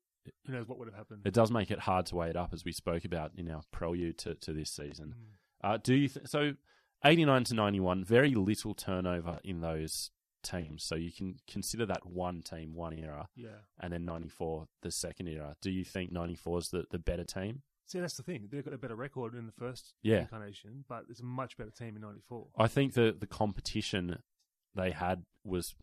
who 0.46 0.52
knows 0.52 0.66
what 0.68 0.78
would 0.78 0.88
have 0.88 0.96
happened. 0.96 1.22
It 1.24 1.34
does 1.34 1.50
make 1.50 1.70
it 1.70 1.80
hard 1.80 2.06
to 2.06 2.16
weigh 2.16 2.30
it 2.30 2.36
up, 2.36 2.52
as 2.52 2.64
we 2.64 2.72
spoke 2.72 3.04
about 3.04 3.32
in 3.36 3.50
our 3.50 3.62
prelude 3.72 4.18
to, 4.18 4.34
to 4.36 4.52
this 4.52 4.70
season. 4.70 5.14
Mm. 5.16 5.70
Uh, 5.74 5.78
do 5.82 5.94
you 5.94 6.08
th- 6.08 6.26
so? 6.26 6.54
Eighty 7.04 7.24
nine 7.24 7.42
to 7.44 7.54
ninety 7.54 7.80
one, 7.80 8.04
very 8.04 8.32
little 8.34 8.74
turnover 8.74 9.40
in 9.42 9.60
those 9.60 10.10
teams. 10.44 10.84
So 10.84 10.94
you 10.94 11.10
can 11.10 11.36
consider 11.48 11.84
that 11.86 12.06
one 12.06 12.42
team, 12.42 12.74
one 12.76 12.92
era, 12.92 13.28
Yeah. 13.34 13.48
and 13.80 13.92
then 13.92 14.04
ninety 14.04 14.28
four 14.28 14.68
the 14.82 14.92
second 14.92 15.26
era. 15.28 15.56
Do 15.60 15.70
you 15.72 15.84
think 15.84 16.12
ninety 16.12 16.36
four 16.36 16.58
is 16.58 16.68
the, 16.68 16.84
the 16.92 17.00
better 17.00 17.24
team? 17.24 17.62
See, 17.92 18.00
that's 18.00 18.16
the 18.16 18.22
thing. 18.22 18.48
They've 18.50 18.64
got 18.64 18.72
a 18.72 18.78
better 18.78 18.96
record 18.96 19.34
in 19.34 19.44
the 19.44 19.52
first 19.52 19.92
Yeah. 20.02 20.20
incarnation, 20.22 20.84
but 20.88 21.04
it's 21.10 21.20
a 21.20 21.24
much 21.24 21.58
better 21.58 21.70
team 21.70 21.94
in 21.94 22.00
'94. 22.02 22.48
I 22.56 22.66
think 22.66 22.94
the 22.94 23.14
the 23.18 23.26
competition 23.26 24.22
they 24.74 24.92
had 24.92 25.24
was 25.44 25.74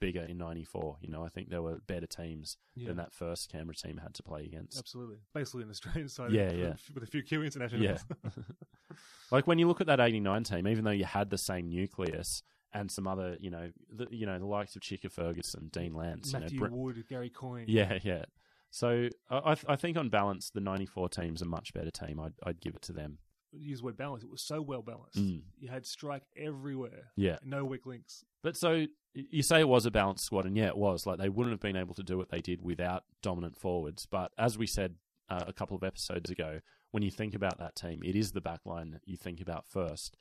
bigger 0.00 0.22
in 0.22 0.38
'94. 0.38 0.96
You 1.02 1.10
know, 1.10 1.24
I 1.24 1.28
think 1.28 1.50
there 1.50 1.60
were 1.60 1.80
better 1.86 2.06
teams 2.06 2.56
Yeah. 2.74 2.88
than 2.88 2.96
that 2.96 3.12
first 3.12 3.50
Canberra 3.50 3.74
team 3.74 3.98
had 3.98 4.14
to 4.14 4.22
play 4.22 4.44
against. 4.46 4.78
Absolutely. 4.78 5.18
Basically, 5.34 5.64
an 5.64 5.70
Australian 5.70 6.08
side. 6.08 6.32
Yeah, 6.32 6.52
yeah. 6.64 6.74
With 6.94 7.02
a 7.02 7.06
few 7.06 7.22
Q 7.22 7.42
internationals. 7.42 8.00
Yeah. 8.24 8.30
like 9.30 9.46
when 9.46 9.58
you 9.58 9.66
look 9.68 9.80
at 9.80 9.86
that 9.88 10.00
'89 10.00 10.44
team, 10.44 10.66
even 10.68 10.84
though 10.84 10.90
you 10.90 11.04
had 11.04 11.30
the 11.30 11.38
same 11.38 11.68
nucleus 11.68 12.42
and 12.72 12.90
some 12.90 13.06
other, 13.06 13.36
you 13.40 13.50
know, 13.50 13.72
the, 13.90 14.06
you 14.10 14.26
know, 14.26 14.38
the 14.38 14.46
likes 14.46 14.76
of 14.76 14.82
Chicka 14.82 15.10
Ferguson, 15.10 15.68
Dean 15.72 15.94
Lance, 15.94 16.28
you 16.32 16.38
know, 16.38 16.40
Matthew 16.44 16.68
Wood, 16.70 17.04
Gary 17.08 17.30
Coyne. 17.30 17.64
yeah, 17.68 17.98
yeah. 18.02 18.24
So 18.70 19.08
I, 19.30 19.40
I 19.44 19.54
th- 19.54 19.66
I 19.68 19.76
think 19.76 19.96
on 19.96 20.08
balance, 20.08 20.50
the 20.50 20.60
'94 20.60 21.08
team's 21.08 21.42
a 21.42 21.46
much 21.46 21.72
better 21.72 21.90
team. 21.90 22.20
I'd, 22.20 22.34
I'd 22.44 22.60
give 22.60 22.74
it 22.74 22.82
to 22.82 22.92
them. 22.92 23.18
Use 23.52 23.78
the 23.78 23.86
word 23.86 23.96
balance. 23.96 24.22
It 24.22 24.30
was 24.30 24.42
so 24.42 24.60
well 24.60 24.82
balanced. 24.82 25.16
Mm. 25.16 25.42
You 25.58 25.68
had 25.68 25.86
strike 25.86 26.24
everywhere. 26.36 27.12
Yeah. 27.16 27.38
No 27.42 27.64
weak 27.64 27.86
links. 27.86 28.24
But 28.42 28.56
so 28.56 28.84
you 29.14 29.42
say 29.42 29.60
it 29.60 29.68
was 29.68 29.86
a 29.86 29.90
balanced 29.90 30.24
squad, 30.24 30.44
and 30.44 30.56
yeah, 30.56 30.66
it 30.66 30.76
was. 30.76 31.06
Like 31.06 31.18
they 31.18 31.30
wouldn't 31.30 31.52
have 31.52 31.60
been 31.60 31.76
able 31.76 31.94
to 31.94 32.02
do 32.02 32.18
what 32.18 32.30
they 32.30 32.40
did 32.40 32.62
without 32.62 33.04
dominant 33.22 33.56
forwards. 33.56 34.06
But 34.06 34.32
as 34.38 34.58
we 34.58 34.66
said 34.66 34.96
uh, 35.30 35.44
a 35.46 35.52
couple 35.52 35.76
of 35.76 35.82
episodes 35.82 36.30
ago, 36.30 36.60
when 36.90 37.02
you 37.02 37.10
think 37.10 37.34
about 37.34 37.58
that 37.58 37.74
team, 37.74 38.02
it 38.04 38.16
is 38.16 38.32
the 38.32 38.40
back 38.40 38.60
line 38.66 39.00
you 39.04 39.16
think 39.16 39.40
about 39.40 39.66
first. 39.66 40.16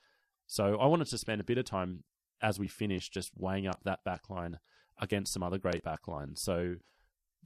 So 0.45 0.77
I 0.77 0.87
wanted 0.87 1.07
to 1.07 1.17
spend 1.17 1.41
a 1.41 1.45
bit 1.45 1.57
of 1.57 1.65
time 1.65 2.03
as 2.41 2.59
we 2.59 2.67
finish 2.67 3.09
just 3.09 3.31
weighing 3.35 3.67
up 3.67 3.81
that 3.83 4.03
back 4.03 4.29
line 4.29 4.59
against 4.99 5.33
some 5.33 5.43
other 5.43 5.57
great 5.57 5.83
back 5.83 6.07
lines. 6.07 6.41
So 6.41 6.75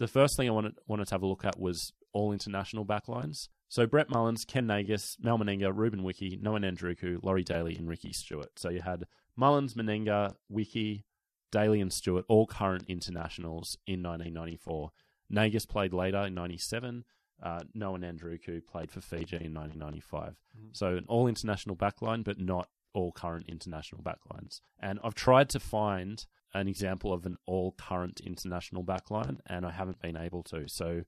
the 0.01 0.07
first 0.07 0.35
thing 0.35 0.49
I 0.49 0.51
wanted 0.51 0.73
wanted 0.87 1.07
to 1.07 1.13
have 1.13 1.21
a 1.21 1.27
look 1.27 1.45
at 1.45 1.59
was 1.59 1.93
all 2.11 2.33
international 2.33 2.85
backlines. 2.85 3.49
So 3.69 3.85
Brett 3.85 4.09
Mullins, 4.09 4.43
Ken 4.43 4.65
Nagas, 4.65 5.15
Mal 5.21 5.37
Meninga, 5.37 5.71
Ruben 5.73 6.03
Wiki, 6.03 6.39
Noa 6.41 6.59
Nadruku, 6.59 7.23
Laurie 7.23 7.43
Daly, 7.43 7.75
and 7.75 7.87
Ricky 7.87 8.11
Stuart. 8.11 8.49
So 8.57 8.69
you 8.69 8.81
had 8.81 9.05
Mullins, 9.37 9.75
Meninga, 9.75 10.33
Wiki, 10.49 11.05
Daly, 11.51 11.79
and 11.79 11.93
Stuart, 11.93 12.25
all 12.27 12.47
current 12.47 12.85
internationals 12.87 13.77
in 13.85 14.01
1994. 14.01 14.89
Nagas 15.29 15.67
played 15.67 15.93
later 15.93 16.25
in 16.25 16.33
97. 16.33 17.05
Uh, 17.41 17.59
Noa 17.75 17.99
Nadruku 17.99 18.65
played 18.65 18.91
for 18.91 19.01
Fiji 19.01 19.37
in 19.37 19.53
1995. 19.53 20.35
So 20.73 20.95
an 20.95 21.05
all 21.07 21.27
international 21.27 21.75
backline, 21.75 22.23
but 22.23 22.39
not 22.39 22.69
all 22.93 23.11
current 23.11 23.45
international 23.47 24.01
backlines. 24.01 24.61
And 24.81 24.99
I've 25.03 25.15
tried 25.15 25.49
to 25.49 25.59
find 25.59 26.25
an 26.53 26.67
example 26.67 27.13
of 27.13 27.25
an 27.25 27.37
all 27.45 27.71
current 27.77 28.19
international 28.19 28.83
backline, 28.83 29.39
and 29.47 29.65
I 29.65 29.71
haven't 29.71 30.01
been 30.01 30.17
able 30.17 30.43
to. 30.43 30.67
So 30.67 31.03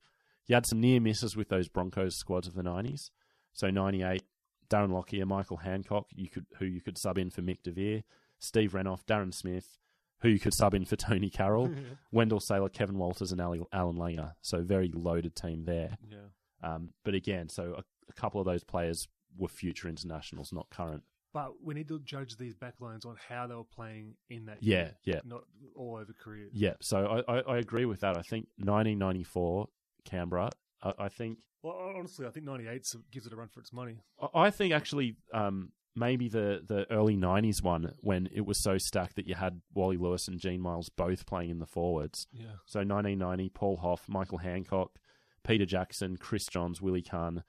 you 0.46 0.56
had 0.56 0.66
some 0.66 0.80
near 0.80 1.00
misses 1.00 1.36
with 1.36 1.50
those 1.50 1.68
Broncos 1.68 2.16
squads 2.16 2.48
of 2.48 2.54
the 2.54 2.64
90s. 2.64 3.10
So 3.54 3.70
98, 3.70 4.24
Darren 4.70 4.92
Lockyer, 4.92 5.26
Michael 5.26 5.58
Hancock, 5.58 6.08
you 6.14 6.30
could 6.30 6.46
who 6.58 6.66
you 6.66 6.82
could 6.82 6.98
sub 6.98 7.18
in 7.18 7.30
for 7.30 7.42
Mick 7.42 7.62
DeVere, 7.64 8.04
Steve 8.40 8.72
Renouf, 8.74 9.06
Darren 9.06 9.34
Smith, 9.34 9.78
who 10.22 10.30
you 10.30 10.40
could 10.40 10.54
sub 10.54 10.74
in 10.74 10.86
for 10.86 10.96
Tony 10.98 11.30
Carroll, 11.30 11.70
Wendell 12.12 12.40
Sailor, 12.40 12.70
Kevin 12.70 12.98
Walters, 12.98 13.32
and 13.32 13.42
Ali- 13.42 13.62
Allan 13.72 13.98
Langer. 13.98 14.34
So 14.42 14.62
very 14.62 14.92
loaded 14.94 15.36
team 15.36 15.66
there. 15.66 15.98
Yeah. 16.10 16.18
Um, 16.76 16.90
but 17.04 17.14
again, 17.14 17.50
so 17.50 17.76
a, 17.78 17.84
a 18.10 18.14
couple 18.14 18.40
of 18.40 18.46
those 18.46 18.64
players 18.64 19.08
were 19.38 19.50
future 19.50 19.90
internationals, 19.90 20.54
not 20.54 20.70
current. 20.70 21.04
But 21.34 21.54
we 21.64 21.74
need 21.74 21.88
to 21.88 22.00
judge 22.02 22.38
these 22.38 22.54
backlines 22.54 23.06
on 23.08 23.16
how 23.28 23.48
they 23.48 23.56
were 23.56 23.64
playing 23.64 24.14
in 24.30 24.46
that 24.46 24.58
Yeah, 24.62 24.76
year, 24.78 24.96
yeah. 25.04 25.20
not 25.26 25.42
all 25.76 25.96
over 26.00 26.14
careers. 26.14 26.52
Yeah, 26.54 26.74
so 26.80 27.24
I, 27.28 27.38
I, 27.38 27.40
I 27.42 27.58
agree 27.58 27.86
with 27.86 28.02
that. 28.02 28.18
I 28.18 28.22
think 28.22 28.48
1994 28.58 29.68
Canberra. 30.06 30.50
I, 30.82 30.94
I 31.00 31.10
think 31.10 31.40
Well, 31.64 31.76
honestly, 31.98 32.28
I 32.28 32.30
think 32.30 32.46
98 32.46 32.86
gives 33.12 33.26
it 33.26 33.34
a 33.34 33.36
run 33.36 33.48
for 33.50 33.60
its 33.60 33.74
money. 33.74 33.98
I- 34.22 34.44
I 34.44 34.50
think 34.52 34.74
actually 34.74 35.16
um, 35.34 35.72
maybe 35.96 36.28
the, 36.30 36.62
the 36.68 36.86
early 36.92 37.16
90s 37.18 37.64
one 37.64 37.94
when 38.02 38.28
it 38.34 38.46
was 38.46 38.62
so 38.62 38.78
stacked 38.78 39.16
that 39.16 39.28
you 39.28 39.36
had 39.36 39.62
Wally 39.74 39.98
Lewis 39.98 40.28
and 40.28 40.40
Gene 40.40 40.62
Miles 40.62 40.90
both 40.90 41.26
playing 41.26 41.50
in 41.50 41.60
the 41.60 41.66
forwards. 41.66 42.28
Yeah. 42.32 42.46
So 42.66 42.80
1990, 42.82 43.50
Paul 43.50 43.78
Hauff, 43.84 44.08
Michael 44.08 44.38
Hancock, 44.40 44.92
Peter 45.44 45.66
Jackson, 45.66 46.18
Chris 46.18 46.46
Johns, 46.46 46.82
Willie 46.82 47.02
Carne, 47.02 47.44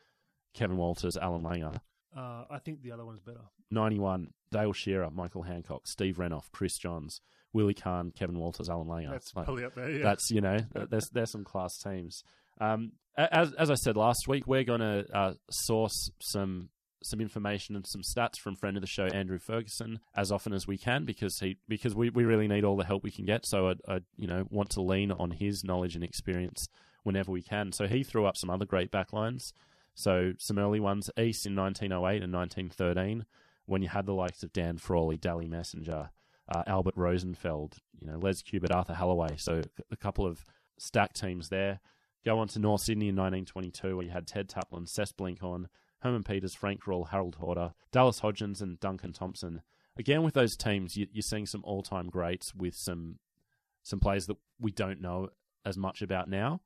Kevin 0.55 0.77
Walters, 0.77 1.17
Allan 1.17 1.43
Langer. 1.43 1.81
Uh, 2.17 2.45
I 2.51 2.59
think 2.59 2.83
the 2.83 2.93
other 2.93 3.05
one 3.05 3.15
is 3.15 3.21
better. 3.21 3.41
91, 3.71 4.29
Dale 4.53 4.73
Shearer, 4.73 5.11
Michael 5.11 5.43
Hancock, 5.43 5.87
Steve 5.87 6.17
Renouf, 6.19 6.45
Chris 6.53 6.79
Johns, 6.79 7.21
Willie 7.53 7.75
Carne, 7.75 8.13
Kevin 8.13 8.39
Walters, 8.39 8.69
Allan 8.69 8.89
Langer. 8.89 9.11
That's 9.11 9.35
Like, 9.35 9.47
probably 9.47 9.65
up 9.65 9.75
there. 9.75 9.91
Yeah. 9.91 10.03
That's 10.03 10.31
you 10.31 10.41
know, 10.41 10.59
there's 10.91 11.09
there's 11.11 11.31
some 11.31 11.45
class 11.45 11.79
teams. 11.79 12.23
Um, 12.61 12.93
as 13.17 13.53
as 13.55 13.71
I 13.71 13.75
said 13.75 13.97
last 13.97 14.29
week, 14.29 14.47
we're 14.47 14.65
going 14.65 14.81
to 14.81 15.05
uh, 15.13 15.35
source 15.51 16.11
some 16.21 16.69
some 17.03 17.21
information 17.21 17.77
and 17.77 17.87
some 17.87 18.01
stats 18.01 18.39
from 18.39 18.57
friend 18.57 18.77
of 18.77 18.81
the 18.81 18.87
show 18.87 19.05
Andrew 19.05 19.39
Ferguson 19.39 20.01
as 20.17 20.33
often 20.33 20.53
as 20.55 20.67
we 20.67 20.79
can 20.79 21.05
because 21.05 21.39
he 21.39 21.59
because 21.69 21.95
we, 21.95 22.09
we 22.11 22.25
really 22.25 22.49
need 22.49 22.65
all 22.65 22.77
the 22.77 22.85
help 22.85 23.03
we 23.05 23.11
can 23.11 23.25
get. 23.27 23.47
So 23.47 23.69
I, 23.69 23.95
I 23.95 23.99
you 24.17 24.27
know 24.27 24.47
want 24.51 24.71
to 24.71 24.83
lean 24.83 25.13
on 25.13 25.31
his 25.31 25.63
knowledge 25.65 25.95
and 25.95 26.05
experience 26.05 26.67
whenever 27.03 27.31
we 27.31 27.43
can. 27.43 27.73
So 27.73 27.87
he 27.87 28.03
threw 28.03 28.25
up 28.27 28.37
some 28.37 28.51
other 28.51 28.65
great 28.65 28.91
backlines. 28.91 29.53
So 29.95 30.33
some 30.39 30.59
early 30.59 30.81
ones, 30.81 31.11
East 31.19 31.47
in 31.47 31.55
1908 31.55 32.23
and 32.23 32.33
1913, 32.33 33.27
when 33.67 33.83
you 33.83 33.89
had 33.89 34.07
the 34.07 34.13
likes 34.13 34.43
of 34.43 34.53
Dan 34.53 34.79
Frawley, 34.79 35.17
Dally 35.17 35.47
Messenger, 35.47 36.11
uh, 36.49 36.63
Albert 36.67 36.95
Rosenfeld, 36.97 37.79
you 38.01 38.07
know, 38.07 38.19
Les 38.19 38.43
Cubitt, 38.43 38.73
Arthur 38.73 38.95
Halloway. 38.95 39.37
So 39.37 39.63
a 39.91 39.97
couple 39.97 40.27
of 40.27 40.45
stacked 40.77 41.19
teams 41.21 41.49
there. 41.49 41.81
Go 42.25 42.39
on 42.39 42.49
to 42.49 42.59
North 42.59 42.83
Sydney 42.83 43.09
in 43.09 43.17
1922, 43.17 43.97
where 43.97 44.07
you 44.07 44.11
had 44.11 44.27
Ted 44.27 44.49
Taplin, 44.49 44.87
Cec 44.89 45.13
Blinkhorn, 45.17 45.67
Herman 46.01 46.23
Peters, 46.23 46.55
Frank 46.55 46.87
Rull, 46.87 47.05
Harold 47.05 47.37
Horder, 47.37 47.73
Dallas 47.93 48.21
Hodgins, 48.21 48.61
and 48.61 48.81
Duncan 48.81 49.13
Thompson. 49.13 49.63
Again, 49.97 50.23
with 50.23 50.35
those 50.35 50.57
teams, 50.57 50.97
you, 50.97 51.07
you're 51.13 51.23
seeing 51.23 51.47
some 51.47 51.63
all-time 51.65 52.09
greats 52.09 52.55
with 52.55 52.75
some 52.75 53.19
some 53.83 54.01
players 54.01 54.27
that 54.27 54.39
we 54.59 54.73
don't 54.73 55.01
know 55.01 55.29
as 55.65 55.77
much 55.77 56.01
about 56.01 56.29
now. 56.29 56.63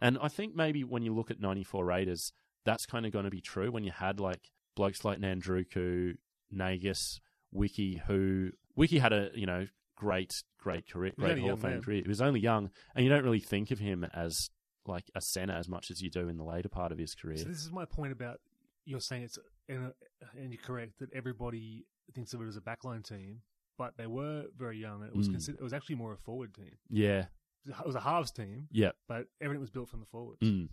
And 0.00 0.18
I 0.20 0.26
think 0.26 0.56
maybe 0.56 0.82
when 0.82 1.04
you 1.04 1.14
look 1.14 1.30
at 1.30 1.40
94 1.40 1.84
Raiders, 1.84 2.32
that's 2.64 2.86
kind 2.86 3.06
of 3.06 3.12
going 3.12 3.24
to 3.24 3.30
be 3.30 3.40
true 3.40 3.70
when 3.70 3.84
you 3.84 3.90
had 3.92 4.20
like 4.20 4.50
blokes 4.76 5.04
like 5.04 5.18
Nadruku, 5.18 6.14
Nagas, 6.50 7.20
Wiki, 7.52 8.02
who 8.06 8.50
Wiki 8.76 8.98
had 8.98 9.12
a 9.12 9.30
you 9.34 9.46
know 9.46 9.66
great 9.96 10.42
great 10.58 10.88
career, 10.90 11.12
great 11.18 11.38
Hall 11.38 11.52
of 11.52 11.60
Fame 11.60 11.70
man. 11.72 11.82
career. 11.82 12.02
He 12.02 12.08
was 12.08 12.20
only 12.22 12.40
young, 12.40 12.70
and 12.94 13.04
you 13.04 13.10
don't 13.10 13.24
really 13.24 13.40
think 13.40 13.70
of 13.70 13.78
him 13.78 14.04
as 14.14 14.50
like 14.86 15.10
a 15.14 15.20
centre 15.20 15.54
as 15.54 15.68
much 15.68 15.90
as 15.90 16.00
you 16.00 16.10
do 16.10 16.28
in 16.28 16.36
the 16.36 16.44
later 16.44 16.68
part 16.68 16.90
of 16.92 16.98
his 16.98 17.14
career. 17.14 17.36
So 17.38 17.44
this 17.44 17.58
is 17.64 17.70
my 17.70 17.84
point 17.84 18.12
about 18.12 18.40
you're 18.86 19.00
saying 19.00 19.24
it's 19.24 19.38
and, 19.68 19.92
and 20.36 20.52
you're 20.52 20.62
correct 20.62 20.98
that 21.00 21.12
everybody 21.14 21.84
thinks 22.14 22.32
of 22.34 22.40
it 22.42 22.48
as 22.48 22.56
a 22.56 22.60
backline 22.60 23.06
team, 23.06 23.42
but 23.78 23.96
they 23.96 24.06
were 24.06 24.44
very 24.56 24.78
young. 24.78 25.02
and 25.02 25.10
It 25.10 25.16
was 25.16 25.28
Mm. 25.28 25.32
consider- 25.32 25.58
it 25.58 25.62
was 25.62 25.72
actually 25.72 25.94
more 25.96 26.12
a 26.12 26.16
forward 26.16 26.54
team. 26.54 26.72
yeah, 26.88 27.26
It 27.66 27.86
was 27.86 27.94
a 27.94 28.00
halves 28.00 28.32
team, 28.32 28.66
yeah, 28.72 28.90
but 29.06 29.26
everything 29.40 29.60
was 29.60 29.70
built 29.70 29.88
from 29.90 30.00
the 30.00 30.06
forwards. 30.06 30.40
mm. 30.40 30.68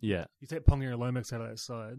Yeah. 0.00 0.24
You 0.40 0.46
take 0.46 0.64
Pongia 0.64 0.90
and 0.90 0.98
Lomax 0.98 1.32
out 1.32 1.40
of 1.40 1.48
that 1.48 1.58
side, 1.58 1.98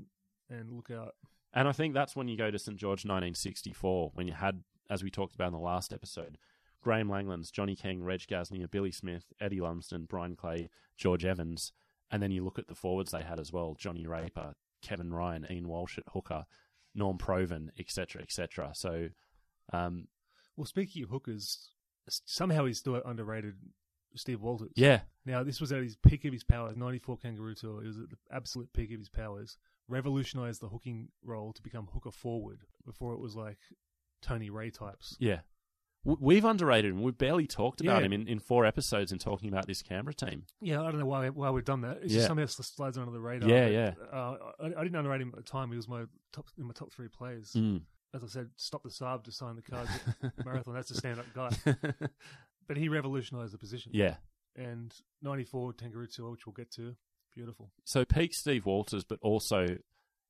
and 0.49 0.71
look 0.71 0.91
out. 0.91 1.15
And 1.53 1.67
I 1.67 1.71
think 1.71 1.93
that's 1.93 2.15
when 2.15 2.27
you 2.27 2.37
go 2.37 2.51
to 2.51 2.59
St 2.59 2.77
George 2.77 3.05
1964, 3.05 4.11
when 4.13 4.27
you 4.27 4.33
had, 4.33 4.63
as 4.89 5.03
we 5.03 5.09
talked 5.09 5.35
about 5.35 5.47
in 5.47 5.53
the 5.53 5.59
last 5.59 5.93
episode, 5.93 6.37
Graeme 6.81 7.07
Langlands, 7.07 7.51
Johnny 7.51 7.75
King, 7.75 8.03
Reg 8.03 8.21
Gasnier, 8.29 8.69
Billy 8.69 8.91
Smith, 8.91 9.33
Eddie 9.39 9.61
Lumsden, 9.61 10.05
Brian 10.05 10.35
Clay, 10.35 10.69
George 10.97 11.25
Evans, 11.25 11.71
and 12.11 12.21
then 12.21 12.31
you 12.31 12.43
look 12.43 12.59
at 12.59 12.67
the 12.67 12.75
forwards 12.75 13.11
they 13.11 13.23
had 13.23 13.39
as 13.39 13.51
well: 13.51 13.75
Johnny 13.77 14.05
Raper, 14.05 14.53
Kevin 14.81 15.11
Ryan, 15.11 15.47
Ian 15.49 15.67
Walsh 15.67 15.97
at 15.97 16.03
hooker, 16.13 16.45
Norm 16.93 17.17
Provan, 17.17 17.69
etc., 17.79 18.21
etc. 18.21 18.71
So, 18.75 19.09
um, 19.73 20.07
Well, 20.55 20.65
speaking 20.65 21.03
of 21.03 21.09
hookers, 21.09 21.69
somehow 22.07 22.65
he's 22.65 22.79
still 22.79 23.01
underrated. 23.03 23.55
Steve 24.15 24.41
Walters. 24.41 24.71
yeah, 24.75 25.01
Now 25.25 25.43
this 25.43 25.59
was 25.61 25.71
at 25.71 25.81
his 25.83 25.95
peak 25.95 26.25
of 26.25 26.33
his 26.33 26.43
powers. 26.43 26.75
'94 26.77 27.17
Kangaroo 27.17 27.55
Tour. 27.55 27.83
It 27.83 27.87
was 27.87 27.97
at 27.97 28.09
the 28.09 28.17
absolute 28.31 28.71
peak 28.73 28.91
of 28.91 28.99
his 28.99 29.09
powers. 29.09 29.57
Revolutionized 29.87 30.61
the 30.61 30.69
hooking 30.69 31.09
role 31.23 31.53
to 31.53 31.61
become 31.61 31.87
hooker 31.93 32.11
forward. 32.11 32.61
Before 32.85 33.13
it 33.13 33.19
was 33.19 33.35
like 33.35 33.57
Tony 34.21 34.49
Ray 34.49 34.69
types. 34.71 35.15
yeah. 35.19 35.39
We've 36.07 36.45
underrated 36.45 36.91
him. 36.91 37.01
We've 37.01 37.17
barely 37.17 37.47
talked 37.47 37.81
about 37.81 38.01
Yeah. 38.01 38.05
him 38.05 38.13
in, 38.13 38.27
in 38.27 38.37
four 38.37 38.63
episodes 38.63 39.11
in 39.11 39.17
talking 39.17 39.49
about 39.49 39.65
this 39.65 39.81
Canberra 39.81 40.13
team. 40.13 40.43
Yeah, 40.61 40.83
I 40.83 40.91
don't 40.91 40.99
know 40.99 41.07
why 41.07 41.29
why 41.29 41.49
we've 41.49 41.65
done 41.65 41.81
that. 41.81 41.97
It's 42.03 42.13
Yeah. 42.13 42.17
just 42.17 42.27
somehow 42.27 42.43
it 42.43 42.49
slides 42.51 42.99
under 42.99 43.09
the 43.11 43.19
radar. 43.19 43.49
Yeah, 43.49 43.95
but, 43.97 44.13
Uh, 44.13 44.37
I, 44.59 44.65
I 44.67 44.83
didn't 44.83 44.95
underrate 44.97 45.21
him 45.21 45.29
at 45.29 45.37
the 45.37 45.41
time. 45.41 45.71
He 45.71 45.75
was 45.77 45.87
my 45.87 46.03
top 46.31 46.45
in 46.59 46.65
my 46.67 46.73
top 46.73 46.91
three 46.93 47.07
players. 47.07 47.53
Mm. 47.53 47.81
As 48.13 48.23
I 48.23 48.27
said, 48.27 48.51
stop 48.55 48.83
the 48.83 48.89
Saab 48.89 49.23
to 49.23 49.31
sign 49.31 49.55
the 49.55 49.63
cards 49.63 49.89
marathon. 50.45 50.75
That's 50.75 50.91
a 50.91 50.95
stand 50.95 51.19
up 51.19 51.25
guy. 51.33 51.49
But 52.67 52.77
he 52.77 52.89
revolutionized 52.89 53.53
the 53.53 53.57
position. 53.57 53.91
yeah. 53.93 54.15
And 54.55 54.93
'94 55.21 55.73
Kangaroo 55.73 56.07
which 56.07 56.45
we'll 56.47 56.53
get 56.53 56.71
to, 56.73 56.95
beautiful. 57.33 57.71
So 57.83 58.05
peak 58.05 58.33
Steve 58.33 58.65
Walters, 58.65 59.03
but 59.03 59.19
also 59.21 59.65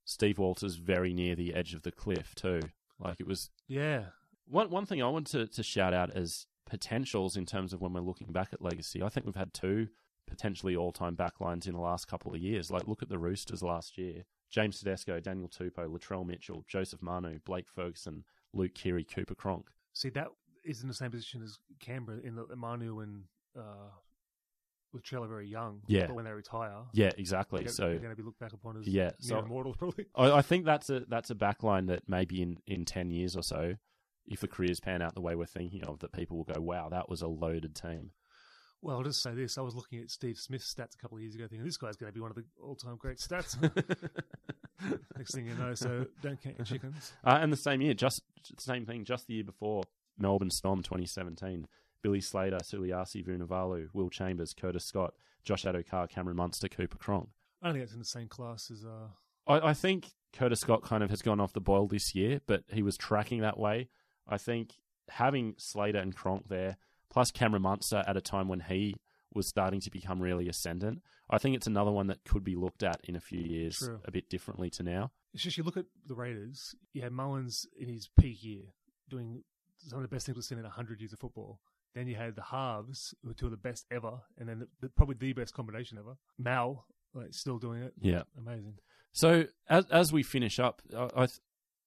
Steve 0.04 0.40
Walters 0.40 0.76
very 0.76 1.14
near 1.14 1.36
the 1.36 1.54
edge 1.54 1.74
of 1.74 1.84
the 1.84 1.92
cliff 1.92 2.34
too. 2.36 2.60
Like 3.00 3.20
it 3.20 3.28
was 3.28 3.52
Yeah. 3.68 4.06
one 4.48 4.70
one 4.72 4.86
thing 4.88 5.02
I 5.04 5.10
want 5.10 5.28
to, 5.28 5.46
to 5.48 5.64
shout 5.64 5.94
out 5.94 6.12
as 6.16 6.48
potentials 6.66 7.38
in 7.38 7.46
terms 7.46 7.72
of 7.74 7.82
when 7.82 7.94
we're 7.94 8.02
looking 8.02 8.32
back 8.32 8.50
at 8.52 8.62
legacy. 8.62 9.04
I 9.04 9.10
think 9.10 9.26
we've 9.28 9.36
had 9.36 9.54
two 9.54 9.90
potentially 10.28 10.76
all 10.76 10.92
time 10.92 11.16
backlines 11.16 11.68
in 11.68 11.74
the 11.74 11.80
last 11.80 12.08
couple 12.08 12.34
of 12.34 12.42
years. 12.42 12.72
Like 12.72 12.88
look 12.88 13.04
at 13.04 13.10
the 13.10 13.20
Roosters 13.20 13.62
last 13.62 13.98
year. 13.98 14.24
James 14.50 14.80
Tedesco, 14.80 15.20
Daniel 15.20 15.50
Tupou, 15.50 15.88
Latrell 15.88 16.26
Mitchell, 16.26 16.64
Joseph 16.68 17.02
Manu, 17.02 17.40
Blake 17.46 17.68
Ferguson, 17.70 18.24
Luke 18.54 18.74
Keary, 18.74 19.04
Cooper 19.04 19.36
Cronk. 19.36 19.68
See, 19.94 20.10
that 20.10 20.28
is 20.66 20.82
in 20.82 20.88
the 20.88 20.93
same 20.93 21.11
position 21.11 21.41
as 21.43 21.57
Canberra 21.80 22.20
in 22.24 22.36
that 22.36 22.55
Manu 22.57 22.99
and 22.99 23.24
uh, 23.57 23.89
Latrell 24.95 25.24
are 25.24 25.28
very 25.28 25.47
young. 25.47 25.82
Yeah. 25.88 26.07
But 26.07 26.16
when 26.16 26.26
they 26.26 26.32
retire, 26.32 26.84
Yeah, 26.93 27.11
exactly. 27.18 27.63
they're, 27.63 27.72
so 27.72 27.89
they're 27.89 27.97
going 27.99 28.09
to 28.11 28.16
be 28.16 28.24
looked 28.24 28.39
back 28.39 28.53
upon 28.53 28.78
as 28.78 28.88
Yeah, 28.88 29.11
so- 29.20 29.39
immortals, 29.39 29.76
probably. 29.80 30.05
I, 30.16 30.32
I 30.32 30.41
think 30.41 30.66
that's 30.66 30.89
a 30.89 31.01
that's 31.07 31.30
a 31.30 31.36
backline 31.36 31.88
that 31.88 32.03
maybe 32.07 32.41
in, 32.41 32.57
in 32.66 32.86
ten 32.86 33.11
years 33.11 33.36
or 33.36 33.43
so, 33.43 33.76
if 34.28 34.39
the 34.39 34.47
careers 34.47 34.80
pan 34.80 35.01
out 35.01 35.13
the 35.16 35.22
way 35.22 35.36
we're 35.36 35.45
thinking 35.45 35.84
of, 35.84 35.99
that 35.99 36.11
people 36.13 36.38
will 36.38 36.45
go, 36.45 36.59
"Wow, 36.61 36.89
that 36.89 37.09
was 37.09 37.22
a 37.22 37.28
loaded 37.28 37.76
team." 37.76 38.11
Well, 38.82 38.97
I'll 38.97 39.03
just 39.03 39.24
say 39.24 39.34
this. 39.34 39.57
I 39.57 39.61
was 39.61 39.74
looking 39.74 39.99
at 39.99 40.11
Steve 40.11 40.38
Smith's 40.38 40.72
stats 40.72 40.93
a 40.93 40.97
couple 41.01 41.18
of 41.18 41.24
years 41.24 41.34
ago 41.34 41.47
thinking, 41.47 41.66
this 41.66 41.78
guy's 41.78 41.95
going 41.95 42.11
to 42.11 42.13
be 42.13 42.20
one 42.20 42.30
of 42.30 42.36
the 42.36 42.43
all-time 42.61 42.97
great 42.97 43.18
stats. 43.18 43.55
Next 45.18 45.34
thing 45.34 45.47
you 45.47 45.55
know, 45.55 45.74
so 45.74 46.05
don't 46.22 46.39
count 46.39 46.57
your 46.57 46.66
chickens. 46.66 47.13
Uh, 47.24 47.39
and 47.41 47.51
the 47.51 47.57
same 47.57 47.82
year, 47.82 47.95
just 47.95 48.22
the 48.55 48.61
same 48.61 48.86
thing, 48.86 49.03
just 49.05 49.26
the 49.26 49.36
year 49.36 49.43
before, 49.43 49.84
Melbourne 50.18 50.51
Storm 50.51 50.82
2017. 50.82 51.68
Billy 52.01 52.22
Slater, 52.22 52.57
Suliasi 52.57 53.26
Vunivalu, 53.26 53.88
Will 53.93 54.09
Chambers, 54.09 54.53
Curtis 54.53 54.86
Scott, 54.86 55.16
Josh 55.43 55.63
Addo-Carr, 55.63 56.07
Cameron 56.07 56.38
Munster, 56.38 56.68
Cooper 56.68 56.97
Cronk. 56.97 57.30
I 57.61 57.68
don't 57.68 57.74
think 57.74 57.84
it's 57.84 57.93
in 57.93 57.99
the 57.99 58.05
same 58.05 58.28
class 58.28 58.70
as... 58.70 58.86
Uh, 58.86 59.07
I, 59.47 59.70
I 59.70 59.74
think 59.74 60.11
Curtis 60.32 60.59
Scott 60.59 60.84
kind 60.84 61.03
of 61.03 61.09
has 61.09 61.24
gone 61.24 61.39
off 61.39 61.53
the 61.53 61.61
boil 61.61 61.88
this 61.88 62.13
year, 62.13 62.41
but 62.45 62.63
he 62.68 62.84
was 62.84 62.95
tracking 62.95 63.41
that 63.41 63.57
way. 63.57 63.89
I 64.28 64.38
think 64.38 64.74
having 65.09 65.55
Slater 65.57 65.97
and 65.97 66.16
Cronk 66.16 66.47
there, 66.47 66.78
plus 67.09 67.32
Cameron 67.32 67.63
Munster 67.63 68.03
at 68.05 68.18
a 68.18 68.22
time 68.22 68.47
when 68.47 68.59
he 68.59 68.95
was 69.34 69.47
starting 69.47 69.80
to 69.82 69.89
become 69.89 70.22
really 70.22 70.47
ascendant, 70.47 71.01
I 71.30 71.38
think 71.38 71.55
it's 71.55 71.68
another 71.68 71.91
one 71.91 72.07
that 72.07 72.24
could 72.24 72.43
be 72.43 72.55
looked 72.55 72.84
at 72.84 73.01
in 73.03 73.16
a 73.16 73.20
few 73.20 73.41
years 73.41 73.80
True. 73.80 73.99
a 74.05 74.11
bit 74.11 74.30
differently 74.30 74.70
to 74.72 74.84
now. 74.84 75.11
It's 75.34 75.43
just 75.43 75.57
you 75.57 75.63
look 75.63 75.78
at 75.78 75.86
the 76.05 76.16
Raiders. 76.16 76.76
You 76.93 77.01
had 77.01 77.11
Mullins 77.11 77.66
in 77.80 77.89
his 77.89 78.09
peak 78.20 78.43
year 78.43 78.63
doing 79.09 79.43
some 79.88 80.00
of 80.00 80.04
the 80.04 80.14
best 80.14 80.26
things 80.26 80.36
we've 80.36 80.46
seen 80.46 80.58
in 80.58 80.66
hundred 80.66 81.00
years 81.02 81.14
of 81.14 81.20
football. 81.20 81.60
Then 81.94 82.08
you 82.08 82.16
had 82.16 82.36
the 82.36 82.44
halves, 82.44 83.14
who 83.22 83.30
were 83.30 83.34
two 83.34 83.46
of 83.46 83.52
the 83.52 83.58
best 83.58 83.86
ever, 83.90 84.20
and 84.38 84.50
then 84.50 84.60
the, 84.60 84.68
the, 84.82 84.90
probably 84.90 85.16
the 85.16 85.34
best 85.34 85.54
combination 85.54 85.98
ever. 85.98 86.18
Mal, 86.38 86.86
like 87.14 87.34
still 87.34 87.58
doing 87.58 87.82
it. 87.82 87.94
Yeah. 88.02 88.24
amazing. 88.38 88.76
So 89.14 89.46
as 89.70 89.86
as 89.90 90.12
we 90.12 90.24
finish 90.24 90.60
up, 90.60 90.82
I, 90.96 91.10
I 91.16 91.28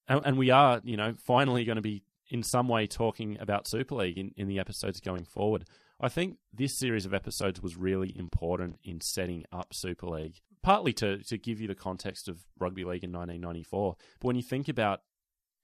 and 0.09 0.39
we 0.39 0.51
are, 0.51 0.81
you 0.83 0.97
know, 0.97 1.15
finally 1.19 1.65
going 1.65 1.77
to 1.77 1.83
be 1.83 2.03
in 2.31 2.43
some 2.43 2.69
way 2.69 2.87
talking 2.87 3.37
about 3.41 3.67
Super 3.67 3.97
League 3.97 4.19
in, 4.19 4.33
in 4.37 4.49
the 4.49 4.59
episodes 4.59 5.01
going 5.01 5.25
forward. 5.25 5.65
I 6.01 6.09
think 6.09 6.37
this 6.53 6.79
series 6.79 7.05
of 7.05 7.13
episodes 7.13 7.61
was 7.61 7.77
really 7.77 8.17
important 8.17 8.79
in 8.85 9.01
setting 9.01 9.45
up 9.53 9.75
Super 9.75 10.07
League, 10.07 10.41
partly 10.63 10.93
to 10.95 11.23
to 11.25 11.37
give 11.37 11.61
you 11.61 11.69
the 11.69 11.75
context 11.75 12.29
of 12.29 12.47
rugby 12.59 12.85
league 12.85 13.05
in 13.05 13.13
1994. 13.13 13.97
But 14.21 14.27
when 14.27 14.37
you 14.37 14.43
think 14.43 14.69
about 14.69 15.03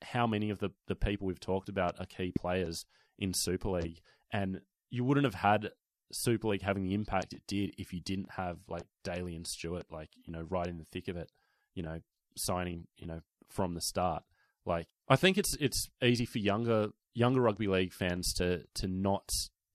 how 0.05 0.27
many 0.27 0.51
of 0.51 0.59
the 0.59 0.71
the 0.87 0.95
people 0.95 1.27
we've 1.27 1.41
talked 1.41 1.69
about 1.69 1.99
are 1.99 2.07
key 2.07 2.33
players 2.39 2.87
in 3.19 3.33
Super 3.35 3.71
League, 3.71 4.01
and 4.33 4.61
you 4.91 5.05
wouldn't 5.05 5.25
have 5.25 5.35
had 5.35 5.71
Super 6.13 6.49
League 6.49 6.63
having 6.63 6.85
the 6.85 6.95
impact 6.95 7.33
it 7.33 7.43
did 7.47 7.75
if 7.79 7.93
you 7.93 8.01
didn't 8.01 8.33
have 8.33 8.59
like 8.69 8.85
Daly 9.03 9.35
and 9.35 9.47
Stuart, 9.47 9.87
like 9.91 10.11
you 10.25 10.33
know, 10.33 10.47
right 10.49 10.67
in 10.67 10.79
the 10.79 10.85
thick 10.85 11.09
of 11.09 11.17
it 11.17 11.31
you 11.75 11.83
know, 11.83 12.01
signing, 12.37 12.87
you 12.97 13.07
know, 13.07 13.21
from 13.49 13.75
the 13.75 13.81
start. 13.81 14.23
Like, 14.65 14.87
I 15.09 15.17
think 15.17 15.37
it's 15.37 15.55
it's 15.61 15.89
easy 16.03 16.25
for 16.25 16.39
younger 16.39 16.89
younger 17.15 17.41
rugby 17.41 17.67
league 17.67 17.93
fans 17.93 18.33
to 18.35 18.63
to 18.77 18.89
not 18.89 19.29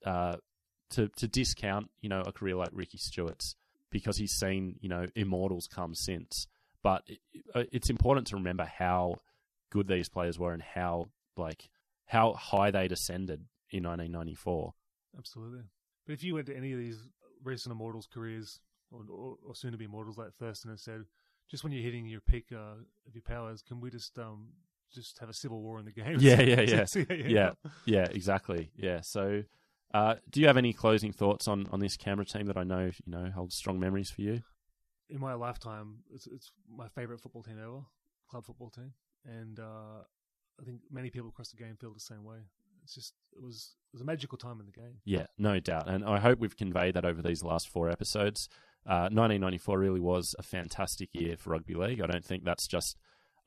uh, 0.06 0.38
to 0.92 1.10
to 1.18 1.28
discount, 1.28 1.90
you 2.02 2.10
know, 2.10 2.22
a 2.22 2.32
career 2.32 2.56
like 2.56 2.70
Ricky 2.72 2.98
Stuart's 2.98 3.56
because 3.92 4.18
he's 4.18 4.34
seen, 4.34 4.76
you 4.82 4.90
know, 4.90 5.08
immortals 5.16 5.68
come 5.68 5.94
since. 5.94 6.48
But 6.82 7.04
it, 7.08 7.20
it's 7.72 7.90
important 7.90 8.28
to 8.28 8.38
remember 8.38 8.66
how 8.66 9.16
good 9.70 9.88
these 9.88 10.10
players 10.10 10.40
were 10.40 10.54
and 10.54 10.62
how 10.62 11.10
like 11.38 11.70
how 12.06 12.34
high 12.34 12.72
they 12.72 12.88
descended 12.88 13.46
in 13.72 13.84
1994. 13.84 14.74
Absolutely. 15.18 15.64
But 16.06 16.14
if 16.14 16.24
you 16.24 16.36
went 16.36 16.48
to 16.48 16.58
any 16.58 16.74
of 16.74 16.80
these 16.80 17.08
recent 17.44 17.72
Immortals 17.72 18.08
careers, 18.12 18.60
or, 18.92 19.02
or, 19.10 19.36
or 19.48 19.56
soon 19.56 19.72
to 19.72 19.78
be 19.78 19.86
Immortals 19.86 20.18
like 20.18 20.34
Thurston, 20.34 20.72
and 20.72 20.80
said, 20.80 21.06
just 21.50 21.64
when 21.64 21.72
you're 21.72 21.84
hitting 21.84 22.08
your 22.08 22.22
peak 22.22 22.48
uh, 22.52 22.82
of 23.08 23.14
your 23.14 23.22
powers, 23.22 23.62
can 23.62 23.80
we 23.80 23.90
just 23.90 24.18
um 24.18 24.50
just 24.94 25.20
have 25.20 25.30
a 25.30 25.34
civil 25.34 25.62
war 25.62 25.80
in 25.80 25.86
the 25.86 25.92
game? 25.92 26.18
Yeah, 26.20 26.42
yeah, 26.42 26.62
yeah. 26.62 26.86
See 26.86 27.06
how 27.08 27.16
you 27.16 27.24
end 27.24 27.32
yeah, 27.32 27.52
yeah, 27.86 28.08
exactly. 28.12 28.72
Yeah. 28.76 29.02
So, 29.02 29.44
uh, 29.94 30.16
do 30.30 30.42
you 30.42 30.48
have 30.48 30.58
any 30.58 30.74
closing 30.74 31.12
thoughts 31.12 31.48
on, 31.48 31.68
on 31.72 31.80
this 31.80 31.96
Canberra 31.96 32.26
team 32.26 32.48
that 32.48 32.58
I 32.58 32.64
know 32.64 32.86
you 32.86 33.12
know 33.12 33.32
holds 33.34 33.56
strong 33.56 33.80
memories 33.80 34.10
for 34.10 34.22
you? 34.22 34.42
in 35.10 35.20
my 35.20 35.34
lifetime, 35.34 35.98
it's, 36.14 36.28
it's 36.28 36.52
my 36.70 36.88
favorite 36.90 37.20
football 37.20 37.44
team 37.44 37.58
ever, 37.62 37.82
club 38.30 38.46
football 38.46 38.70
team, 38.70 38.94
and 39.30 39.60
uh, 39.60 40.04
I 40.60 40.66
think 40.66 40.82
many 40.92 41.10
people 41.10 41.30
across 41.30 41.50
the 41.50 41.58
game 41.58 41.76
feel 41.80 41.94
the 41.94 42.00
same 42.00 42.24
way. 42.24 42.38
It's 42.84 42.96
just 42.96 43.14
it 43.36 43.42
was 43.42 43.76
it 43.92 43.96
was 43.96 44.02
a 44.02 44.06
magical 44.06 44.38
time 44.38 44.60
in 44.60 44.66
the 44.66 44.72
game. 44.72 45.00
Yeah, 45.06 45.28
no 45.38 45.60
doubt. 45.60 45.88
And 45.88 46.04
I 46.04 46.20
hope 46.20 46.40
we've 46.40 46.58
conveyed 46.58 46.96
that 46.96 47.06
over 47.06 47.22
these 47.22 47.44
last 47.44 47.70
four 47.70 47.90
episodes. 47.90 48.48
Uh, 48.86 49.10
1994 49.12 49.78
really 49.78 50.00
was 50.00 50.34
a 50.40 50.44
fantastic 50.44 51.10
year 51.14 51.36
for 51.38 51.52
rugby 51.52 51.76
league. 51.76 52.02
I 52.02 52.08
don't 52.08 52.26
think 52.26 52.44
that's 52.44 52.68
just 52.68 52.98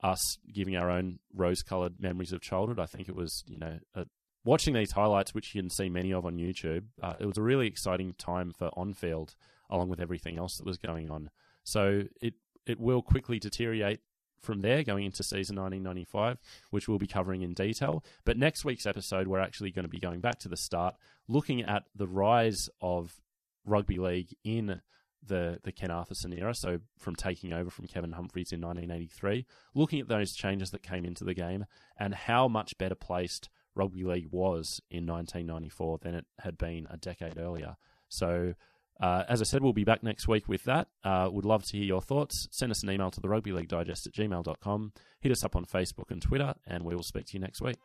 us 0.01 0.37
giving 0.53 0.75
our 0.75 0.89
own 0.89 1.19
rose-coloured 1.33 1.99
memories 1.99 2.31
of 2.31 2.41
childhood. 2.41 2.79
I 2.79 2.85
think 2.85 3.09
it 3.09 3.15
was, 3.15 3.43
you 3.47 3.57
know, 3.57 3.79
a, 3.95 4.05
watching 4.45 4.73
these 4.73 4.91
highlights, 4.91 5.33
which 5.33 5.55
you 5.55 5.61
can 5.61 5.69
see 5.69 5.89
many 5.89 6.13
of 6.13 6.25
on 6.25 6.37
YouTube. 6.37 6.83
Uh, 7.01 7.13
it 7.19 7.25
was 7.25 7.37
a 7.37 7.41
really 7.41 7.67
exciting 7.67 8.13
time 8.17 8.51
for 8.51 8.69
on-field, 8.77 9.35
along 9.69 9.89
with 9.89 9.99
everything 9.99 10.37
else 10.37 10.57
that 10.57 10.65
was 10.65 10.77
going 10.77 11.09
on. 11.09 11.29
So 11.63 12.03
it 12.21 12.35
it 12.65 12.79
will 12.79 13.01
quickly 13.01 13.39
deteriorate 13.39 13.99
from 14.43 14.61
there 14.61 14.83
going 14.83 15.05
into 15.05 15.23
season 15.23 15.55
1995, 15.55 16.37
which 16.69 16.87
we'll 16.87 16.99
be 16.99 17.07
covering 17.07 17.41
in 17.41 17.53
detail. 17.53 18.03
But 18.25 18.37
next 18.37 18.65
week's 18.65 18.85
episode, 18.85 19.27
we're 19.27 19.39
actually 19.39 19.71
going 19.71 19.85
to 19.85 19.89
be 19.89 19.99
going 19.99 20.19
back 20.19 20.39
to 20.39 20.49
the 20.49 20.57
start, 20.57 20.95
looking 21.27 21.63
at 21.63 21.83
the 21.95 22.07
rise 22.07 22.69
of 22.81 23.21
rugby 23.65 23.97
league 23.97 24.35
in 24.43 24.81
the 25.25 25.59
the 25.63 25.71
Ken 25.71 25.89
Arthurson 25.89 26.37
era. 26.37 26.53
So 26.53 26.79
from 26.99 27.15
taking 27.15 27.53
over 27.53 27.69
from 27.69 27.87
Kevin 27.87 28.11
Humphreys 28.11 28.51
in 28.51 28.59
1983, 28.59 29.45
looking 29.73 30.01
at 30.01 30.09
those 30.09 30.33
changes 30.33 30.71
that 30.71 30.83
came 30.83 31.05
into 31.05 31.23
the 31.23 31.33
game 31.33 31.65
and 31.97 32.13
how 32.13 32.49
much 32.49 32.77
better 32.77 32.95
placed 32.95 33.49
rugby 33.73 34.03
league 34.03 34.27
was 34.31 34.81
in 34.91 35.07
1994 35.07 35.99
than 35.99 36.15
it 36.15 36.25
had 36.39 36.57
been 36.57 36.85
a 36.91 36.97
decade 36.97 37.37
earlier. 37.37 37.77
So. 38.09 38.53
Uh, 38.99 39.23
as 39.27 39.41
I 39.41 39.45
said, 39.45 39.63
we'll 39.63 39.73
be 39.73 39.83
back 39.83 40.03
next 40.03 40.27
week 40.27 40.47
with 40.47 40.63
that. 40.63 40.87
Uh, 41.03 41.29
would 41.31 41.45
love 41.45 41.63
to 41.65 41.77
hear 41.77 41.85
your 41.85 42.01
thoughts. 42.01 42.47
Send 42.51 42.71
us 42.71 42.83
an 42.83 42.91
email 42.91 43.11
to 43.11 43.19
the 43.19 43.29
rugby 43.29 43.51
league 43.51 43.67
digest 43.67 44.07
at 44.07 44.13
gmail.com. 44.13 44.93
Hit 45.19 45.31
us 45.31 45.43
up 45.43 45.55
on 45.55 45.65
Facebook 45.65 46.11
and 46.11 46.21
Twitter, 46.21 46.53
and 46.67 46.83
we 46.83 46.95
will 46.95 47.03
speak 47.03 47.25
to 47.27 47.33
you 47.33 47.39
next 47.39 47.61
week. 47.61 47.77